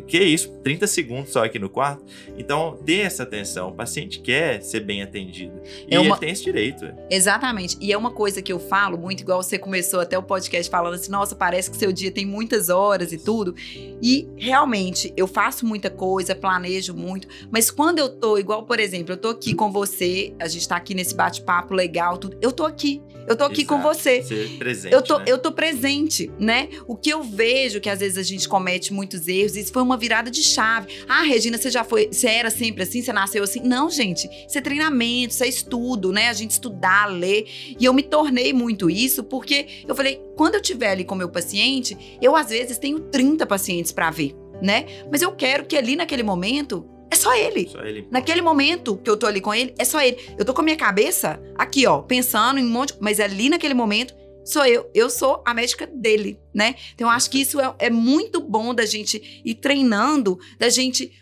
que 0.07 0.19
é 0.19 0.25
isso? 0.25 0.51
30 0.63 0.87
segundos 0.87 1.33
só 1.33 1.45
aqui 1.45 1.59
no 1.59 1.69
quarto. 1.69 2.05
Então, 2.37 2.79
dê 2.83 3.01
essa 3.01 3.23
atenção. 3.23 3.71
O 3.71 3.73
paciente 3.73 4.21
quer 4.21 4.63
ser 4.63 4.81
bem 4.81 5.03
atendido. 5.03 5.61
E 5.89 5.95
é 5.95 5.99
uma... 5.99 6.11
ele 6.11 6.19
tem 6.19 6.31
esse 6.31 6.45
direito. 6.45 6.87
Exatamente. 7.11 7.77
E 7.81 7.93
é 7.93 7.99
uma 7.99 8.11
coisa 8.11 8.43
que 8.43 8.53
eu 8.53 8.59
falo 8.59 8.97
muito, 8.97 9.21
igual 9.21 9.43
você 9.43 9.59
começou 9.59 10.01
até 10.01 10.19
o 10.19 10.23
podcast 10.23 10.71
falando 10.71 10.95
assim: 10.95 11.11
nossa, 11.11 11.35
parece 11.35 11.71
que 11.71 11.77
seu 11.77 11.93
dia 11.93 12.11
tem 12.11 12.27
muitas 12.27 12.69
horas 12.69 13.13
e 13.13 13.19
tudo. 13.19 13.55
E 14.03 14.29
realmente, 14.37 15.13
eu 15.17 15.27
faço 15.27 15.67
muita 15.67 15.91
coisa, 15.91 16.35
planejo 16.35 16.50
muito, 16.95 17.29
mas 17.51 17.71
quando 17.71 17.99
eu 17.99 18.09
tô, 18.09 18.39
igual, 18.39 18.65
por 18.65 18.81
exemplo, 18.81 19.13
eu 19.13 19.17
tô 19.17 19.29
aqui 19.29 19.55
com 19.55 19.71
você, 19.71 20.35
a 20.41 20.49
gente 20.49 20.67
tá 20.67 20.77
aqui 20.77 20.95
nesse 20.95 21.15
bate-papo 21.15 21.75
legal, 21.75 22.19
tudo, 22.19 22.37
eu 22.41 22.51
tô 22.51 22.65
aqui. 22.65 23.03
Eu 23.27 23.37
tô 23.37 23.45
aqui 23.45 23.63
Exato. 23.63 23.77
com 23.77 23.81
você. 23.81 24.23
Ser 24.25 24.59
presente, 24.59 24.93
eu 24.93 25.03
tô, 25.03 25.19
né? 25.19 25.25
eu 25.29 25.39
tô 25.39 25.53
presente, 25.53 26.31
né? 26.37 26.69
O 26.89 26.97
que 26.97 27.11
eu 27.11 27.23
vejo 27.23 27.81
que 27.81 27.89
às 27.89 28.01
vezes 28.01 28.19
a 28.19 28.23
gente 28.25 28.49
comete 28.49 28.93
muitos 28.93 29.29
erros, 29.29 29.55
isso 29.55 29.73
foi 29.73 29.83
uma 29.83 29.97
virada 29.97 30.31
de 30.31 30.43
chave. 30.43 30.89
Ah, 31.09 31.23
Regina, 31.23 31.57
você 31.57 31.71
já 31.71 31.85
foi, 31.85 32.09
você 32.11 32.27
era 32.27 32.51
sempre 32.51 32.83
assim, 32.83 33.03
você 33.03 33.13
nasceu 33.13 33.45
assim? 33.45 33.61
Não, 33.61 33.89
gente. 33.89 34.29
Isso 34.49 34.59
é 34.59 34.61
treinamento, 34.61 35.33
isso 35.33 35.45
é 35.45 35.49
estudo, 35.49 36.11
né? 36.13 36.29
A 36.29 36.33
gente 36.33 36.53
estudar, 36.53 37.07
ler. 37.07 37.47
E 37.79 37.85
eu 37.85 37.93
me 37.93 38.03
tornei 38.03 38.53
muito 38.53 38.91
isso 38.91 39.23
porque 39.23 39.67
eu 39.87 39.95
falei, 39.95 40.21
quando 40.37 40.55
eu 40.55 40.61
estiver 40.61 40.91
ali 40.91 41.05
com 41.05 41.15
meu 41.15 41.29
paciente, 41.29 41.97
eu 42.21 42.35
às 42.35 42.49
vezes 42.49 42.79
tenho 42.79 42.99
30 42.99 43.47
pacientes 43.47 43.93
para 43.93 44.11
ver 44.11 44.35
né? 44.61 44.87
Mas 45.11 45.23
eu 45.23 45.33
quero 45.33 45.65
que 45.65 45.77
ali 45.77 45.97
naquele 45.97 46.23
momento 46.23 46.89
é 47.11 47.17
só 47.17 47.35
ele. 47.35 47.69
Só 47.69 47.83
ele. 47.83 48.07
Naquele 48.11 48.41
momento 48.41 48.97
que 48.97 49.11
eu 49.11 49.17
tô 49.17 49.27
ali 49.27 49.41
com 49.41 49.53
ele, 49.53 49.75
é 49.77 49.85
só 49.85 50.01
ele. 50.01 50.17
Eu 50.39 50.45
tô 50.45 50.55
com 50.55 50.61
a 50.61 50.65
minha 50.65 50.77
cabeça 50.77 51.43
aqui, 51.59 51.87
ó, 51.87 52.01
pensando 52.01 52.61
em 52.61 52.65
um 52.65 52.71
monte. 52.71 52.95
Mas 53.01 53.19
ali 53.19 53.49
naquele 53.49 53.75
momento, 53.75 54.15
sou 54.45 54.65
eu. 54.65 54.89
Eu 54.95 55.11
sou 55.11 55.43
a 55.45 55.53
médica 55.53 55.87
dele, 55.89 56.39
né? 56.55 56.77
Então 56.95 57.09
eu 57.09 57.13
acho 57.13 57.29
que 57.29 57.41
isso 57.41 57.61
é, 57.61 57.75
é 57.81 57.91
muito 57.91 58.41
bom 58.41 58.73
da 58.73 58.87
gente 58.87 59.43
ir 59.45 59.55
treinando, 59.57 60.39
da 60.59 60.69
gente. 60.69 61.13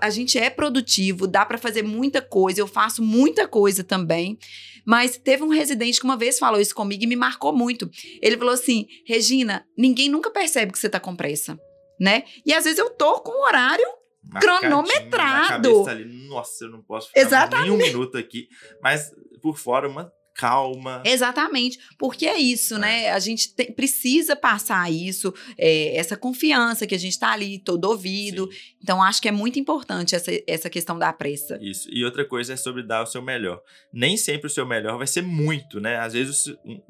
A 0.00 0.10
gente 0.10 0.36
é 0.36 0.50
produtivo, 0.50 1.28
dá 1.28 1.46
para 1.46 1.56
fazer 1.56 1.84
muita 1.84 2.20
coisa, 2.20 2.60
eu 2.60 2.66
faço 2.66 3.00
muita 3.00 3.46
coisa 3.46 3.84
também. 3.84 4.36
Mas 4.84 5.16
teve 5.16 5.44
um 5.44 5.50
residente 5.50 6.00
que 6.00 6.04
uma 6.04 6.16
vez 6.16 6.36
falou 6.36 6.60
isso 6.60 6.74
comigo 6.74 7.04
e 7.04 7.06
me 7.06 7.14
marcou 7.14 7.52
muito. 7.52 7.88
Ele 8.20 8.36
falou 8.36 8.54
assim: 8.54 8.86
Regina, 9.06 9.64
ninguém 9.76 10.08
nunca 10.08 10.30
percebe 10.30 10.72
que 10.72 10.78
você 10.78 10.88
tá 10.88 10.98
com 10.98 11.14
pressa 11.14 11.56
né? 11.98 12.24
E 12.44 12.52
às 12.52 12.64
vezes 12.64 12.78
eu 12.78 12.90
tô 12.90 13.20
com 13.20 13.32
o 13.32 13.46
horário 13.46 13.86
cronometrado. 14.40 15.88
Ali, 15.88 16.28
Nossa, 16.28 16.64
eu 16.64 16.70
não 16.70 16.82
posso 16.82 17.08
ficar 17.08 17.20
Exatamente. 17.20 17.68
nem 17.68 17.74
um 17.74 17.76
minuto 17.78 18.18
aqui. 18.18 18.48
Mas 18.82 19.12
por 19.40 19.56
fora, 19.56 19.88
uma 19.88 20.12
calma. 20.38 21.02
Exatamente, 21.04 21.80
porque 21.98 22.24
é 22.24 22.38
isso, 22.38 22.76
é. 22.76 22.78
né? 22.78 23.10
A 23.10 23.18
gente 23.18 23.52
tem, 23.52 23.72
precisa 23.72 24.36
passar 24.36 24.90
isso, 24.90 25.34
é, 25.58 25.96
essa 25.96 26.16
confiança 26.16 26.86
que 26.86 26.94
a 26.94 26.98
gente 26.98 27.18
tá 27.18 27.32
ali, 27.32 27.58
todo 27.58 27.86
ouvido. 27.86 28.48
Sim. 28.50 28.58
Então, 28.80 29.02
acho 29.02 29.20
que 29.20 29.28
é 29.28 29.32
muito 29.32 29.58
importante 29.58 30.14
essa, 30.14 30.30
essa 30.46 30.70
questão 30.70 30.96
da 30.96 31.12
pressa. 31.12 31.58
Isso. 31.60 31.88
E 31.92 32.04
outra 32.04 32.24
coisa 32.24 32.52
é 32.52 32.56
sobre 32.56 32.84
dar 32.84 33.02
o 33.02 33.06
seu 33.06 33.20
melhor. 33.20 33.60
Nem 33.92 34.16
sempre 34.16 34.46
o 34.46 34.50
seu 34.50 34.64
melhor 34.64 34.96
vai 34.96 35.08
ser 35.08 35.22
muito, 35.22 35.80
né? 35.80 35.96
Às 35.96 36.12
vezes, 36.12 36.44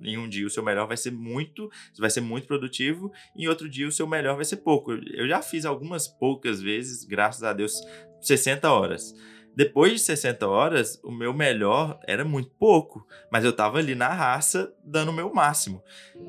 em 0.05 0.18
um 0.18 0.28
dia, 0.28 0.46
o 0.46 0.51
seu 0.51 0.62
melhor 0.62 0.86
vai 0.86 0.99
ser 0.99 1.11
muito, 1.11 1.70
vai 1.99 2.11
ser 2.11 2.20
muito 2.20 2.46
produtivo, 2.46 3.11
e 3.34 3.44
em 3.44 3.49
outro 3.49 3.66
dia, 3.66 3.88
o 3.88 3.92
seu 3.92 4.07
melhor 4.07 4.36
vai 4.36 4.44
ser 4.44 4.59
pouco. 4.59 4.92
Eu 4.92 5.26
já 5.26 5.40
fiz 5.40 5.64
algumas 5.64 6.07
poucas 6.07 6.61
vezes, 6.61 7.03
graças 7.03 7.42
a 7.42 7.55
Deus, 7.55 7.80
60 8.20 8.70
horas. 8.70 9.14
Depois 9.59 9.91
de 9.91 9.99
60 9.99 10.47
horas, 10.47 11.01
o 11.03 11.11
meu 11.11 11.35
melhor 11.35 11.99
era 12.07 12.25
muito 12.25 12.49
pouco, 12.49 13.05
mas 13.29 13.45
eu 13.45 13.53
tava 13.53 13.79
ali 13.79 13.93
na 13.93 14.07
raça 14.07 14.73
dando 14.85 15.09
o 15.09 15.13
meu 15.13 15.35
máximo. 15.35 15.83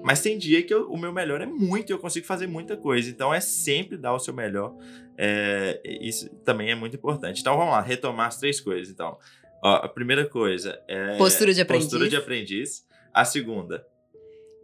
Mas 0.04 0.20
tem 0.20 0.36
dia 0.36 0.64
que 0.64 0.74
eu, 0.74 0.90
o 0.90 0.98
meu 0.98 1.14
melhor 1.14 1.40
é 1.40 1.46
muito 1.46 1.92
e 1.92 1.94
eu 1.94 2.00
consigo 2.00 2.26
fazer 2.26 2.48
muita 2.48 2.76
coisa. 2.76 3.08
Então 3.08 3.32
é 3.32 3.40
sempre 3.40 3.98
dar 3.98 4.16
o 4.16 4.20
seu 4.20 4.34
melhor. 4.34 4.76
É, 5.16 5.80
isso 6.02 6.28
também 6.44 6.72
é 6.72 6.76
muito 6.76 6.96
importante. 6.96 7.42
Então 7.42 7.56
vamos 7.56 7.72
lá, 7.72 7.82
retomar 7.82 8.30
as 8.30 8.40
três 8.40 8.60
coisas. 8.60 8.92
Então, 8.92 9.16
ó, 9.64 9.76
a 9.76 9.88
primeira 9.88 10.26
coisa 10.26 10.82
é 10.88 11.16
postura 11.16 11.54
de 11.54 11.62
aprendiz. 11.62 11.86
Postura 11.86 12.10
de 12.10 12.16
aprendiz. 12.16 12.84
A 13.14 13.26
segunda, 13.26 13.86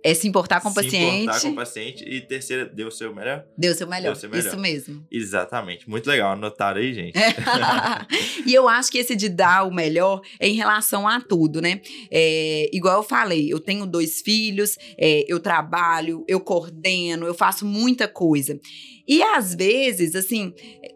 é 0.05 0.13
se 0.13 0.27
importar 0.27 0.61
com 0.61 0.69
o 0.69 0.73
paciente. 0.73 0.93
Se 0.93 1.21
importar 1.23 1.41
com 1.41 1.49
o 1.49 1.55
paciente. 1.55 2.05
E 2.07 2.21
terceira, 2.21 2.63
deu 2.63 2.89
o 2.89 2.91
seu 2.91 3.13
melhor? 3.13 3.43
Deu 3.57 3.71
o 3.71 3.75
seu 3.75 3.87
melhor. 3.87 4.11
Deu 4.11 4.15
seu 4.15 4.29
melhor. 4.29 4.47
Isso 4.47 4.55
mesmo. 4.55 5.03
Exatamente. 5.11 5.89
Muito 5.89 6.05
legal. 6.05 6.33
Anotaram 6.33 6.79
aí, 6.79 6.93
gente. 6.93 7.17
e 8.45 8.53
eu 8.53 8.69
acho 8.69 8.91
que 8.91 8.99
esse 8.99 9.15
de 9.15 9.27
dar 9.27 9.63
o 9.63 9.73
melhor 9.73 10.21
é 10.39 10.47
em 10.47 10.53
relação 10.53 11.07
a 11.07 11.19
tudo, 11.19 11.59
né? 11.59 11.81
É, 12.11 12.69
igual 12.71 12.97
eu 12.97 13.03
falei, 13.03 13.51
eu 13.51 13.59
tenho 13.59 13.87
dois 13.87 14.21
filhos, 14.21 14.77
é, 14.95 15.25
eu 15.27 15.39
trabalho, 15.39 16.23
eu 16.27 16.39
coordeno, 16.39 17.25
eu 17.25 17.33
faço 17.33 17.65
muita 17.65 18.07
coisa. 18.07 18.59
E 19.07 19.23
às 19.23 19.55
vezes, 19.55 20.15
assim, 20.15 20.53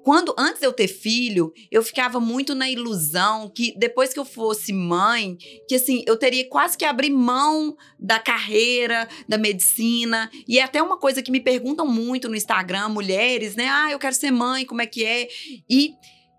quando 0.10 0.34
antes 0.40 0.60
de 0.60 0.66
eu 0.66 0.74
ter 0.74 0.88
filho, 0.88 1.54
eu 1.70 1.84
ficava 1.84 2.20
muito 2.20 2.56
na 2.56 2.68
ilusão 2.68 3.48
que 3.48 3.76
depois 3.78 4.12
que 4.12 4.20
eu 4.20 4.26
fosse 4.26 4.74
mãe, 4.74 5.38
que 5.68 5.76
assim, 5.76 6.04
eu 6.08 6.18
teria 6.18 6.50
quase 6.50 6.76
que 6.76 6.84
abrir 6.84 7.12
mão 7.12 7.78
da 8.00 8.18
carreira, 8.18 9.08
da 9.28 9.38
medicina. 9.38 10.28
E 10.48 10.58
é 10.58 10.64
até 10.64 10.82
uma 10.82 10.98
coisa 10.98 11.22
que 11.22 11.30
me 11.30 11.40
perguntam 11.40 11.86
muito 11.86 12.28
no 12.28 12.36
Instagram, 12.36 12.90
mulheres, 12.90 13.56
né? 13.56 13.68
Ah, 13.70 13.92
eu 13.92 14.00
quero 14.00 14.16
ser 14.16 14.32
mãe, 14.32 14.66
como 14.66 14.82
é 14.82 14.88
que 14.88 15.06
é? 15.06 15.28
E 15.70 15.94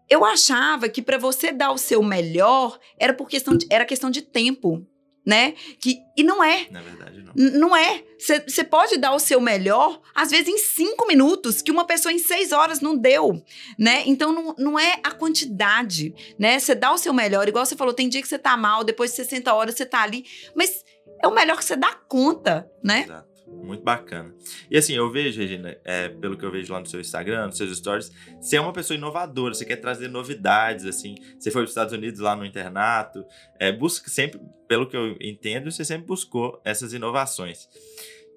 eu 0.08 0.24
achava 0.24 0.88
que 0.88 1.00
para 1.00 1.16
você 1.16 1.52
dar 1.52 1.70
o 1.70 1.78
seu 1.78 2.02
melhor 2.02 2.76
era 2.98 3.14
por 3.14 3.28
questão 3.28 3.56
de, 3.56 3.68
era 3.70 3.84
questão 3.84 4.10
de 4.10 4.22
tempo 4.22 4.84
né? 5.24 5.54
Que, 5.80 5.98
e 6.16 6.22
não 6.22 6.42
é. 6.42 6.66
Na 6.70 6.80
verdade, 6.80 7.22
não. 7.22 7.32
não 7.34 7.76
é. 7.76 8.02
Você 8.18 8.64
pode 8.64 8.96
dar 8.98 9.12
o 9.12 9.18
seu 9.18 9.40
melhor, 9.40 10.00
às 10.14 10.30
vezes 10.30 10.48
em 10.48 10.58
cinco 10.58 11.06
minutos, 11.06 11.62
que 11.62 11.70
uma 11.70 11.84
pessoa 11.84 12.12
em 12.12 12.18
seis 12.18 12.52
horas 12.52 12.80
não 12.80 12.96
deu, 12.96 13.42
né? 13.78 14.02
Então, 14.06 14.32
não, 14.32 14.54
não 14.58 14.78
é 14.78 14.98
a 15.02 15.10
quantidade, 15.10 16.14
né? 16.38 16.58
Você 16.58 16.74
dá 16.74 16.92
o 16.92 16.98
seu 16.98 17.12
melhor, 17.12 17.48
igual 17.48 17.64
você 17.64 17.76
falou, 17.76 17.94
tem 17.94 18.08
dia 18.08 18.20
que 18.20 18.28
você 18.28 18.38
tá 18.38 18.56
mal, 18.56 18.84
depois 18.84 19.10
de 19.10 19.16
60 19.16 19.52
horas 19.54 19.74
você 19.74 19.86
tá 19.86 20.02
ali, 20.02 20.24
mas 20.54 20.84
é 21.22 21.28
o 21.28 21.34
melhor 21.34 21.56
que 21.56 21.64
você 21.64 21.76
dá 21.76 21.94
conta, 22.08 22.70
né? 22.82 23.04
Exato. 23.04 23.29
Muito 23.50 23.82
bacana. 23.82 24.34
E 24.70 24.76
assim, 24.76 24.94
eu 24.94 25.10
vejo, 25.10 25.40
Regina, 25.40 25.76
é, 25.84 26.08
pelo 26.08 26.36
que 26.36 26.44
eu 26.44 26.50
vejo 26.50 26.72
lá 26.72 26.80
no 26.80 26.86
seu 26.86 27.00
Instagram, 27.00 27.46
nos 27.46 27.56
seus 27.56 27.76
stories, 27.76 28.10
você 28.40 28.56
é 28.56 28.60
uma 28.60 28.72
pessoa 28.72 28.96
inovadora, 28.96 29.54
você 29.54 29.64
quer 29.64 29.76
trazer 29.76 30.08
novidades, 30.08 30.86
assim. 30.86 31.14
Você 31.38 31.50
foi 31.50 31.62
para 31.62 31.64
os 31.64 31.70
Estados 31.70 31.92
Unidos 31.92 32.20
lá 32.20 32.34
no 32.34 32.44
internato, 32.44 33.24
é, 33.58 33.70
busca 33.70 34.08
sempre, 34.08 34.40
pelo 34.66 34.88
que 34.88 34.96
eu 34.96 35.16
entendo, 35.20 35.70
você 35.70 35.84
sempre 35.84 36.06
buscou 36.06 36.60
essas 36.64 36.92
inovações. 36.92 37.68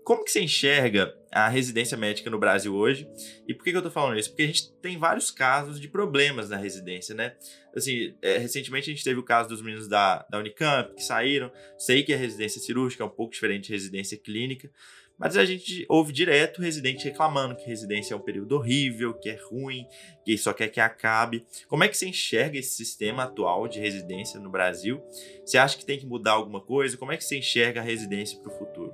Como 0.03 0.23
que 0.23 0.31
você 0.31 0.41
enxerga 0.41 1.15
a 1.31 1.47
residência 1.47 1.97
médica 1.97 2.29
no 2.29 2.37
Brasil 2.37 2.75
hoje? 2.75 3.07
E 3.47 3.53
por 3.53 3.63
que, 3.63 3.71
que 3.71 3.77
eu 3.77 3.81
tô 3.81 3.89
falando 3.89 4.19
isso? 4.19 4.29
Porque 4.29 4.43
a 4.43 4.47
gente 4.47 4.71
tem 4.81 4.97
vários 4.97 5.31
casos 5.31 5.79
de 5.79 5.87
problemas 5.87 6.49
na 6.49 6.57
residência, 6.57 7.15
né? 7.15 7.35
Assim, 7.73 8.13
é, 8.21 8.37
recentemente 8.37 8.89
a 8.89 8.93
gente 8.93 9.03
teve 9.03 9.19
o 9.19 9.23
caso 9.23 9.47
dos 9.47 9.61
meninos 9.61 9.87
da, 9.87 10.25
da 10.29 10.39
Unicamp 10.39 10.93
que 10.93 11.03
saíram. 11.03 11.49
Sei 11.77 12.03
que 12.03 12.13
a 12.13 12.17
residência 12.17 12.59
cirúrgica 12.59 13.01
é 13.01 13.05
um 13.05 13.09
pouco 13.09 13.31
diferente 13.31 13.67
de 13.67 13.73
residência 13.73 14.17
clínica, 14.17 14.69
mas 15.17 15.37
a 15.37 15.45
gente 15.45 15.85
ouve 15.87 16.11
direto 16.11 16.61
residente 16.61 17.05
reclamando 17.05 17.55
que 17.55 17.65
residência 17.65 18.13
é 18.13 18.17
um 18.17 18.21
período 18.21 18.55
horrível, 18.55 19.13
que 19.13 19.29
é 19.29 19.39
ruim, 19.49 19.85
que 20.25 20.37
só 20.37 20.53
quer 20.53 20.69
que 20.69 20.79
acabe. 20.79 21.45
Como 21.67 21.83
é 21.83 21.87
que 21.87 21.97
você 21.97 22.07
enxerga 22.07 22.57
esse 22.57 22.75
sistema 22.75 23.23
atual 23.23 23.67
de 23.67 23.79
residência 23.79 24.39
no 24.39 24.49
Brasil? 24.49 25.01
Você 25.45 25.57
acha 25.57 25.77
que 25.77 25.85
tem 25.85 25.99
que 25.99 26.05
mudar 26.05 26.31
alguma 26.31 26.61
coisa? 26.61 26.97
Como 26.97 27.11
é 27.11 27.17
que 27.17 27.23
você 27.23 27.37
enxerga 27.37 27.81
a 27.81 27.83
residência 27.83 28.39
para 28.39 28.51
o 28.51 28.57
futuro? 28.57 28.93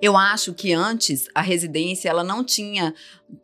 Eu 0.00 0.16
acho 0.16 0.54
que 0.54 0.72
antes 0.72 1.28
a 1.34 1.40
residência 1.40 2.08
ela 2.08 2.22
não 2.22 2.44
tinha 2.44 2.94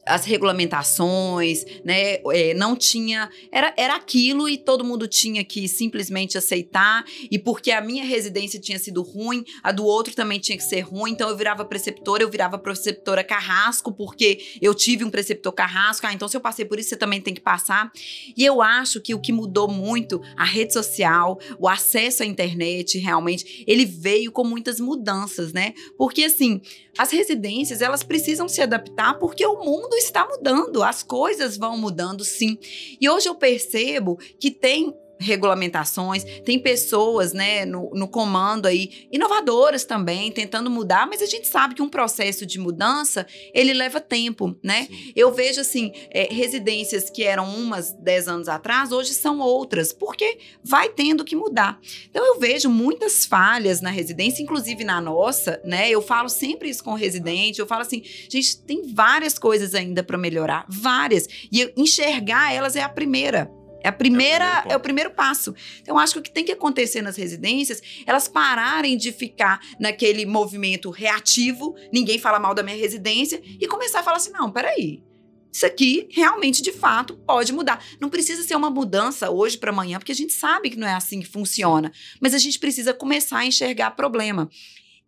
as 0.04 0.24
regulamentações, 0.24 1.64
né? 1.84 2.18
É, 2.32 2.54
não 2.54 2.74
tinha. 2.74 3.28
Era, 3.52 3.72
era 3.76 3.94
aquilo 3.96 4.48
e 4.48 4.56
todo 4.56 4.84
mundo 4.84 5.06
tinha 5.06 5.44
que 5.44 5.68
simplesmente 5.68 6.36
aceitar. 6.38 7.04
E 7.30 7.38
porque 7.38 7.70
a 7.70 7.80
minha 7.80 8.04
residência 8.04 8.60
tinha 8.60 8.78
sido 8.78 9.02
ruim, 9.02 9.44
a 9.62 9.70
do 9.70 9.84
outro 9.84 10.14
também 10.14 10.38
tinha 10.38 10.56
que 10.56 10.64
ser 10.64 10.80
ruim. 10.80 11.12
Então 11.12 11.28
eu 11.28 11.36
virava 11.36 11.64
preceptora, 11.64 12.22
eu 12.22 12.30
virava 12.30 12.58
preceptora 12.58 13.22
carrasco, 13.22 13.92
porque 13.92 14.38
eu 14.60 14.74
tive 14.74 15.04
um 15.04 15.10
preceptor 15.10 15.52
carrasco. 15.52 16.06
Ah, 16.06 16.12
então 16.12 16.28
se 16.28 16.36
eu 16.36 16.40
passei 16.40 16.64
por 16.64 16.78
isso, 16.78 16.90
você 16.90 16.96
também 16.96 17.20
tem 17.20 17.34
que 17.34 17.40
passar. 17.40 17.90
E 18.36 18.44
eu 18.44 18.62
acho 18.62 19.00
que 19.00 19.14
o 19.14 19.20
que 19.20 19.32
mudou 19.32 19.68
muito, 19.68 20.20
a 20.36 20.44
rede 20.44 20.72
social, 20.72 21.38
o 21.58 21.68
acesso 21.68 22.22
à 22.22 22.26
internet, 22.26 22.98
realmente, 22.98 23.64
ele 23.66 23.84
veio 23.84 24.32
com 24.32 24.44
muitas 24.44 24.80
mudanças, 24.80 25.52
né? 25.52 25.74
Porque 25.96 26.24
assim, 26.24 26.60
as 26.96 27.10
residências, 27.10 27.80
elas 27.80 28.02
precisam 28.02 28.48
se 28.48 28.60
adaptar 28.60 29.14
porque 29.18 29.44
o 29.46 29.64
mundo 29.64 29.77
está 29.94 30.26
mudando, 30.26 30.82
as 30.82 31.02
coisas 31.02 31.56
vão 31.56 31.76
mudando 31.76 32.24
sim. 32.24 32.58
E 33.00 33.08
hoje 33.08 33.28
eu 33.28 33.34
percebo 33.34 34.18
que 34.38 34.50
tem 34.50 34.94
regulamentações, 35.20 36.24
tem 36.44 36.58
pessoas, 36.58 37.32
né, 37.32 37.64
no, 37.64 37.90
no, 37.90 38.08
comando 38.08 38.66
aí, 38.66 39.08
inovadoras 39.10 39.84
também, 39.84 40.30
tentando 40.30 40.70
mudar, 40.70 41.06
mas 41.06 41.20
a 41.20 41.26
gente 41.26 41.46
sabe 41.48 41.74
que 41.74 41.82
um 41.82 41.88
processo 41.88 42.46
de 42.46 42.58
mudança, 42.58 43.26
ele 43.52 43.72
leva 43.72 44.00
tempo, 44.00 44.56
né? 44.62 44.86
Sim. 44.86 45.12
Eu 45.14 45.32
vejo, 45.32 45.60
assim, 45.60 45.92
é, 46.10 46.28
residências 46.32 47.10
que 47.10 47.24
eram 47.24 47.48
umas 47.48 47.92
10 47.92 48.28
anos 48.28 48.48
atrás, 48.48 48.92
hoje 48.92 49.12
são 49.12 49.40
outras, 49.40 49.92
porque 49.92 50.38
vai 50.62 50.88
tendo 50.88 51.24
que 51.24 51.36
mudar. 51.36 51.80
Então, 52.08 52.24
eu 52.24 52.38
vejo 52.38 52.68
muitas 52.68 53.26
falhas 53.26 53.80
na 53.80 53.90
residência, 53.90 54.42
inclusive 54.42 54.84
na 54.84 55.00
nossa, 55.00 55.60
né? 55.64 55.90
Eu 55.90 56.00
falo 56.00 56.28
sempre 56.28 56.68
isso 56.68 56.84
com 56.84 56.92
o 56.92 56.96
residente, 56.96 57.58
eu 57.58 57.66
falo 57.66 57.82
assim, 57.82 58.02
gente, 58.28 58.60
tem 58.62 58.92
várias 58.94 59.38
coisas 59.38 59.74
ainda 59.74 60.02
para 60.02 60.16
melhorar, 60.16 60.64
várias, 60.68 61.26
e 61.50 61.72
enxergar 61.76 62.52
elas 62.52 62.76
é 62.76 62.82
a 62.82 62.88
primeira, 62.88 63.50
é 63.82 63.88
a 63.88 63.92
primeira, 63.92 64.64
é 64.64 64.68
o, 64.68 64.72
é 64.72 64.76
o, 64.76 64.80
primeiro 64.80 65.10
passo. 65.10 65.54
Então, 65.80 65.98
acho 65.98 66.14
que 66.14 66.18
o 66.18 66.22
que 66.22 66.30
tem 66.30 66.44
que 66.44 66.52
acontecer 66.52 67.02
nas 67.02 67.16
residências, 67.16 67.80
elas 68.06 68.28
pararem 68.28 68.96
de 68.96 69.12
ficar 69.12 69.60
naquele 69.78 70.26
movimento 70.26 70.90
reativo, 70.90 71.74
ninguém 71.92 72.18
fala 72.18 72.38
mal 72.38 72.54
da 72.54 72.62
minha 72.62 72.76
residência, 72.76 73.40
e 73.44 73.66
começar 73.66 74.00
a 74.00 74.02
falar 74.02 74.16
assim: 74.16 74.32
não, 74.32 74.50
peraí. 74.50 75.02
Isso 75.50 75.64
aqui 75.64 76.06
realmente, 76.10 76.62
de 76.62 76.72
fato, 76.72 77.16
pode 77.26 77.52
mudar. 77.52 77.82
Não 78.00 78.10
precisa 78.10 78.42
ser 78.42 78.54
uma 78.54 78.70
mudança 78.70 79.30
hoje 79.30 79.56
para 79.56 79.70
amanhã, 79.70 79.98
porque 79.98 80.12
a 80.12 80.14
gente 80.14 80.32
sabe 80.32 80.70
que 80.70 80.76
não 80.76 80.86
é 80.86 80.92
assim 80.92 81.20
que 81.20 81.26
funciona. 81.26 81.90
Mas 82.20 82.34
a 82.34 82.38
gente 82.38 82.58
precisa 82.58 82.92
começar 82.92 83.38
a 83.38 83.46
enxergar 83.46 83.92
problema. 83.92 84.48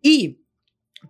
E 0.03 0.35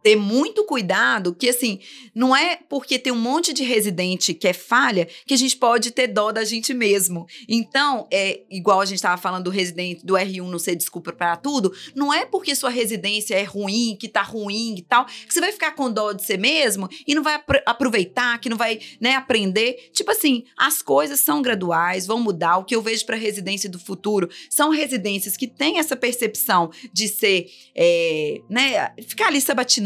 ter 0.04 0.16
muito 0.16 0.66
cuidado, 0.66 1.34
que 1.34 1.50
assim, 1.50 1.80
não 2.16 2.36
é 2.36 2.58
porque 2.70 2.98
tem 2.98 3.14
um 3.14 3.20
monte 3.20 3.54
de 3.54 3.64
residente 3.64 4.34
que 4.34 4.48
é 4.48 4.54
falha 4.54 5.08
que 5.26 5.34
a 5.34 5.38
gente 5.38 5.56
pode 5.56 5.92
ter 5.92 6.08
dó 6.08 6.32
da 6.32 6.44
gente 6.44 6.74
mesmo. 6.74 7.28
Então, 7.48 8.08
é 8.12 8.42
igual 8.50 8.82
a 8.82 8.86
gente 8.86 8.96
estava 8.96 9.22
falando 9.22 9.46
do 9.46 9.50
residente 9.50 10.06
do 10.06 10.14
R1 10.14 10.50
não 10.50 10.60
ser 10.60 10.76
desculpa 10.76 11.14
para 11.14 11.36
tudo, 11.36 11.72
não 11.96 12.14
é 12.14 12.26
porque 12.26 12.56
sua 12.56 12.70
residência 12.70 13.36
é 13.36 13.44
ruim, 13.44 13.96
que 14.00 14.08
tá 14.08 14.22
ruim 14.22 14.76
e 14.78 14.82
tal, 14.82 15.06
que 15.06 15.34
você 15.34 15.40
vai 15.40 15.52
ficar 15.52 15.72
com 15.72 15.92
dó 15.92 16.14
de 16.14 16.24
você 16.24 16.38
mesmo 16.38 16.90
e 17.06 17.14
não 17.14 17.24
vai 17.24 17.42
aproveitar, 17.66 18.40
que 18.40 18.50
não 18.50 18.58
vai, 18.58 18.80
né, 19.00 19.16
aprender. 19.16 19.90
Tipo 19.94 20.12
assim, 20.12 20.46
as 20.58 20.82
coisas 20.82 21.20
são 21.20 21.42
graduais, 21.42 22.08
vão 22.08 22.20
mudar. 22.20 22.58
O 22.58 22.64
que 22.64 22.76
eu 22.76 22.82
vejo 22.82 23.06
para 23.06 23.18
residência 23.18 23.70
do 23.70 23.80
futuro 23.80 24.30
são 24.50 24.70
residências 24.70 25.38
que 25.38 25.48
têm 25.48 25.80
essa 25.80 25.96
percepção 25.96 26.72
de 26.92 27.08
ser, 27.08 27.48
é, 27.76 28.42
né, 28.50 28.94
ficar 29.08 29.28
ali 29.28 29.40
sabatinando 29.42 29.81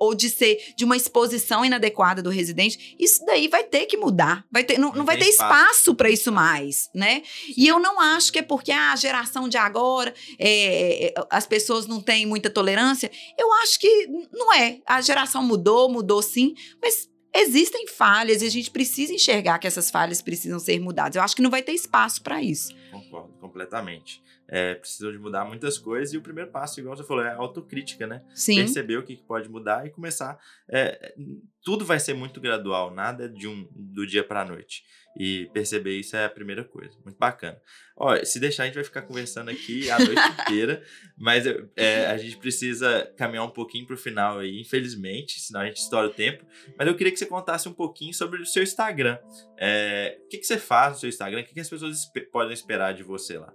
ou 0.00 0.14
de 0.14 0.30
ser 0.30 0.74
de 0.76 0.84
uma 0.84 0.96
exposição 0.96 1.64
inadequada 1.64 2.22
do 2.22 2.30
residente, 2.30 2.96
isso 2.98 3.24
daí 3.24 3.48
vai 3.48 3.64
ter 3.64 3.86
que 3.86 3.96
mudar. 3.96 4.44
Vai 4.50 4.64
ter, 4.64 4.78
não, 4.78 4.92
não 4.92 5.04
vai 5.04 5.18
ter 5.18 5.28
espaço 5.28 5.94
para 5.94 6.10
isso 6.10 6.32
mais, 6.32 6.88
né? 6.94 7.22
E 7.56 7.66
eu 7.66 7.78
não 7.78 8.00
acho 8.00 8.32
que 8.32 8.38
é 8.38 8.42
porque 8.42 8.72
ah, 8.72 8.92
a 8.92 8.96
geração 8.96 9.48
de 9.48 9.56
agora 9.56 10.14
é, 10.38 11.14
as 11.30 11.46
pessoas 11.46 11.86
não 11.86 12.00
têm 12.00 12.26
muita 12.26 12.50
tolerância. 12.50 13.10
Eu 13.38 13.52
acho 13.54 13.78
que 13.78 14.06
não 14.32 14.54
é. 14.54 14.80
A 14.86 15.00
geração 15.00 15.42
mudou, 15.42 15.90
mudou 15.90 16.22
sim, 16.22 16.54
mas 16.80 17.08
existem 17.34 17.86
falhas 17.86 18.42
e 18.42 18.46
a 18.46 18.50
gente 18.50 18.70
precisa 18.70 19.12
enxergar 19.12 19.58
que 19.58 19.66
essas 19.66 19.90
falhas 19.90 20.22
precisam 20.22 20.58
ser 20.58 20.80
mudadas. 20.80 21.16
Eu 21.16 21.22
acho 21.22 21.36
que 21.36 21.42
não 21.42 21.50
vai 21.50 21.62
ter 21.62 21.72
espaço 21.72 22.22
para 22.22 22.42
isso. 22.42 22.74
Concordo 22.90 23.32
completamente 23.40 24.22
é, 24.48 24.74
precisam 24.74 25.10
de 25.10 25.18
mudar 25.18 25.44
muitas 25.44 25.78
coisas 25.78 26.14
e 26.14 26.16
o 26.16 26.22
primeiro 26.22 26.50
passo, 26.50 26.80
igual 26.80 26.96
você 26.96 27.04
falou, 27.04 27.24
é 27.24 27.32
autocrítica, 27.32 28.06
né? 28.06 28.22
Sim. 28.34 28.56
Perceber 28.56 28.96
o 28.96 29.02
que 29.02 29.16
pode 29.16 29.48
mudar 29.48 29.86
e 29.86 29.90
começar. 29.90 30.38
É, 30.68 31.14
tudo 31.62 31.84
vai 31.84 31.98
ser 31.98 32.14
muito 32.14 32.40
gradual, 32.40 32.94
nada 32.94 33.28
de 33.28 33.48
um 33.48 33.68
do 33.74 34.06
dia 34.06 34.22
para 34.22 34.42
a 34.42 34.44
noite. 34.44 34.84
E 35.18 35.48
perceber 35.52 35.98
isso 35.98 36.14
é 36.14 36.26
a 36.26 36.30
primeira 36.30 36.62
coisa. 36.62 36.96
Muito 37.02 37.16
bacana. 37.18 37.58
Ó, 37.96 38.14
se 38.22 38.38
deixar, 38.38 38.64
a 38.64 38.66
gente 38.66 38.74
vai 38.74 38.84
ficar 38.84 39.02
conversando 39.02 39.50
aqui 39.50 39.90
a 39.90 39.98
noite 39.98 40.20
inteira, 40.42 40.84
mas 41.16 41.44
é, 41.74 42.06
a 42.06 42.18
gente 42.18 42.36
precisa 42.36 43.10
caminhar 43.16 43.44
um 43.44 43.50
pouquinho 43.50 43.86
para 43.86 43.94
o 43.94 43.98
final 43.98 44.38
aí, 44.38 44.60
infelizmente, 44.60 45.40
senão 45.40 45.62
a 45.62 45.66
gente 45.66 45.78
estoura 45.78 46.08
o 46.08 46.12
tempo. 46.12 46.44
Mas 46.78 46.86
eu 46.86 46.94
queria 46.94 47.10
que 47.10 47.18
você 47.18 47.24
contasse 47.24 47.66
um 47.66 47.72
pouquinho 47.72 48.12
sobre 48.12 48.42
o 48.42 48.46
seu 48.46 48.62
Instagram. 48.62 49.18
É, 49.58 50.18
o 50.22 50.28
que, 50.28 50.38
que 50.38 50.46
você 50.46 50.58
faz 50.58 50.92
no 50.92 51.00
seu 51.00 51.08
Instagram? 51.08 51.40
O 51.40 51.44
que, 51.44 51.54
que 51.54 51.60
as 51.60 51.70
pessoas 51.70 52.04
podem 52.30 52.52
esperar 52.52 52.92
de 52.92 53.02
você 53.02 53.38
lá? 53.38 53.52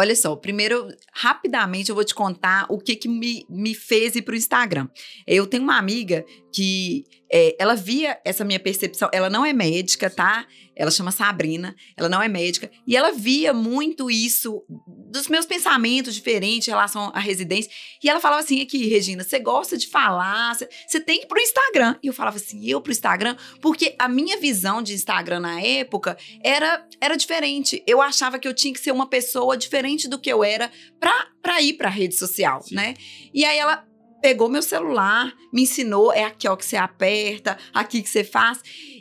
Olha 0.00 0.14
só, 0.14 0.36
primeiro, 0.36 0.86
rapidamente 1.12 1.88
eu 1.88 1.94
vou 1.96 2.04
te 2.04 2.14
contar 2.14 2.66
o 2.68 2.78
que, 2.78 2.94
que 2.94 3.08
me, 3.08 3.44
me 3.50 3.74
fez 3.74 4.14
ir 4.14 4.22
para 4.22 4.34
o 4.34 4.36
Instagram. 4.36 4.86
Eu 5.26 5.44
tenho 5.44 5.64
uma 5.64 5.76
amiga 5.76 6.24
que 6.52 7.04
é, 7.30 7.54
ela 7.58 7.74
via 7.74 8.18
essa 8.24 8.44
minha 8.44 8.58
percepção, 8.58 9.08
ela 9.12 9.28
não 9.28 9.44
é 9.44 9.52
médica, 9.52 10.08
tá? 10.08 10.46
Ela 10.74 10.90
chama 10.90 11.10
Sabrina, 11.10 11.74
ela 11.96 12.08
não 12.08 12.22
é 12.22 12.28
médica, 12.28 12.70
e 12.86 12.96
ela 12.96 13.10
via 13.10 13.52
muito 13.52 14.08
isso 14.08 14.64
dos 15.10 15.26
meus 15.26 15.44
pensamentos 15.44 16.14
diferentes 16.14 16.68
em 16.68 16.70
relação 16.70 17.10
à 17.12 17.18
residência. 17.18 17.70
E 18.02 18.08
ela 18.08 18.20
falava 18.20 18.42
assim: 18.42 18.62
aqui, 18.62 18.86
Regina, 18.86 19.24
você 19.24 19.40
gosta 19.40 19.76
de 19.76 19.88
falar, 19.88 20.54
você 20.54 21.00
tem 21.00 21.18
que 21.18 21.24
ir 21.24 21.28
pro 21.28 21.40
Instagram. 21.40 21.96
E 22.02 22.06
eu 22.06 22.12
falava 22.12 22.36
assim: 22.36 22.64
eu 22.64 22.80
pro 22.80 22.92
Instagram, 22.92 23.36
porque 23.60 23.96
a 23.98 24.08
minha 24.08 24.38
visão 24.38 24.80
de 24.80 24.94
Instagram 24.94 25.40
na 25.40 25.60
época 25.60 26.16
era, 26.44 26.86
era 27.00 27.16
diferente. 27.16 27.82
Eu 27.86 28.00
achava 28.00 28.38
que 28.38 28.46
eu 28.46 28.54
tinha 28.54 28.72
que 28.72 28.80
ser 28.80 28.92
uma 28.92 29.08
pessoa 29.08 29.56
diferente 29.56 30.08
do 30.08 30.18
que 30.18 30.32
eu 30.32 30.44
era 30.44 30.70
pra, 31.00 31.26
pra 31.42 31.60
ir 31.60 31.72
pra 31.72 31.88
rede 31.88 32.14
social, 32.14 32.62
Sim. 32.62 32.76
né? 32.76 32.94
E 33.34 33.44
aí 33.44 33.58
ela 33.58 33.87
pegou 34.20 34.48
meu 34.48 34.62
celular, 34.62 35.32
me 35.52 35.62
ensinou, 35.62 36.12
é 36.12 36.24
aqui 36.24 36.48
ó 36.48 36.56
que 36.56 36.64
você 36.64 36.76
aperta, 36.76 37.58
aqui 37.72 38.02
que 38.02 38.08
você 38.08 38.24
faz. 38.24 38.60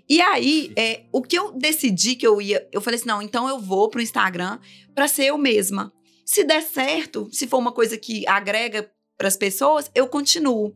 E 0.09 0.22
aí, 0.22 0.72
é, 0.76 1.03
o 1.11 1.22
que 1.22 1.38
eu 1.38 1.51
decidi 1.51 2.15
que 2.15 2.26
eu 2.26 2.41
ia, 2.41 2.68
eu 2.72 2.80
falei 2.80 2.99
assim, 2.99 3.07
não, 3.07 3.22
então 3.22 3.47
eu 3.49 3.59
vou 3.59 3.89
pro 3.89 4.01
Instagram 4.01 4.59
para 4.95 5.07
ser 5.07 5.26
eu 5.26 5.38
mesma. 5.38 5.91
Se 6.26 6.43
der 6.43 6.61
certo, 6.61 7.30
se 7.32 7.47
for 7.47 7.57
uma 7.57 7.72
coisa 7.72 7.97
que 7.97 8.28
agrega 8.28 8.91
para 9.18 9.28
as 9.28 9.38
pessoas, 9.38 9.89
eu 9.95 10.07
continuo. 10.07 10.76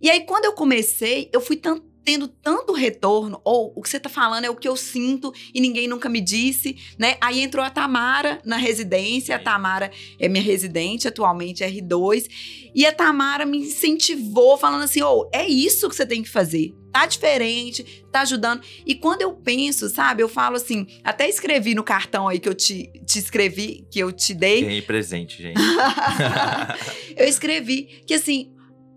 E 0.00 0.10
aí, 0.10 0.26
quando 0.26 0.44
eu 0.44 0.52
comecei, 0.52 1.30
eu 1.32 1.40
fui 1.40 1.56
tendo 2.04 2.28
tanto 2.28 2.72
retorno, 2.72 3.40
ou 3.44 3.72
o 3.76 3.82
que 3.82 3.88
você 3.88 4.00
tá 4.00 4.08
falando 4.08 4.44
é 4.44 4.50
o 4.50 4.56
que 4.56 4.68
eu 4.68 4.76
sinto 4.76 5.32
e 5.54 5.60
ninguém 5.60 5.86
nunca 5.86 6.08
me 6.08 6.20
disse, 6.20 6.76
né? 6.98 7.16
Aí 7.20 7.40
entrou 7.40 7.64
a 7.64 7.70
Tamara 7.70 8.40
na 8.44 8.56
residência, 8.56 9.36
a 9.36 9.38
Tamara 9.38 9.90
é 10.18 10.28
minha 10.28 10.42
residente 10.42 11.06
atualmente, 11.08 11.64
R2, 11.64 12.70
e 12.74 12.84
a 12.86 12.92
Tamara 12.92 13.46
me 13.46 13.58
incentivou, 13.58 14.56
falando 14.56 14.82
assim: 14.82 15.02
ô, 15.02 15.20
oh, 15.20 15.30
é 15.32 15.46
isso 15.46 15.88
que 15.88 15.96
você 15.96 16.06
tem 16.06 16.22
que 16.22 16.28
fazer. 16.28 16.74
Tá 16.92 17.06
diferente, 17.06 18.04
tá 18.12 18.20
ajudando. 18.20 18.60
E 18.84 18.94
quando 18.94 19.22
eu 19.22 19.32
penso, 19.32 19.88
sabe, 19.88 20.22
eu 20.22 20.28
falo 20.28 20.56
assim, 20.56 20.86
até 21.02 21.26
escrevi 21.26 21.74
no 21.74 21.82
cartão 21.82 22.28
aí 22.28 22.38
que 22.38 22.48
eu 22.48 22.54
te, 22.54 22.92
te 23.06 23.18
escrevi, 23.18 23.86
que 23.90 23.98
eu 23.98 24.12
te 24.12 24.34
dei. 24.34 24.60
Ganhei 24.60 24.82
presente, 24.82 25.42
gente. 25.42 25.58
eu 27.16 27.26
escrevi 27.26 28.02
que 28.06 28.12
assim, 28.12 28.52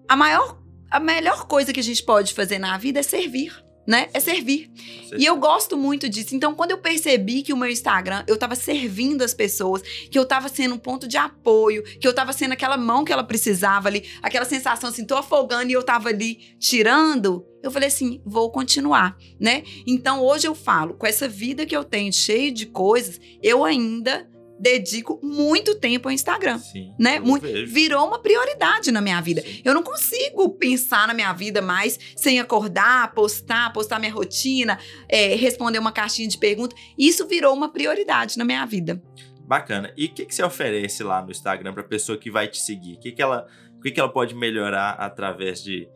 a 0.10 0.16
maior 0.18 0.62
a 0.96 1.00
melhor 1.00 1.46
coisa 1.46 1.74
que 1.74 1.80
a 1.82 1.84
gente 1.84 2.02
pode 2.02 2.34
fazer 2.34 2.58
na 2.58 2.78
vida 2.78 3.02
é 3.02 3.04
servir. 3.04 3.54
Né? 3.86 4.08
É 4.14 4.20
servir. 4.20 4.72
E 5.16 5.26
eu 5.26 5.36
gosto 5.36 5.78
muito 5.78 6.10
disso. 6.10 6.34
Então, 6.34 6.56
quando 6.56 6.72
eu 6.72 6.78
percebi 6.78 7.43
que 7.43 7.54
o 7.54 7.58
meu 7.58 7.70
Instagram, 7.70 8.24
eu 8.28 8.36
tava 8.36 8.56
servindo 8.56 9.22
as 9.22 9.34
pessoas, 9.34 9.82
que 10.10 10.18
eu 10.18 10.26
tava 10.26 10.48
sendo 10.48 10.74
um 10.74 10.78
ponto 10.78 11.06
de 11.08 11.18
apoio, 11.18 11.84
que 11.84 12.08
eu 12.08 12.14
tava 12.14 12.34
sendo 12.34 12.54
aquela 12.54 12.78
mão 12.78 13.04
que 13.04 13.14
ela 13.14 13.24
precisava 13.24 13.89
ali, 13.89 14.06
aquela 14.24 14.46
sensação 14.46 14.89
assim, 14.89 15.06
tô 15.06 15.16
afogando 15.16 15.70
e 15.70 15.74
eu 15.74 15.84
tava 15.84 16.10
ali 16.10 16.56
tirando, 16.58 17.46
eu 17.62 17.70
falei 17.70 17.89
assim, 17.89 18.22
vou 18.26 18.50
continuar, 18.50 19.16
né? 19.39 19.64
Então, 19.86 20.24
hoje 20.24 20.48
eu 20.48 20.56
falo, 20.56 20.96
com 20.96 21.06
essa 21.06 21.28
vida 21.28 21.66
que 21.66 21.76
eu 21.76 21.84
tenho 21.84 22.12
cheia 22.12 22.52
de 22.52 22.66
coisas, 22.66 23.20
eu 23.43 23.64
ainda 23.64 24.28
dedico 24.60 25.20
muito 25.22 25.76
tempo 25.76 26.08
ao 26.08 26.14
Instagram, 26.14 26.60
Sim, 26.60 26.93
né? 26.99 27.20
Muito, 27.20 27.45
virou 27.68 28.08
uma 28.08 28.20
prioridade 28.20 28.91
na 28.91 29.01
minha 29.01 29.20
vida. 29.22 29.41
Sim. 29.41 29.62
Eu 29.64 29.74
não 29.74 29.84
consigo 29.84 30.49
pensar 30.49 31.08
na 31.08 31.14
minha 31.14 31.32
vida 31.34 31.62
mais 31.62 31.99
sem 32.16 32.39
acordar, 32.39 33.14
postar, 33.14 33.72
postar 33.74 33.99
minha 33.99 34.14
rotina, 34.14 34.80
é, 35.10 35.36
responder 35.36 35.80
uma 35.80 35.91
caixinha 35.91 36.28
de 36.28 36.38
perguntas. 36.38 36.80
Isso 36.97 37.28
virou 37.28 37.53
uma 37.53 37.70
prioridade 37.72 38.38
na 38.38 38.45
minha 38.45 38.66
vida. 38.66 39.01
Bacana. 39.41 39.93
E 39.95 40.06
o 40.06 40.14
que, 40.14 40.26
que 40.26 40.34
você 40.34 40.43
oferece 40.43 41.03
lá 41.03 41.22
no 41.22 41.32
Instagram 41.32 41.74
para 41.74 41.84
pessoa 41.84 42.18
que 42.18 42.32
vai 42.32 42.47
te 42.47 42.58
seguir? 42.58 42.95
O 42.95 42.99
que, 42.99 43.12
que 43.12 43.22
ela, 43.22 43.45
o 43.78 43.82
que, 43.82 43.91
que 43.91 43.99
ela 43.99 44.12
pode 44.12 44.34
melhorar 44.34 44.91
através 44.91 45.62
de 45.62 45.88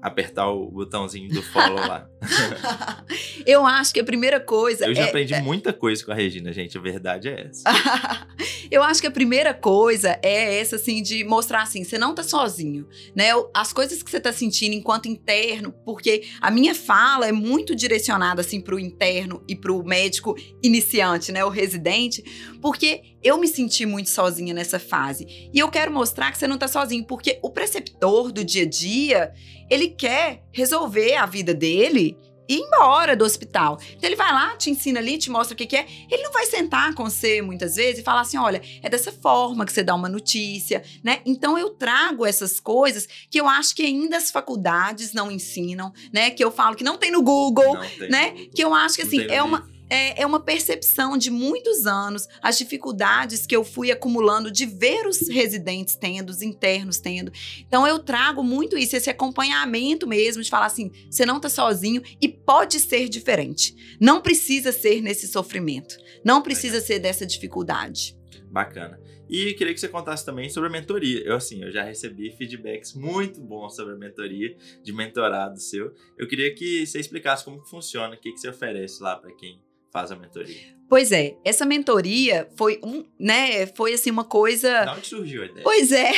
apertar 0.00 0.50
o 0.50 0.70
botãozinho 0.70 1.28
do 1.30 1.42
follow 1.42 1.76
lá. 1.76 2.08
eu 3.46 3.66
acho 3.66 3.92
que 3.92 4.00
a 4.00 4.04
primeira 4.04 4.38
coisa. 4.38 4.86
Eu 4.86 4.94
já 4.94 5.02
é, 5.02 5.08
aprendi 5.08 5.34
é... 5.34 5.40
muita 5.40 5.72
coisa 5.72 6.04
com 6.04 6.12
a 6.12 6.14
Regina, 6.14 6.52
gente. 6.52 6.76
A 6.76 6.80
verdade 6.80 7.28
é 7.28 7.48
essa. 7.48 7.64
eu 8.70 8.82
acho 8.82 9.00
que 9.00 9.06
a 9.06 9.10
primeira 9.10 9.54
coisa 9.54 10.18
é 10.22 10.60
essa, 10.60 10.76
assim, 10.76 11.02
de 11.02 11.24
mostrar 11.24 11.62
assim: 11.62 11.84
você 11.84 11.98
não 11.98 12.14
tá 12.14 12.22
sozinho, 12.22 12.86
né? 13.14 13.30
As 13.54 13.72
coisas 13.72 14.02
que 14.02 14.10
você 14.10 14.20
tá 14.20 14.32
sentindo 14.32 14.74
enquanto 14.74 15.08
interno, 15.08 15.72
porque 15.84 16.24
a 16.40 16.50
minha 16.50 16.74
fala 16.74 17.26
é 17.26 17.32
muito 17.32 17.74
direcionada, 17.74 18.40
assim, 18.40 18.60
pro 18.60 18.78
interno 18.78 19.42
e 19.48 19.56
pro 19.56 19.82
médico 19.82 20.36
iniciante, 20.62 21.32
né? 21.32 21.44
O 21.44 21.48
residente, 21.48 22.22
porque 22.60 23.13
eu 23.24 23.38
me 23.38 23.48
senti 23.48 23.86
muito 23.86 24.10
sozinha 24.10 24.52
nessa 24.52 24.78
fase. 24.78 25.48
E 25.52 25.58
eu 25.58 25.70
quero 25.70 25.90
mostrar 25.90 26.30
que 26.30 26.36
você 26.36 26.46
não 26.46 26.58
tá 26.58 26.68
sozinho, 26.68 27.04
porque 27.04 27.38
o 27.42 27.50
preceptor 27.50 28.30
do 28.30 28.44
dia 28.44 28.64
a 28.64 28.68
dia, 28.68 29.32
ele 29.70 29.88
quer 29.88 30.44
resolver 30.52 31.16
a 31.16 31.24
vida 31.24 31.54
dele 31.54 32.18
e 32.46 32.56
ir 32.56 32.60
embora 32.60 33.16
do 33.16 33.24
hospital. 33.24 33.78
Então 33.96 34.06
ele 34.06 34.16
vai 34.16 34.30
lá, 34.30 34.54
te 34.56 34.68
ensina 34.68 35.00
ali, 35.00 35.16
te 35.16 35.30
mostra 35.30 35.54
o 35.54 35.56
que, 35.56 35.64
que, 35.64 35.76
é. 35.76 35.86
Ele 36.10 36.22
não 36.22 36.32
vai 36.32 36.44
sentar 36.44 36.94
com 36.94 37.04
você 37.04 37.40
muitas 37.40 37.76
vezes 37.76 38.00
e 38.00 38.02
falar 38.02 38.20
assim: 38.20 38.36
olha, 38.36 38.60
é 38.82 38.90
dessa 38.90 39.10
forma 39.10 39.64
que 39.64 39.72
você 39.72 39.82
dá 39.82 39.94
uma 39.94 40.08
notícia, 40.08 40.82
né? 41.02 41.20
Então 41.24 41.58
eu 41.58 41.70
trago 41.70 42.26
essas 42.26 42.60
coisas 42.60 43.08
que 43.30 43.40
eu 43.40 43.48
acho 43.48 43.74
que 43.74 43.82
ainda 43.82 44.18
as 44.18 44.30
faculdades 44.30 45.14
não 45.14 45.30
ensinam, 45.30 45.90
né? 46.12 46.30
Que 46.30 46.44
eu 46.44 46.50
falo 46.50 46.76
que 46.76 46.84
não 46.84 46.98
tem 46.98 47.10
no 47.10 47.22
Google, 47.22 47.78
tem 47.98 48.10
né? 48.10 48.26
No 48.26 48.32
Google. 48.32 48.50
Que 48.54 48.62
eu 48.62 48.74
acho 48.74 48.96
que 48.96 49.02
assim, 49.02 49.22
é 49.30 49.42
uma 49.42 49.66
é, 49.94 50.22
é 50.22 50.26
uma 50.26 50.40
percepção 50.40 51.16
de 51.16 51.30
muitos 51.30 51.86
anos, 51.86 52.26
as 52.42 52.58
dificuldades 52.58 53.46
que 53.46 53.54
eu 53.54 53.62
fui 53.62 53.92
acumulando 53.92 54.50
de 54.50 54.66
ver 54.66 55.06
os 55.06 55.28
residentes 55.28 55.94
tendo, 55.94 56.30
os 56.30 56.42
internos 56.42 56.98
tendo. 56.98 57.32
Então 57.60 57.86
eu 57.86 58.00
trago 58.00 58.42
muito 58.42 58.76
isso, 58.76 58.96
esse 58.96 59.08
acompanhamento 59.08 60.06
mesmo, 60.06 60.42
de 60.42 60.50
falar 60.50 60.66
assim: 60.66 60.90
você 61.08 61.24
não 61.24 61.36
está 61.36 61.48
sozinho 61.48 62.02
e 62.20 62.28
pode 62.28 62.80
ser 62.80 63.08
diferente. 63.08 63.96
Não 64.00 64.20
precisa 64.20 64.72
ser 64.72 65.00
nesse 65.00 65.28
sofrimento, 65.28 65.96
não 66.24 66.42
precisa 66.42 66.80
ser 66.80 66.98
dessa 66.98 67.24
dificuldade. 67.24 68.16
Bacana. 68.50 69.00
E 69.28 69.54
queria 69.54 69.72
que 69.72 69.80
você 69.80 69.88
contasse 69.88 70.24
também 70.24 70.48
sobre 70.50 70.68
a 70.68 70.72
mentoria. 70.72 71.22
Eu, 71.24 71.36
assim, 71.36 71.62
eu 71.62 71.72
já 71.72 71.82
recebi 71.82 72.30
feedbacks 72.30 72.94
muito 72.94 73.40
bons 73.40 73.74
sobre 73.74 73.94
a 73.94 73.96
mentoria, 73.96 74.54
de 74.82 74.92
mentorado 74.92 75.58
seu. 75.58 75.92
Eu 76.18 76.28
queria 76.28 76.54
que 76.54 76.86
você 76.86 77.00
explicasse 77.00 77.44
como 77.44 77.64
funciona, 77.64 78.14
o 78.14 78.18
que, 78.18 78.32
que 78.32 78.38
você 78.38 78.48
oferece 78.48 79.02
lá 79.02 79.16
para 79.16 79.32
quem 79.32 79.60
faz 79.94 80.10
a 80.10 80.16
mentoria? 80.16 80.74
Pois 80.88 81.12
é, 81.12 81.38
essa 81.44 81.64
mentoria 81.64 82.50
foi 82.56 82.80
um, 82.82 83.06
né, 83.18 83.64
foi 83.68 83.94
assim 83.94 84.10
uma 84.10 84.24
coisa. 84.24 84.84
De 84.84 84.90
onde 84.90 85.06
surgiu 85.06 85.42
a 85.42 85.46
ideia? 85.46 85.62
Pois 85.62 85.92
é, 85.92 86.12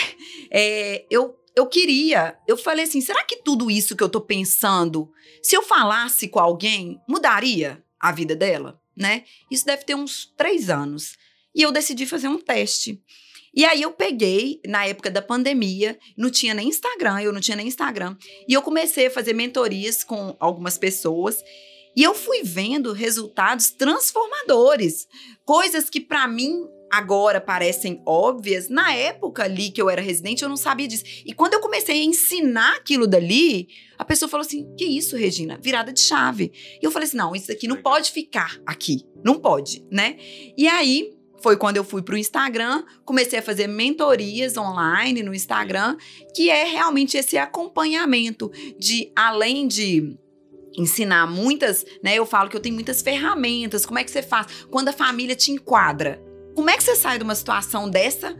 é 0.50 1.06
eu 1.10 1.38
eu 1.54 1.66
queria, 1.66 2.36
eu 2.46 2.54
falei 2.54 2.84
assim, 2.84 3.00
será 3.00 3.24
que 3.24 3.36
tudo 3.36 3.70
isso 3.70 3.96
que 3.96 4.02
eu 4.02 4.10
tô 4.10 4.20
pensando, 4.20 5.10
se 5.42 5.56
eu 5.56 5.62
falasse 5.62 6.28
com 6.28 6.38
alguém, 6.38 7.00
mudaria 7.08 7.82
a 7.98 8.12
vida 8.12 8.36
dela, 8.36 8.78
né? 8.94 9.24
Isso 9.50 9.64
deve 9.64 9.82
ter 9.82 9.94
uns 9.94 10.26
três 10.36 10.68
anos. 10.68 11.16
E 11.54 11.62
eu 11.62 11.72
decidi 11.72 12.04
fazer 12.04 12.28
um 12.28 12.38
teste. 12.38 13.02
E 13.54 13.64
aí 13.64 13.80
eu 13.80 13.90
peguei, 13.90 14.60
na 14.66 14.84
época 14.84 15.10
da 15.10 15.22
pandemia, 15.22 15.98
não 16.14 16.30
tinha 16.30 16.52
nem 16.52 16.68
Instagram, 16.68 17.22
eu 17.22 17.32
não 17.32 17.40
tinha 17.40 17.56
nem 17.56 17.66
Instagram. 17.66 18.14
E 18.46 18.52
eu 18.52 18.60
comecei 18.60 19.06
a 19.06 19.10
fazer 19.10 19.32
mentorias 19.32 20.04
com 20.04 20.36
algumas 20.38 20.76
pessoas. 20.76 21.42
E 21.96 22.02
eu 22.02 22.14
fui 22.14 22.42
vendo 22.42 22.92
resultados 22.92 23.70
transformadores, 23.70 25.08
coisas 25.44 25.88
que 25.88 26.00
para 26.00 26.28
mim 26.28 26.68
agora 26.92 27.40
parecem 27.40 28.02
óbvias, 28.06 28.68
na 28.68 28.94
época 28.94 29.44
ali 29.44 29.70
que 29.70 29.80
eu 29.80 29.88
era 29.88 30.02
residente, 30.02 30.42
eu 30.42 30.48
não 30.48 30.56
sabia 30.56 30.86
disso. 30.86 31.04
E 31.24 31.32
quando 31.32 31.54
eu 31.54 31.60
comecei 31.60 32.00
a 32.00 32.04
ensinar 32.04 32.76
aquilo 32.76 33.06
dali, 33.06 33.68
a 33.98 34.04
pessoa 34.04 34.28
falou 34.28 34.44
assim: 34.44 34.72
"Que 34.76 34.84
isso, 34.84 35.16
Regina? 35.16 35.58
Virada 35.60 35.92
de 35.92 36.00
chave". 36.00 36.52
E 36.80 36.84
eu 36.84 36.90
falei 36.90 37.08
assim: 37.08 37.16
"Não, 37.16 37.34
isso 37.34 37.50
aqui 37.50 37.66
não 37.66 37.82
pode 37.82 38.12
ficar 38.12 38.60
aqui. 38.66 39.04
Não 39.24 39.38
pode, 39.38 39.84
né?". 39.90 40.16
E 40.56 40.68
aí 40.68 41.16
foi 41.42 41.56
quando 41.56 41.76
eu 41.76 41.84
fui 41.84 42.02
para 42.02 42.14
o 42.14 42.18
Instagram, 42.18 42.84
comecei 43.04 43.38
a 43.38 43.42
fazer 43.42 43.66
mentorias 43.66 44.56
online 44.56 45.22
no 45.22 45.34
Instagram, 45.34 45.96
que 46.34 46.50
é 46.50 46.64
realmente 46.64 47.16
esse 47.16 47.36
acompanhamento 47.36 48.50
de 48.78 49.12
além 49.14 49.66
de 49.68 50.16
ensinar 50.76 51.26
muitas, 51.26 51.84
né? 52.02 52.14
Eu 52.14 52.26
falo 52.26 52.50
que 52.50 52.56
eu 52.56 52.60
tenho 52.60 52.74
muitas 52.74 53.02
ferramentas. 53.02 53.86
Como 53.86 53.98
é 53.98 54.04
que 54.04 54.10
você 54.10 54.22
faz? 54.22 54.46
Quando 54.70 54.88
a 54.88 54.92
família 54.92 55.34
te 55.34 55.50
enquadra, 55.50 56.22
como 56.54 56.70
é 56.70 56.76
que 56.76 56.82
você 56.82 56.94
sai 56.96 57.18
de 57.18 57.24
uma 57.24 57.34
situação 57.34 57.88
dessa, 57.88 58.36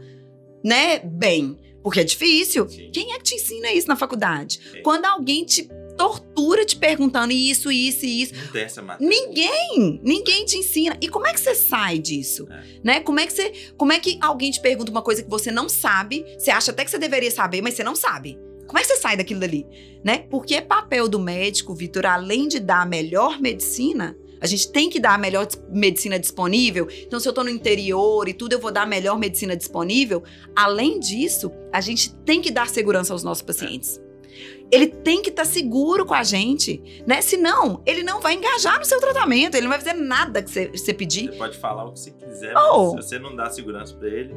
né? 0.63 0.99
Bem, 0.99 1.57
porque 1.83 1.99
é 1.99 2.03
difícil. 2.03 2.67
Sim. 2.67 2.89
Quem 2.91 3.13
é 3.13 3.17
que 3.17 3.23
te 3.23 3.35
ensina 3.35 3.71
isso 3.71 3.87
na 3.87 3.95
faculdade? 3.95 4.59
Sim. 4.71 4.81
Quando 4.81 5.05
alguém 5.05 5.45
te 5.45 5.69
tortura 5.97 6.63
te 6.63 6.75
perguntando 6.75 7.33
isso, 7.33 7.71
isso 7.71 8.05
e 8.05 8.21
isso. 8.21 8.35
Não 8.35 8.47
tem 8.51 8.63
essa 8.63 8.81
matéria. 8.81 9.09
Ninguém, 9.09 9.99
ninguém 10.03 10.45
te 10.45 10.57
ensina. 10.57 10.95
E 11.01 11.09
como 11.09 11.25
é 11.25 11.33
que 11.33 11.39
você 11.39 11.55
sai 11.55 11.97
disso? 11.97 12.47
É. 12.51 12.63
Né? 12.83 12.99
Como 12.99 13.19
é 13.19 13.25
que 13.25 13.33
você, 13.33 13.51
como 13.75 13.91
é 13.91 13.99
que 13.99 14.17
alguém 14.21 14.51
te 14.51 14.61
pergunta 14.61 14.91
uma 14.91 15.01
coisa 15.01 15.23
que 15.23 15.29
você 15.29 15.51
não 15.51 15.67
sabe? 15.67 16.23
Você 16.37 16.51
acha 16.51 16.71
até 16.71 16.85
que 16.85 16.91
você 16.91 16.99
deveria 16.99 17.31
saber, 17.31 17.61
mas 17.61 17.73
você 17.73 17.83
não 17.83 17.95
sabe. 17.95 18.37
Como 18.67 18.77
é 18.77 18.81
que 18.81 18.87
você 18.87 18.97
sai 18.97 19.15
daquilo 19.15 19.39
dali? 19.39 19.65
Né? 20.03 20.19
Porque 20.29 20.55
é 20.55 20.61
papel 20.61 21.07
do 21.07 21.19
médico, 21.19 21.73
Vitor, 21.73 22.05
além 22.05 22.47
de 22.47 22.59
dar 22.59 22.81
a 22.81 22.85
melhor 22.85 23.39
medicina, 23.39 24.15
a 24.39 24.45
gente 24.45 24.71
tem 24.71 24.89
que 24.89 24.99
dar 24.99 25.13
a 25.13 25.17
melhor 25.17 25.47
medicina 25.69 26.19
disponível. 26.19 26.87
Então, 27.05 27.19
se 27.19 27.27
eu 27.27 27.31
estou 27.31 27.43
no 27.43 27.49
interior 27.49 28.27
e 28.27 28.33
tudo, 28.33 28.53
eu 28.53 28.59
vou 28.59 28.71
dar 28.71 28.83
a 28.83 28.85
melhor 28.85 29.17
medicina 29.17 29.55
disponível. 29.55 30.23
Além 30.55 30.99
disso, 30.99 31.51
a 31.73 31.81
gente 31.81 32.13
tem 32.17 32.41
que 32.41 32.51
dar 32.51 32.69
segurança 32.69 33.13
aos 33.13 33.23
nossos 33.23 33.41
pacientes. 33.41 33.99
Ele 34.69 34.87
tem 34.87 35.21
que 35.21 35.29
estar 35.29 35.43
tá 35.43 35.49
seguro 35.49 36.05
com 36.05 36.13
a 36.13 36.23
gente, 36.23 37.03
né? 37.07 37.21
Senão, 37.21 37.81
ele 37.85 38.03
não 38.03 38.19
vai 38.19 38.33
engajar 38.33 38.77
no 38.77 38.85
seu 38.85 38.99
tratamento, 38.99 39.55
ele 39.55 39.63
não 39.63 39.69
vai 39.69 39.79
fazer 39.79 39.93
nada 39.93 40.43
que 40.43 40.51
você, 40.51 40.93
pedir. 40.93 41.31
Você 41.31 41.37
pode 41.37 41.57
falar 41.57 41.85
o 41.85 41.93
que 41.93 41.99
você 41.99 42.11
quiser, 42.11 42.53
oh. 42.55 42.93
mas 42.93 43.05
se 43.05 43.09
você 43.11 43.19
não 43.19 43.35
dá 43.35 43.49
segurança 43.49 43.95
para 43.95 44.09
ele, 44.09 44.35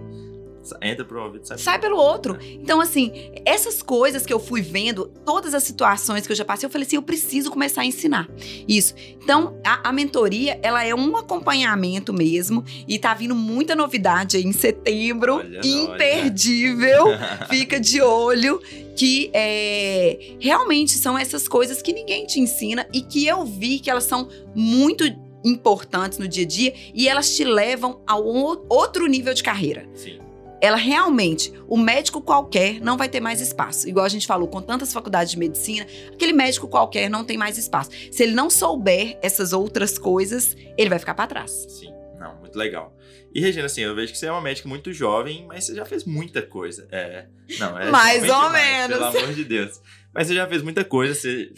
Entra 0.83 1.05
por 1.05 1.17
um 1.17 1.25
ouvido, 1.25 1.47
sai, 1.47 1.59
sai 1.59 1.79
pelo 1.79 1.97
outro. 1.97 2.39
Então, 2.43 2.81
assim, 2.81 3.13
essas 3.45 3.83
coisas 3.83 4.27
que 4.27 4.33
eu 4.33 4.39
fui 4.39 4.61
vendo, 4.61 5.07
todas 5.25 5.55
as 5.55 5.63
situações 5.63 6.27
que 6.27 6.33
eu 6.33 6.37
já 6.37 6.45
passei, 6.45 6.67
eu 6.67 6.71
falei 6.71 6.87
assim, 6.87 6.97
eu 6.97 7.03
preciso 7.03 7.51
começar 7.51 7.83
a 7.83 7.87
ensinar 7.87 8.29
isso. 8.69 8.95
Então, 9.23 9.59
a, 9.65 9.89
a 9.89 9.93
mentoria, 9.93 10.59
ela 10.63 10.85
é 10.85 10.95
um 10.95 11.17
acompanhamento 11.17 12.13
mesmo, 12.13 12.65
e 12.87 12.99
tá 12.99 13.15
vindo 13.15 13.35
muita 13.35 13.75
novidade 13.75 14.37
aí 14.37 14.45
em 14.45 14.53
setembro, 14.53 15.37
olha, 15.37 15.61
imperdível, 15.65 17.07
olha. 17.07 17.47
fica 17.49 17.81
de 17.81 18.01
olho, 18.01 18.61
que 18.95 19.31
é, 19.33 20.37
realmente 20.39 20.93
são 20.93 21.19
essas 21.19 21.49
coisas 21.49 21.81
que 21.81 21.93
ninguém 21.93 22.27
te 22.27 22.39
ensina 22.39 22.87
e 22.93 23.01
que 23.01 23.27
eu 23.27 23.45
vi 23.45 23.79
que 23.79 23.91
elas 23.91 24.05
são 24.05 24.29
muito 24.55 25.05
importantes 25.43 26.19
no 26.19 26.29
dia 26.29 26.45
a 26.45 26.47
dia 26.47 26.75
e 26.93 27.09
elas 27.09 27.35
te 27.35 27.45
levam 27.45 28.03
a 28.07 28.19
um 28.19 28.63
outro 28.69 29.07
nível 29.07 29.33
de 29.33 29.43
carreira. 29.43 29.89
Sim 29.95 30.30
ela 30.61 30.77
realmente, 30.77 31.53
o 31.67 31.77
médico 31.77 32.21
qualquer 32.21 32.81
não 32.81 32.97
vai 32.97 33.09
ter 33.09 33.21
mais 33.21 33.41
espaço. 33.41 33.89
Igual 33.89 34.05
a 34.05 34.09
gente 34.09 34.27
falou, 34.27 34.49
com 34.49 34.61
tantas 34.61 34.93
faculdades 34.93 35.33
de 35.33 35.39
medicina, 35.39 35.87
aquele 36.13 36.33
médico 36.33 36.69
qualquer 36.69 37.09
não 37.09 37.25
tem 37.25 37.37
mais 37.37 37.57
espaço. 37.59 37.91
Se 38.11 38.23
ele 38.23 38.33
não 38.33 38.51
souber 38.51 39.19
essas 39.23 39.53
outras 39.53 39.99
coisas, 39.99 40.57
ele 40.77 40.91
vai 40.91 40.99
ficar 40.99 41.15
para 41.15 41.27
trás. 41.27 41.51
Sim, 41.69 41.93
não, 42.19 42.37
muito 42.37 42.57
legal. 42.57 42.97
E 43.33 43.41
Regina, 43.41 43.67
assim, 43.67 43.83
eu 43.83 43.95
vejo 43.95 44.13
que 44.13 44.19
você 44.19 44.27
é 44.27 44.33
uma 44.33 44.41
médica 44.41 44.69
muito 44.69 44.93
jovem, 44.93 45.47
mas 45.47 45.65
você 45.65 45.75
já 45.75 45.85
fez 45.85 46.05
muita 46.05 46.43
coisa. 46.43 46.89
É, 46.91 47.27
não, 47.59 47.79
é 47.79 47.91
mais 47.91 48.23
ou 48.23 48.27
demais, 48.27 48.53
menos. 48.53 48.99
Pelo 48.99 49.05
amor 49.05 49.35
de 49.35 49.45
Deus. 49.45 49.81
Mas 50.13 50.27
você 50.27 50.35
já 50.35 50.47
fez 50.49 50.63
muita 50.63 50.85
coisa, 50.85 51.15
você 51.15 51.53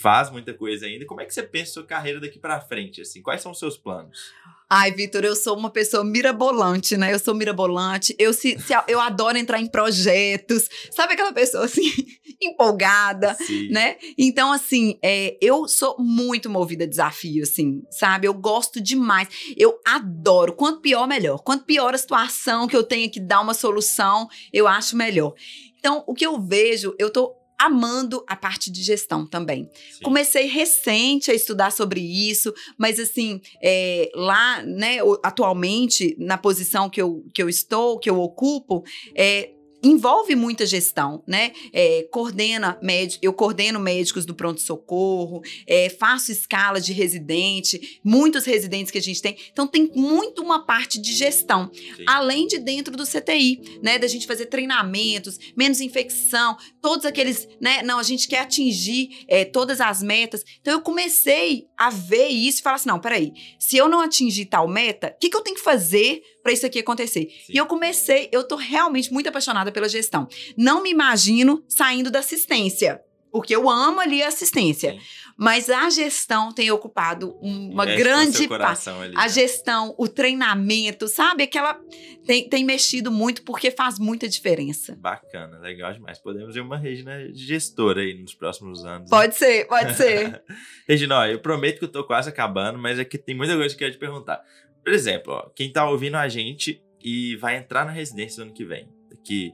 faz 0.00 0.30
muita 0.30 0.54
coisa 0.54 0.86
ainda. 0.86 1.04
Como 1.04 1.20
é 1.20 1.24
que 1.24 1.34
você 1.34 1.42
pensa 1.42 1.72
sua 1.72 1.84
carreira 1.84 2.20
daqui 2.20 2.38
para 2.38 2.60
frente, 2.60 3.00
assim? 3.00 3.20
Quais 3.22 3.42
são 3.42 3.50
os 3.50 3.58
seus 3.58 3.76
planos? 3.76 4.32
Ai, 4.68 4.90
Vitor, 4.90 5.24
eu 5.24 5.36
sou 5.36 5.56
uma 5.56 5.70
pessoa 5.70 6.04
mirabolante, 6.04 6.96
né? 6.96 7.14
Eu 7.14 7.20
sou 7.20 7.32
mirabolante. 7.36 8.16
Eu, 8.18 8.32
se, 8.32 8.58
se, 8.58 8.74
eu 8.88 9.00
adoro 9.00 9.38
entrar 9.38 9.60
em 9.60 9.68
projetos. 9.68 10.68
Sabe 10.90 11.14
aquela 11.14 11.32
pessoa 11.32 11.66
assim, 11.66 11.88
empolgada, 12.42 13.34
Sim. 13.34 13.68
né? 13.68 13.96
Então, 14.18 14.50
assim, 14.50 14.98
é, 15.00 15.36
eu 15.40 15.68
sou 15.68 15.94
muito 16.00 16.50
movida 16.50 16.82
a 16.82 16.88
desafio, 16.88 17.44
assim, 17.44 17.84
sabe? 17.90 18.26
Eu 18.26 18.34
gosto 18.34 18.80
demais. 18.80 19.28
Eu 19.56 19.78
adoro. 19.86 20.52
Quanto 20.52 20.80
pior, 20.80 21.06
melhor. 21.06 21.38
Quanto 21.44 21.64
pior 21.64 21.94
a 21.94 21.98
situação 21.98 22.66
que 22.66 22.76
eu 22.76 22.82
tenha 22.82 23.08
que 23.08 23.20
dar 23.20 23.40
uma 23.42 23.54
solução, 23.54 24.28
eu 24.52 24.66
acho 24.66 24.96
melhor. 24.96 25.32
Então, 25.78 26.02
o 26.08 26.14
que 26.14 26.26
eu 26.26 26.40
vejo, 26.40 26.92
eu 26.98 27.08
tô 27.08 27.35
amando 27.58 28.24
a 28.28 28.36
parte 28.36 28.70
de 28.70 28.82
gestão 28.82 29.26
também. 29.26 29.70
Sim. 29.92 30.02
Comecei 30.02 30.46
recente 30.46 31.30
a 31.30 31.34
estudar 31.34 31.72
sobre 31.72 32.00
isso, 32.00 32.52
mas 32.76 33.00
assim, 33.00 33.40
é, 33.62 34.10
lá, 34.14 34.62
né, 34.62 34.98
atualmente, 35.22 36.14
na 36.18 36.36
posição 36.36 36.90
que 36.90 37.00
eu, 37.00 37.24
que 37.32 37.42
eu 37.42 37.48
estou, 37.48 37.98
que 37.98 38.10
eu 38.10 38.20
ocupo, 38.20 38.84
é, 39.14 39.55
envolve 39.86 40.34
muita 40.34 40.66
gestão, 40.66 41.22
né? 41.26 41.52
É, 41.72 42.06
coordena 42.10 42.78
médico, 42.82 43.24
eu 43.24 43.32
coordeno 43.32 43.78
médicos 43.78 44.24
do 44.24 44.34
pronto-socorro, 44.34 45.42
é, 45.66 45.88
faço 45.88 46.32
escala 46.32 46.80
de 46.80 46.92
residente, 46.92 48.00
muitos 48.02 48.44
residentes 48.44 48.90
que 48.90 48.98
a 48.98 49.02
gente 49.02 49.22
tem. 49.22 49.36
Então 49.52 49.66
tem 49.66 49.90
muito 49.94 50.42
uma 50.42 50.64
parte 50.64 51.00
de 51.00 51.12
gestão, 51.12 51.70
Sim. 51.72 52.04
além 52.06 52.46
de 52.46 52.58
dentro 52.58 52.96
do 52.96 53.04
CTI, 53.04 53.80
né? 53.82 53.98
Da 53.98 54.06
gente 54.06 54.26
fazer 54.26 54.46
treinamentos, 54.46 55.38
menos 55.56 55.80
infecção, 55.80 56.56
todos 56.80 57.06
aqueles, 57.06 57.48
né? 57.60 57.82
Não, 57.82 57.98
a 57.98 58.02
gente 58.02 58.28
quer 58.28 58.40
atingir 58.40 59.24
é, 59.28 59.44
todas 59.44 59.80
as 59.80 60.02
metas. 60.02 60.44
Então 60.60 60.74
eu 60.74 60.80
comecei 60.80 61.66
a 61.76 61.90
ver 61.90 62.28
isso 62.28 62.60
e 62.60 62.62
falar 62.62 62.76
assim: 62.76 62.88
não, 62.88 63.00
peraí, 63.00 63.32
se 63.58 63.76
eu 63.76 63.88
não 63.88 64.00
atingir 64.00 64.46
tal 64.46 64.66
meta, 64.66 65.14
o 65.14 65.18
que, 65.18 65.28
que 65.28 65.36
eu 65.36 65.42
tenho 65.42 65.56
que 65.56 65.62
fazer 65.62 66.22
para 66.46 66.52
isso 66.52 66.64
aqui 66.64 66.78
acontecer? 66.78 67.28
Sim. 67.44 67.52
E 67.54 67.56
eu 67.56 67.66
comecei, 67.66 68.28
eu 68.30 68.44
tô 68.46 68.54
realmente 68.54 69.12
muito 69.12 69.28
apaixonada 69.28 69.72
pela 69.72 69.88
gestão. 69.88 70.28
Não 70.56 70.80
me 70.80 70.90
imagino 70.90 71.64
saindo 71.68 72.08
da 72.08 72.20
assistência, 72.20 73.02
porque 73.32 73.54
eu 73.54 73.68
amo 73.68 73.98
ali 73.98 74.22
a 74.22 74.28
assistência. 74.28 74.92
Sim. 74.92 75.00
Mas 75.36 75.68
a 75.68 75.90
gestão 75.90 76.52
tem 76.52 76.70
ocupado 76.70 77.36
uma 77.42 77.84
grande 77.84 78.48
parte. 78.48 78.88
A 78.88 79.24
né? 79.24 79.28
gestão, 79.28 79.94
o 79.98 80.08
treinamento, 80.08 81.08
sabe? 81.08 81.42
Aquela 81.42 81.78
tem, 82.24 82.48
tem 82.48 82.64
mexido 82.64 83.10
muito 83.10 83.42
porque 83.42 83.70
faz 83.70 83.98
muita 83.98 84.26
diferença. 84.26 84.96
Bacana, 84.96 85.58
legal 85.58 85.92
demais. 85.92 86.18
Podemos 86.18 86.54
ver 86.54 86.60
uma 86.62 86.78
Regina 86.78 87.28
gestora 87.34 88.00
aí 88.00 88.14
nos 88.14 88.34
próximos 88.34 88.84
anos. 88.84 89.10
Pode 89.10 89.32
né? 89.32 89.32
ser, 89.32 89.66
pode 89.66 89.94
ser. 89.94 90.42
Regina, 90.88 91.18
ó, 91.18 91.26
eu 91.26 91.38
prometo 91.38 91.80
que 91.80 91.84
eu 91.84 91.92
tô 91.92 92.04
quase 92.04 92.30
acabando, 92.30 92.78
mas 92.78 92.98
é 92.98 93.04
que 93.04 93.18
tem 93.18 93.34
muita 93.34 93.54
coisa 93.56 93.74
que 93.76 93.84
eu 93.84 93.88
quero 93.88 93.98
te 93.98 94.00
perguntar. 94.00 94.42
Por 94.86 94.92
exemplo, 94.92 95.32
ó, 95.32 95.48
quem 95.48 95.72
tá 95.72 95.90
ouvindo 95.90 96.14
a 96.14 96.28
gente 96.28 96.80
e 97.02 97.34
vai 97.38 97.56
entrar 97.56 97.84
na 97.84 97.90
residência 97.90 98.38
no 98.38 98.44
ano 98.46 98.56
que 98.56 98.64
vem, 98.64 98.88
daqui 99.10 99.52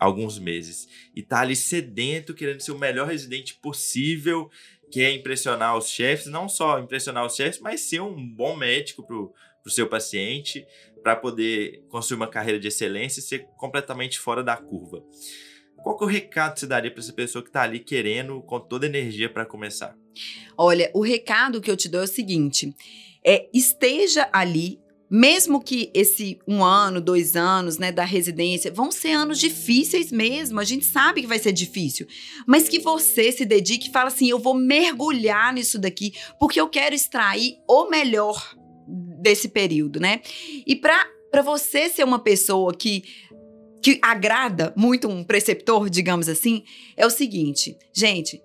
alguns 0.00 0.36
meses, 0.36 0.88
e 1.14 1.22
tá 1.22 1.42
ali 1.42 1.54
sedento, 1.54 2.34
querendo 2.34 2.60
ser 2.60 2.72
o 2.72 2.78
melhor 2.78 3.06
residente 3.06 3.54
possível, 3.54 4.50
quer 4.90 5.12
impressionar 5.12 5.78
os 5.78 5.86
chefes, 5.86 6.26
não 6.26 6.48
só 6.48 6.80
impressionar 6.80 7.24
os 7.24 7.36
chefes, 7.36 7.60
mas 7.60 7.82
ser 7.82 8.00
um 8.00 8.28
bom 8.28 8.56
médico 8.56 9.06
pro, 9.06 9.32
pro 9.62 9.72
seu 9.72 9.88
paciente, 9.88 10.66
para 11.04 11.14
poder 11.14 11.84
construir 11.88 12.16
uma 12.16 12.26
carreira 12.26 12.58
de 12.58 12.66
excelência 12.66 13.20
e 13.20 13.22
ser 13.22 13.46
completamente 13.56 14.18
fora 14.18 14.42
da 14.42 14.56
curva. 14.56 15.04
Qual 15.84 15.96
que 15.96 16.02
é 16.02 16.06
o 16.08 16.10
recado 16.10 16.54
que 16.54 16.60
você 16.60 16.66
daria 16.66 16.90
para 16.90 17.00
essa 17.00 17.12
pessoa 17.12 17.44
que 17.44 17.48
está 17.48 17.62
ali 17.62 17.78
querendo 17.78 18.42
com 18.42 18.58
toda 18.58 18.86
energia 18.86 19.28
para 19.28 19.46
começar? 19.46 19.96
Olha, 20.58 20.90
o 20.92 21.00
recado 21.00 21.60
que 21.60 21.70
eu 21.70 21.76
te 21.76 21.88
dou 21.88 22.00
é 22.00 22.04
o 22.04 22.08
seguinte: 22.08 22.74
é 23.26 23.48
esteja 23.52 24.28
ali 24.32 24.82
mesmo 25.10 25.62
que 25.62 25.92
esse 25.94 26.40
um 26.48 26.64
ano, 26.64 27.00
dois 27.00 27.36
anos, 27.36 27.78
né, 27.78 27.92
da 27.92 28.04
residência, 28.04 28.72
vão 28.72 28.90
ser 28.90 29.12
anos 29.12 29.38
difíceis 29.38 30.10
mesmo, 30.10 30.58
a 30.58 30.64
gente 30.64 30.84
sabe 30.84 31.20
que 31.20 31.26
vai 31.28 31.38
ser 31.38 31.52
difícil, 31.52 32.04
mas 32.48 32.68
que 32.68 32.80
você 32.80 33.30
se 33.30 33.44
dedique 33.44 33.88
e 33.88 33.92
fala 33.92 34.08
assim, 34.08 34.28
eu 34.28 34.40
vou 34.40 34.54
mergulhar 34.54 35.52
nisso 35.52 35.78
daqui, 35.78 36.14
porque 36.40 36.60
eu 36.60 36.68
quero 36.68 36.96
extrair 36.96 37.58
o 37.68 37.88
melhor 37.88 38.56
desse 39.20 39.48
período, 39.48 40.00
né? 40.00 40.20
E 40.66 40.74
para 40.74 41.42
você 41.44 41.88
ser 41.88 42.02
uma 42.04 42.18
pessoa 42.18 42.74
que 42.74 43.04
que 43.80 43.98
agrada 44.00 44.72
muito 44.74 45.06
um 45.06 45.22
preceptor, 45.22 45.90
digamos 45.90 46.26
assim, 46.26 46.64
é 46.96 47.04
o 47.04 47.10
seguinte, 47.10 47.76
gente, 47.92 48.40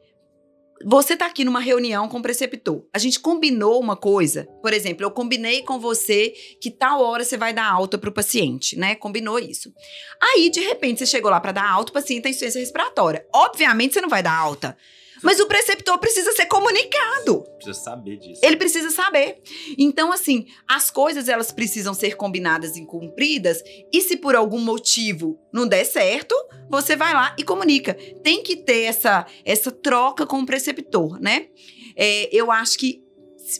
você 0.85 1.13
está 1.13 1.25
aqui 1.25 1.43
numa 1.43 1.59
reunião 1.59 2.07
com 2.07 2.19
o 2.19 2.21
preceptor. 2.21 2.85
A 2.93 2.97
gente 2.97 3.19
combinou 3.19 3.79
uma 3.79 3.95
coisa. 3.95 4.45
Por 4.61 4.73
exemplo, 4.73 5.03
eu 5.05 5.11
combinei 5.11 5.61
com 5.63 5.79
você 5.79 6.33
que 6.61 6.71
tal 6.71 7.01
hora 7.01 7.23
você 7.23 7.37
vai 7.37 7.53
dar 7.53 7.69
alta 7.69 7.97
para 7.97 8.09
o 8.09 8.13
paciente, 8.13 8.77
né? 8.77 8.95
Combinou 8.95 9.37
isso. 9.39 9.73
Aí, 10.21 10.49
de 10.49 10.61
repente, 10.61 10.99
você 10.99 11.05
chegou 11.05 11.29
lá 11.29 11.39
para 11.39 11.51
dar 11.51 11.69
alta, 11.69 11.91
o 11.91 11.93
paciente 11.93 12.23
tem 12.23 12.31
insuficiência 12.31 12.59
respiratória. 12.59 13.25
Obviamente, 13.33 13.93
você 13.93 14.01
não 14.01 14.09
vai 14.09 14.23
dar 14.23 14.37
alta. 14.37 14.77
Mas 15.23 15.39
o 15.39 15.47
preceptor 15.47 15.97
precisa 15.97 16.31
ser 16.33 16.45
comunicado. 16.45 17.43
Precisa 17.57 17.79
saber 17.79 18.17
disso. 18.17 18.41
Ele 18.43 18.57
precisa 18.57 18.89
saber. 18.89 19.41
Então, 19.77 20.11
assim, 20.11 20.45
as 20.67 20.89
coisas 20.89 21.27
elas 21.27 21.51
precisam 21.51 21.93
ser 21.93 22.15
combinadas 22.15 22.75
e 22.75 22.85
cumpridas. 22.85 23.61
E 23.91 24.01
se 24.01 24.17
por 24.17 24.35
algum 24.35 24.59
motivo 24.59 25.39
não 25.51 25.67
der 25.67 25.85
certo, 25.85 26.35
você 26.69 26.95
vai 26.95 27.13
lá 27.13 27.35
e 27.37 27.43
comunica. 27.43 27.93
Tem 28.23 28.43
que 28.43 28.55
ter 28.55 28.83
essa, 28.83 29.25
essa 29.45 29.71
troca 29.71 30.25
com 30.25 30.39
o 30.39 30.45
preceptor, 30.45 31.19
né? 31.19 31.47
É, 31.95 32.29
eu 32.35 32.51
acho 32.51 32.77
que 32.77 33.03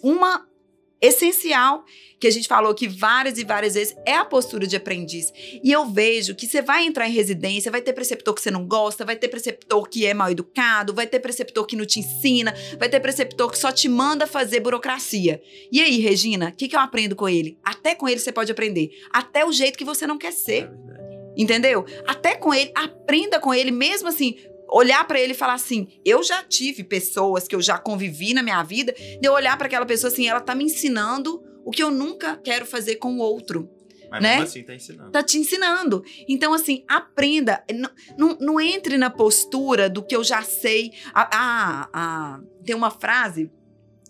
uma 0.03 0.49
essencial 1.02 1.84
que 2.20 2.28
a 2.28 2.32
gente 2.32 2.47
falou 2.47 2.72
aqui 2.72 2.88
várias 2.88 3.38
e 3.38 3.45
várias 3.45 3.76
vezes 3.76 3.95
é 4.06 4.14
a 4.14 4.26
postura 4.26 4.68
de 4.68 4.76
aprendiz. 4.76 5.32
E 5.64 5.72
eu 5.72 5.86
vejo 5.86 6.36
que 6.36 6.45
você 6.45 6.62
vai 6.62 6.86
entrar 6.86 7.08
em 7.08 7.14
residência, 7.14 7.72
vai 7.72 7.82
ter 7.82 7.93
preceptor 7.93 8.34
que 8.34 8.41
você 8.41 8.52
não 8.52 8.68
gosta, 8.68 9.06
vai 9.06 9.16
ter 9.16 9.30
preceptor 9.30 9.88
que 9.88 10.06
é 10.06 10.14
mal 10.14 10.30
educado, 10.30 10.93
vai 10.93 11.08
ter 11.08 11.20
preceptor 11.20 11.66
que 11.66 11.78
não 11.78 11.86
te 11.86 12.00
ensina, 12.00 12.54
vai 12.78 12.89
ter 12.89 13.00
preceptor 13.00 13.50
que 13.50 13.58
só 13.58 13.72
te 13.72 13.88
manda 13.88 14.28
fazer 14.28 14.60
burocracia. 14.60 15.41
E 15.72 15.82
aí, 15.82 16.00
Regina, 16.00 16.50
o 16.50 16.52
que, 16.52 16.68
que 16.68 16.76
eu 16.76 16.80
aprendo 16.80 17.16
com 17.16 17.30
ele? 17.30 17.58
Até 17.64 17.95
com 17.95 18.08
ele 18.08 18.20
você 18.20 18.32
pode 18.32 18.52
aprender. 18.52 18.89
Até 19.12 19.45
o 19.45 19.52
jeito 19.52 19.78
que 19.78 19.86
você 19.86 20.06
não 20.06 20.18
quer 20.18 20.34
ser. 20.34 20.70
É 20.95 21.00
Entendeu? 21.38 21.86
Até 22.06 22.36
com 22.36 22.54
ele, 22.54 22.70
aprenda 22.76 23.39
com 23.39 23.54
ele, 23.54 23.72
mesmo 23.72 24.10
assim, 24.10 24.36
olhar 24.72 25.06
para 25.08 25.20
ele 25.20 25.34
e 25.34 25.36
falar 25.36 25.54
assim: 25.54 25.88
eu 26.06 26.24
já 26.24 26.44
tive 26.44 26.84
pessoas 26.84 27.48
que 27.48 27.56
eu 27.56 27.62
já 27.62 27.78
convivi 27.78 28.34
na 28.34 28.44
minha 28.44 28.62
vida, 28.64 28.94
de 28.94 29.28
eu 29.28 29.34
olhar 29.34 29.58
para 29.58 29.68
aquela 29.68 29.86
pessoa 29.86 30.12
assim, 30.12 30.28
ela 30.28 30.42
tá 30.42 30.56
me 30.56 30.64
ensinando 30.64 31.42
o 31.66 31.72
que 31.72 31.84
eu 31.84 31.92
nunca 31.92 32.38
quero 32.38 32.66
fazer 32.66 32.96
com 32.96 33.16
o 33.16 33.20
outro. 33.20 33.70
Mas 34.10 34.24
né? 34.24 34.30
mesmo 34.30 34.44
assim 34.46 34.64
tá 34.64 34.74
ensinando. 34.74 35.12
Tá 35.12 35.24
te 35.24 35.38
ensinando. 35.38 36.04
Então, 36.28 36.54
assim, 36.54 36.84
aprenda. 36.88 37.64
Não, 37.72 37.90
não, 38.18 38.38
não 38.40 38.62
entre 38.62 38.98
na 38.98 39.10
postura 39.10 39.90
do 39.90 40.04
que 40.04 40.16
eu 40.16 40.24
já 40.24 40.42
sei. 40.42 40.92
Ah, 41.14 41.30
ah, 41.32 41.90
ah, 41.94 42.40
tem 42.66 42.76
uma 42.76 42.90
frase 42.90 43.52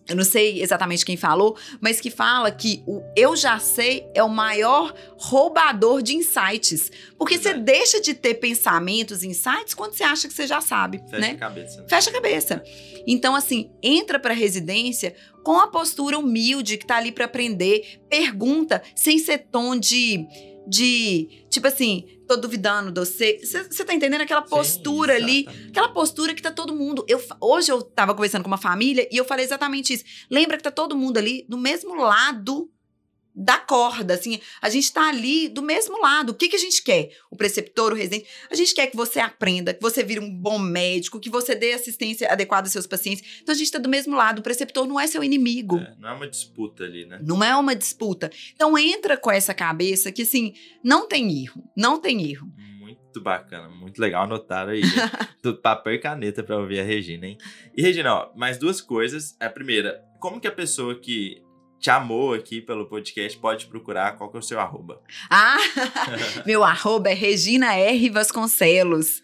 eu 0.10 0.16
não 0.16 0.24
sei 0.24 0.62
exatamente 0.62 1.06
quem 1.06 1.16
falou, 1.16 1.56
mas 1.80 2.02
que 2.02 2.10
fala 2.10 2.52
que 2.52 2.84
o 2.88 3.02
eu 3.16 3.36
já 3.36 3.60
sei 3.60 4.08
é 4.14 4.24
o 4.24 4.30
maior 4.30 4.94
roubador 5.18 6.02
de 6.02 6.16
insights. 6.16 6.92
Porque 7.18 7.38
você 7.38 7.54
deixa 7.54 8.02
de 8.02 8.14
ter 8.14 8.36
pensamentos, 8.36 9.24
insights, 9.24 9.74
quando 9.74 9.94
você 9.94 10.04
acha 10.04 10.28
que 10.28 10.34
você 10.34 10.48
já 10.48 10.62
sabe. 10.62 11.00
Fecha 11.10 11.20
né? 11.20 11.32
a 11.32 11.38
cabeça. 11.38 11.82
Né? 11.82 11.86
Fecha 11.88 12.10
a 12.10 12.14
cabeça. 12.14 12.64
Então, 13.06 13.36
assim, 13.36 13.72
entra 13.84 14.20
pra 14.20 14.34
residência 14.34 15.16
com 15.44 15.60
a 15.60 15.68
postura 15.68 16.18
humilde 16.18 16.78
que 16.78 16.86
tá 16.86 16.98
ali 16.98 17.12
para 17.12 17.26
aprender, 17.26 18.02
pergunta, 18.10 18.82
sem 18.96 19.20
ser 19.20 19.48
tom 19.52 19.76
de 19.76 20.28
de, 20.70 21.46
tipo 21.50 21.68
assim, 21.68 22.06
tô 22.28 22.38
duvidando 22.38 22.92
de 22.92 23.00
você. 23.00 23.40
Você 23.44 23.84
tá 23.84 23.94
entendendo 23.94 24.22
aquela 24.22 24.44
postura 24.44 25.16
Sim, 25.16 25.24
ali? 25.24 25.48
Aquela 25.70 25.90
postura 25.90 26.36
que 26.36 26.42
tá 26.42 26.52
todo 26.52 26.76
mundo. 26.76 27.04
Eu, 27.08 27.22
hoje 27.42 27.72
eu 27.72 27.82
tava 27.82 28.14
conversando 28.14 28.44
com 28.44 28.48
uma 28.48 28.58
família 28.58 29.08
e 29.12 29.18
eu 29.18 29.26
falei 29.26 29.44
exatamente 29.44 29.94
isso. 29.94 30.04
Lembra 30.30 30.58
que 30.58 30.64
tá 30.64 30.72
todo 30.72 30.96
mundo 30.96 31.18
ali 31.18 31.46
do 31.50 31.58
mesmo 31.58 31.96
lado 31.96 32.70
da 33.36 33.58
corda, 33.58 34.16
assim, 34.16 34.40
a 34.62 34.70
gente 34.70 34.92
tá 34.92 35.08
ali 35.08 35.48
do 35.48 35.62
mesmo 35.62 36.00
lado. 36.02 36.32
O 36.32 36.34
que, 36.34 36.50
que 36.50 36.56
a 36.56 36.60
gente 36.60 36.84
quer? 36.84 37.12
O 37.32 37.36
preceptor, 37.36 37.94
o 37.94 37.96
residente, 37.96 38.28
a 38.50 38.56
gente 38.56 38.74
quer 38.74 38.88
que 38.88 38.98
você 38.98 39.20
aprenda, 39.20 39.74
que 39.74 39.82
você 39.82 40.04
vire 40.04 40.20
um 40.20 40.30
bom 40.30 40.60
médico, 40.60 41.20
que 41.20 41.30
você 41.30 41.56
dê 41.56 41.74
assistência 41.74 42.32
adequada 42.32 42.66
aos 42.68 42.72
seus 42.72 42.88
pacientes. 42.88 43.40
Então 43.42 43.54
a 43.54 43.58
gente 43.58 43.72
tá 43.72 43.80
do 43.80 43.90
mesmo 43.90 44.16
lado. 44.16 44.40
O 44.40 44.44
preceptor 44.44 44.88
não 44.88 45.00
é 45.00 45.08
seu 45.08 45.24
inimigo. 45.24 45.78
É, 45.78 45.96
não 45.98 46.10
é 46.10 46.14
uma 46.14 46.28
disputa 46.28 46.84
ali, 46.84 47.06
né? 47.06 47.20
Não 47.24 47.44
é 47.44 47.56
uma 47.56 47.76
disputa. 47.76 48.30
Então 48.54 48.78
entra 48.78 49.16
com 49.16 49.32
essa 49.32 49.54
cabeça 49.54 50.12
que, 50.12 50.24
assim, 50.24 50.54
não 50.84 51.08
tem 51.08 51.44
erro, 51.44 51.64
não 51.76 52.00
tem 52.00 52.30
erro. 52.30 52.52
Muito 52.80 53.22
bacana, 53.22 53.70
muito 53.70 54.00
legal 54.00 54.24
anotar 54.24 54.68
aí. 54.68 54.82
do 55.42 55.56
papel 55.56 55.94
e 55.94 56.00
caneta 56.00 56.44
para 56.44 56.58
ouvir 56.58 56.80
a 56.80 56.84
Regina, 56.84 57.26
hein? 57.26 57.38
E 57.76 57.82
Regina, 57.82 58.14
ó, 58.14 58.32
mais 58.36 58.58
duas 58.58 58.82
coisas. 58.82 59.36
A 59.40 59.50
primeira, 59.50 60.04
como 60.20 60.40
que 60.40 60.48
a 60.48 60.52
pessoa 60.52 61.00
que 61.00 61.42
te 61.80 61.90
amou 61.90 62.34
aqui 62.34 62.62
pelo 62.62 62.86
podcast, 62.86 63.38
pode 63.40 63.68
procurar. 63.68 64.18
Qual 64.18 64.30
que 64.30 64.38
é 64.38 64.40
o 64.40 64.44
seu 64.44 64.60
arroba? 64.60 65.02
Ah, 65.30 65.58
meu 66.46 66.64
arroba 66.64 67.10
é 67.10 67.14
Regina 67.14 67.74
R. 67.76 68.10
Vasconcelos. 68.10 69.22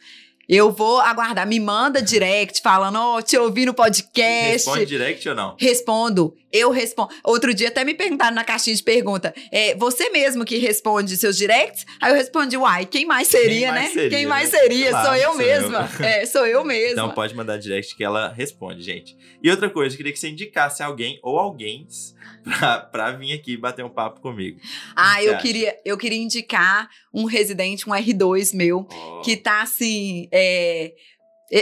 Eu 0.48 0.72
vou 0.72 1.00
aguardar. 1.00 1.48
Me 1.48 1.60
manda 1.60 2.02
direct 2.02 2.62
falando, 2.62 2.98
ó, 2.98 3.18
oh, 3.18 3.22
te 3.22 3.38
ouvi 3.38 3.66
no 3.66 3.74
podcast. 3.74 4.52
Responde 4.52 4.86
direct 4.86 5.28
ou 5.30 5.36
não? 5.36 5.56
Respondo. 5.60 6.36
Eu 6.52 6.72
respondo. 6.72 7.10
Outro 7.24 7.54
dia 7.54 7.68
até 7.68 7.84
me 7.84 7.94
perguntaram 7.94 8.34
na 8.34 8.44
caixinha 8.44 8.76
de 8.76 8.82
pergunta: 8.82 9.34
é 9.52 9.76
você 9.76 10.10
mesmo 10.10 10.46
que 10.46 10.58
responde 10.58 11.18
seus 11.18 11.36
directs? 11.36 11.86
Aí 12.00 12.12
eu 12.12 12.16
respondi, 12.16 12.56
uai, 12.56 12.86
quem 12.86 13.06
mais 13.06 13.28
seria, 13.28 13.50
quem 13.50 13.72
mais 13.72 13.84
né? 13.84 13.90
Seria, 13.90 14.10
quem 14.10 14.26
mais 14.26 14.52
né? 14.52 14.60
seria? 14.60 14.90
Claro, 14.92 15.06
sou 15.08 15.16
eu 15.16 15.30
sou 15.30 15.38
mesma. 15.38 15.90
Eu. 16.00 16.06
É, 16.06 16.26
sou 16.26 16.46
eu 16.46 16.64
mesma. 16.64 16.92
Então 16.92 17.10
pode 17.12 17.36
mandar 17.36 17.58
direct 17.58 17.96
que 17.96 18.04
ela 18.04 18.32
responde, 18.32 18.82
gente. 18.82 19.18
E 19.44 19.50
outra 19.50 19.70
coisa, 19.70 19.94
eu 19.94 19.98
queria 19.98 20.14
que 20.14 20.20
você 20.20 20.30
indicasse 20.30 20.82
alguém 20.82 21.20
ou 21.22 21.38
alguém 21.38 21.86
pra, 22.44 22.80
pra 22.80 23.12
vir 23.12 23.34
aqui 23.34 23.58
bater 23.58 23.84
um 23.84 23.90
papo 23.90 24.22
comigo. 24.22 24.60
Ah, 24.96 25.22
eu 25.22 25.38
queria, 25.38 25.76
eu 25.84 25.98
queria 25.98 26.20
indicar 26.20 26.90
um 27.16 27.26
residente, 27.26 27.90
um 27.90 27.94
R2 27.94 28.56
meu, 28.56 28.86
oh. 28.92 29.22
que 29.22 29.38
tá 29.38 29.62
assim. 29.62 30.28
É, 30.32 30.94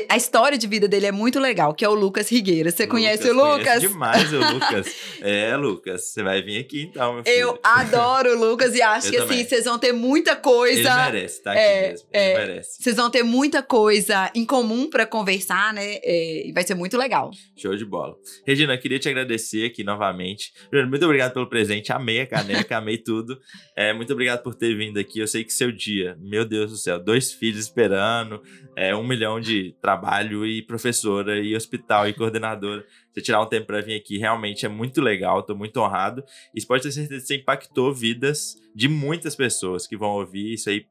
A 0.10 0.16
história 0.16 0.58
de 0.58 0.66
vida 0.66 0.88
dele 0.88 1.08
é 1.08 1.12
muito 1.12 1.40
legal, 1.42 1.74
que 1.74 1.84
é 1.84 1.90
o 1.90 1.94
Lucas 1.94 2.30
Rigueira. 2.32 2.72
Você 2.72 2.84
Lucas, 2.84 2.92
conhece 2.92 3.30
o 3.30 3.34
Lucas? 3.34 3.82
demais 3.82 4.32
o 4.32 4.38
Lucas. 4.54 4.96
É, 5.22 5.56
Lucas, 5.58 6.06
você 6.06 6.24
vai 6.24 6.42
vir 6.42 6.60
aqui 6.62 6.84
então, 6.84 7.16
meu 7.16 7.24
filho. 7.24 7.36
Eu 7.36 7.60
adoro 7.62 8.32
o 8.32 8.40
Lucas 8.50 8.74
e 8.76 8.82
acho 8.82 9.08
Eu 9.08 9.12
que 9.12 9.18
assim, 9.18 9.28
também. 9.28 9.46
vocês 9.46 9.66
vão 9.66 9.78
ter 9.78 9.92
muita 9.92 10.38
coisa. 10.38 10.90
Ele 10.90 11.12
merece, 11.12 11.44
tá 11.44 11.52
aqui 11.52 11.60
É, 11.60 11.90
mesmo. 11.90 12.08
Ele 12.14 12.24
é. 12.24 12.38
merece. 12.38 12.82
Vocês 12.82 12.96
vão 12.96 13.10
ter 13.10 13.24
muita 13.24 13.62
coisa 13.62 14.32
em 14.34 14.46
comum 14.46 14.90
pra 14.90 15.06
conversar, 15.06 15.74
né? 15.74 15.96
É, 16.02 16.48
e 16.48 16.54
vai 16.54 16.64
ser 16.64 16.76
muito 16.76 16.98
legal. 16.98 17.30
Show 17.58 17.76
de 17.76 17.84
bola. 17.86 18.16
Regina, 18.48 18.78
queria 18.78 19.00
te 19.00 19.10
agradecer 19.10 19.66
aqui 19.66 19.84
novamente. 19.84 20.54
Primeiro, 20.70 20.90
muito 20.90 21.04
obrigado 21.04 21.34
pelo 21.34 21.50
presente. 21.50 21.92
Amei 21.92 22.22
a 22.22 22.26
caneca, 22.28 22.78
amei 22.78 22.98
tudo. 22.98 23.38
É, 23.76 23.92
muito 23.92 24.14
obrigado 24.14 24.44
por 24.44 24.56
ter 24.56 24.76
vindo 24.78 24.98
aqui. 24.98 25.20
Eu 25.20 25.28
sei 25.28 25.44
que 25.44 25.52
seu 25.52 25.72
dia, 25.74 26.18
meu 26.22 26.46
Deus 26.46 26.72
do 26.72 26.78
céu, 26.78 26.98
dois 27.04 27.34
filhos 27.34 27.60
esperando, 27.66 28.42
é, 28.78 28.96
um 28.96 29.06
milhão 29.06 29.42
de 29.42 29.74
trabalho 29.84 30.46
e 30.46 30.62
professora 30.62 31.38
e 31.42 31.54
hospital 31.54 32.08
e 32.08 32.14
coordenadora. 32.14 32.86
Você 33.12 33.22
tirar 33.22 33.42
um 33.42 33.46
tempo 33.46 33.68
para 33.68 33.82
vir 33.82 33.96
aqui 33.96 34.18
realmente 34.18 34.66
é 34.66 34.70
muito 34.70 35.02
legal. 35.02 35.44
Tô 35.44 35.54
muito 35.54 35.76
honrado. 35.82 36.24
Você 36.56 36.66
pode 36.66 36.84
ter 36.84 36.92
certeza 36.94 37.20
que 37.20 37.28
você 37.28 37.36
impactou 37.36 37.94
vidas 37.94 38.56
de 38.74 38.88
muitas 38.88 39.36
pessoas 39.36 39.86
que 39.86 39.98
vão 39.98 40.12
ouvir 40.12 40.54
isso 40.54 40.70
aí 40.70 40.86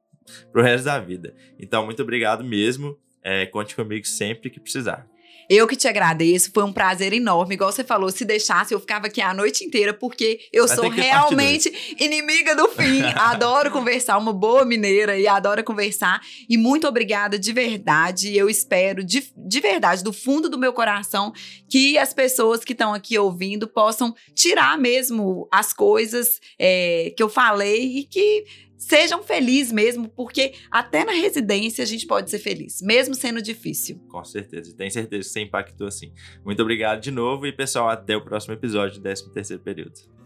pro 0.53 0.63
resto 0.63 0.85
da 0.85 1.01
vida. 1.01 1.35
Então, 1.59 1.87
muito 1.87 2.03
obrigado 2.03 2.45
mesmo. 2.45 2.99
É, 3.23 3.47
conte 3.47 3.75
comigo 3.75 4.07
sempre 4.07 4.51
que 4.51 4.61
precisar. 4.61 5.09
Eu 5.55 5.67
que 5.67 5.77
te 5.77 5.87
agradeço, 5.87 6.51
foi 6.51 6.65
um 6.65 6.73
prazer 6.73 7.13
enorme. 7.13 7.57
Igual 7.57 7.71
você 7.71 7.85
falou, 7.85 8.11
se 8.11 8.25
deixasse, 8.25 8.73
eu 8.73 8.81
ficava 8.81 9.09
aqui 9.09 9.21
a 9.21 9.35
noite 9.35 9.63
inteira, 9.63 9.93
porque 9.93 10.41
eu 10.51 10.67
Vai 10.67 10.75
sou 10.75 10.89
realmente 10.89 11.71
inimiga 12.01 12.57
do 12.57 12.69
fim. 12.69 13.03
adoro 13.15 13.71
conversar, 13.71 14.17
uma 14.17 14.33
boa 14.33 14.65
mineira 14.65 15.19
e 15.19 15.29
adoro 15.29 15.63
conversar. 15.63 16.23
E 16.49 16.57
muito 16.57 16.89
obrigada 16.89 17.39
de 17.39 17.53
verdade. 17.53 18.35
Eu 18.35 18.49
espero, 18.49 19.05
de, 19.05 19.31
de 19.37 19.61
verdade, 19.61 20.03
do 20.03 20.11
fundo 20.11 20.49
do 20.49 20.57
meu 20.57 20.73
coração, 20.73 21.35
que 21.69 21.99
as 21.99 22.15
pessoas 22.15 22.65
que 22.65 22.73
estão 22.73 22.95
aqui 22.95 23.19
ouvindo 23.19 23.69
possam 23.69 24.15
tirar 24.35 24.79
mesmo 24.79 25.47
as 25.53 25.75
coisas 25.75 26.41
é, 26.59 27.13
que 27.15 27.23
eu 27.23 27.29
falei 27.29 27.99
e 27.99 28.05
que 28.05 28.47
sejam 28.83 29.23
felizes 29.23 29.73
mesmo, 29.73 30.09
porque 30.09 30.55
até 30.71 31.05
na 31.05 31.13
residência 31.13 31.83
a 31.83 31.87
gente 31.87 32.07
pode 32.07 32.31
ser 32.31 32.39
feliz, 32.39 32.81
mesmo 32.83 33.15
sendo 33.15 33.41
difícil. 33.41 33.99
Com 34.09 34.25
certeza. 34.25 34.75
Tenho 34.77 34.91
certeza 34.91 35.23
que 35.23 35.33
você 35.33 35.41
impactou 35.41 35.87
assim. 35.87 36.13
Muito 36.45 36.61
obrigado 36.61 37.01
de 37.01 37.11
novo 37.11 37.47
e, 37.47 37.53
pessoal, 37.53 37.89
até 37.89 38.17
o 38.17 38.25
próximo 38.25 38.55
episódio 38.55 39.01
do 39.01 39.09
13º 39.09 39.59
período. 39.61 40.22